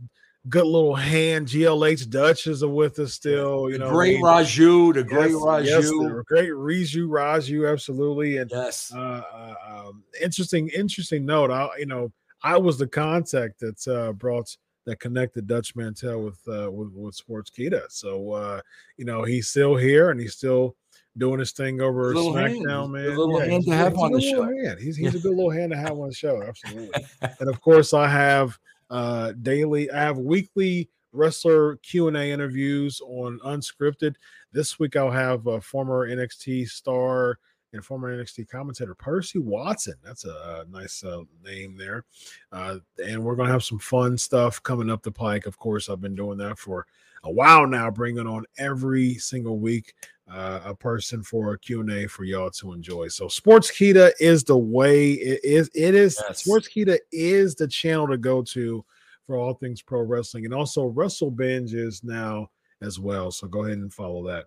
Good 0.49 0.65
little 0.65 0.95
hand. 0.95 1.47
GLH 1.47 2.09
Dutch 2.09 2.47
is 2.47 2.65
with 2.65 2.97
us 2.97 3.13
still. 3.13 3.69
You 3.69 3.77
The 3.77 3.85
know, 3.85 3.91
great 3.91 4.17
we- 4.17 4.23
Raju, 4.23 4.93
the 4.95 5.03
great 5.03 5.29
yes, 5.31 5.39
Raju. 5.39 5.65
yes, 5.65 5.89
the 5.89 6.23
great 6.25 6.49
Riju 6.49 7.07
Raju, 7.07 7.71
absolutely. 7.71 8.37
And 8.37 8.49
yes. 8.49 8.91
uh, 8.95 9.21
uh, 9.31 9.53
um, 9.87 10.03
interesting, 10.19 10.69
interesting 10.69 11.25
note. 11.25 11.51
I, 11.51 11.69
you 11.77 11.85
know, 11.85 12.11
I 12.41 12.57
was 12.57 12.79
the 12.79 12.87
contact 12.87 13.59
that 13.59 13.87
uh, 13.87 14.13
brought 14.13 14.55
that 14.85 14.99
connected 14.99 15.45
Dutch 15.45 15.75
Mantel 15.75 16.23
with 16.23 16.39
uh, 16.47 16.71
with, 16.71 16.91
with 16.93 17.15
Sportskeeda. 17.15 17.83
So 17.89 18.31
uh, 18.31 18.61
you 18.97 19.05
know, 19.05 19.21
he's 19.23 19.47
still 19.47 19.75
here 19.75 20.09
and 20.09 20.19
he's 20.19 20.33
still 20.33 20.75
doing 21.19 21.39
his 21.39 21.51
thing 21.51 21.81
over 21.81 22.15
Little. 22.15 22.33
SmackDown, 22.33 22.85
He's 22.85 22.91
man. 22.93 23.05
a 23.15 23.19
little 23.19 23.39
hand 23.39 23.51
he's- 23.51 23.65
to 23.65 23.71
have 23.75 23.95
on 23.95 24.11
the 24.11 24.21
show. 24.21 24.41
hand. 24.43 24.79
He's 24.79 24.97
he's 24.97 25.13
a 25.13 25.19
good 25.19 25.35
little 25.35 25.51
hand 25.51 25.71
to 25.71 25.77
have 25.77 25.99
on 25.99 26.07
the 26.07 26.15
show, 26.15 26.41
absolutely. 26.41 27.05
and 27.39 27.47
of 27.47 27.61
course, 27.61 27.93
I 27.93 28.07
have 28.07 28.57
uh 28.91 29.31
daily, 29.41 29.89
I 29.89 30.01
have 30.01 30.19
weekly 30.19 30.89
wrestler 31.13 31.77
Q 31.77 32.07
and 32.07 32.17
A 32.17 32.31
interviews 32.31 33.01
on 33.05 33.39
Unscripted. 33.39 34.15
This 34.51 34.79
week, 34.79 34.95
I'll 34.95 35.11
have 35.11 35.47
a 35.47 35.59
former 35.61 36.07
NXT 36.07 36.69
star 36.69 37.39
and 37.73 37.83
former 37.83 38.15
NXT 38.15 38.49
commentator 38.49 38.95
Percy 38.95 39.39
Watson. 39.39 39.95
That's 40.03 40.25
a, 40.25 40.65
nice 40.69 41.03
uh, 41.03 41.23
name 41.43 41.77
there. 41.77 42.05
Uh, 42.51 42.77
and 43.03 43.23
we're 43.23 43.35
gonna 43.35 43.51
have 43.51 43.63
some 43.63 43.79
fun 43.79 44.17
stuff 44.17 44.61
coming 44.63 44.89
up 44.89 45.03
the 45.03 45.11
pike. 45.11 45.45
Of 45.45 45.57
course, 45.57 45.89
I've 45.89 46.01
been 46.01 46.15
doing 46.15 46.37
that 46.39 46.57
for 46.59 46.85
a 47.23 47.31
while 47.31 47.67
now, 47.67 47.89
bringing 47.89 48.27
on 48.27 48.45
every 48.57 49.15
single 49.15 49.59
week 49.59 49.93
uh, 50.31 50.61
a 50.65 50.75
person 50.75 51.21
for 51.21 51.53
a 51.53 51.59
Q&A 51.59 52.07
for 52.07 52.23
y'all 52.23 52.49
to 52.51 52.73
enjoy. 52.73 53.07
So 53.09 53.25
Sportskeeda 53.25 54.11
is 54.19 54.43
the 54.43 54.57
way 54.57 55.11
it 55.11 55.41
is 55.43 55.69
it 55.73 55.93
is 55.95 56.21
Yes. 56.27 56.43
Sportskeeda 56.43 56.97
is 57.11 57.55
the 57.55 57.67
channel 57.67 58.07
to 58.07 58.17
go 58.17 58.41
to 58.43 58.85
for 59.27 59.35
all 59.35 59.53
things 59.53 59.81
pro 59.81 60.01
wrestling 60.01 60.45
and 60.45 60.53
also 60.53 60.85
Wrestle 60.85 61.31
Binge 61.31 61.73
is 61.73 62.03
now 62.03 62.49
as 62.81 62.99
well. 62.99 63.31
So 63.31 63.47
go 63.47 63.65
ahead 63.65 63.77
and 63.77 63.93
follow 63.93 64.25
that. 64.27 64.45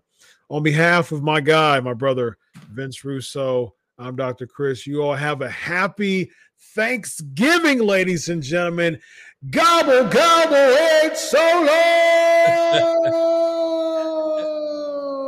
On 0.49 0.63
behalf 0.63 1.11
of 1.11 1.23
my 1.23 1.39
guy, 1.39 1.79
my 1.79 1.93
brother 1.93 2.37
Vince 2.71 3.05
Russo, 3.05 3.75
I'm 3.97 4.15
Dr. 4.15 4.47
Chris. 4.47 4.85
You 4.85 5.03
all 5.03 5.15
have 5.15 5.41
a 5.41 5.49
happy 5.49 6.31
Thanksgiving, 6.73 7.79
ladies 7.79 8.29
and 8.29 8.41
gentlemen. 8.41 8.99
Gobble, 9.49 10.09
gobble, 10.09 10.73
it's 11.03 11.29
so 11.29 11.37
long. 12.97 13.31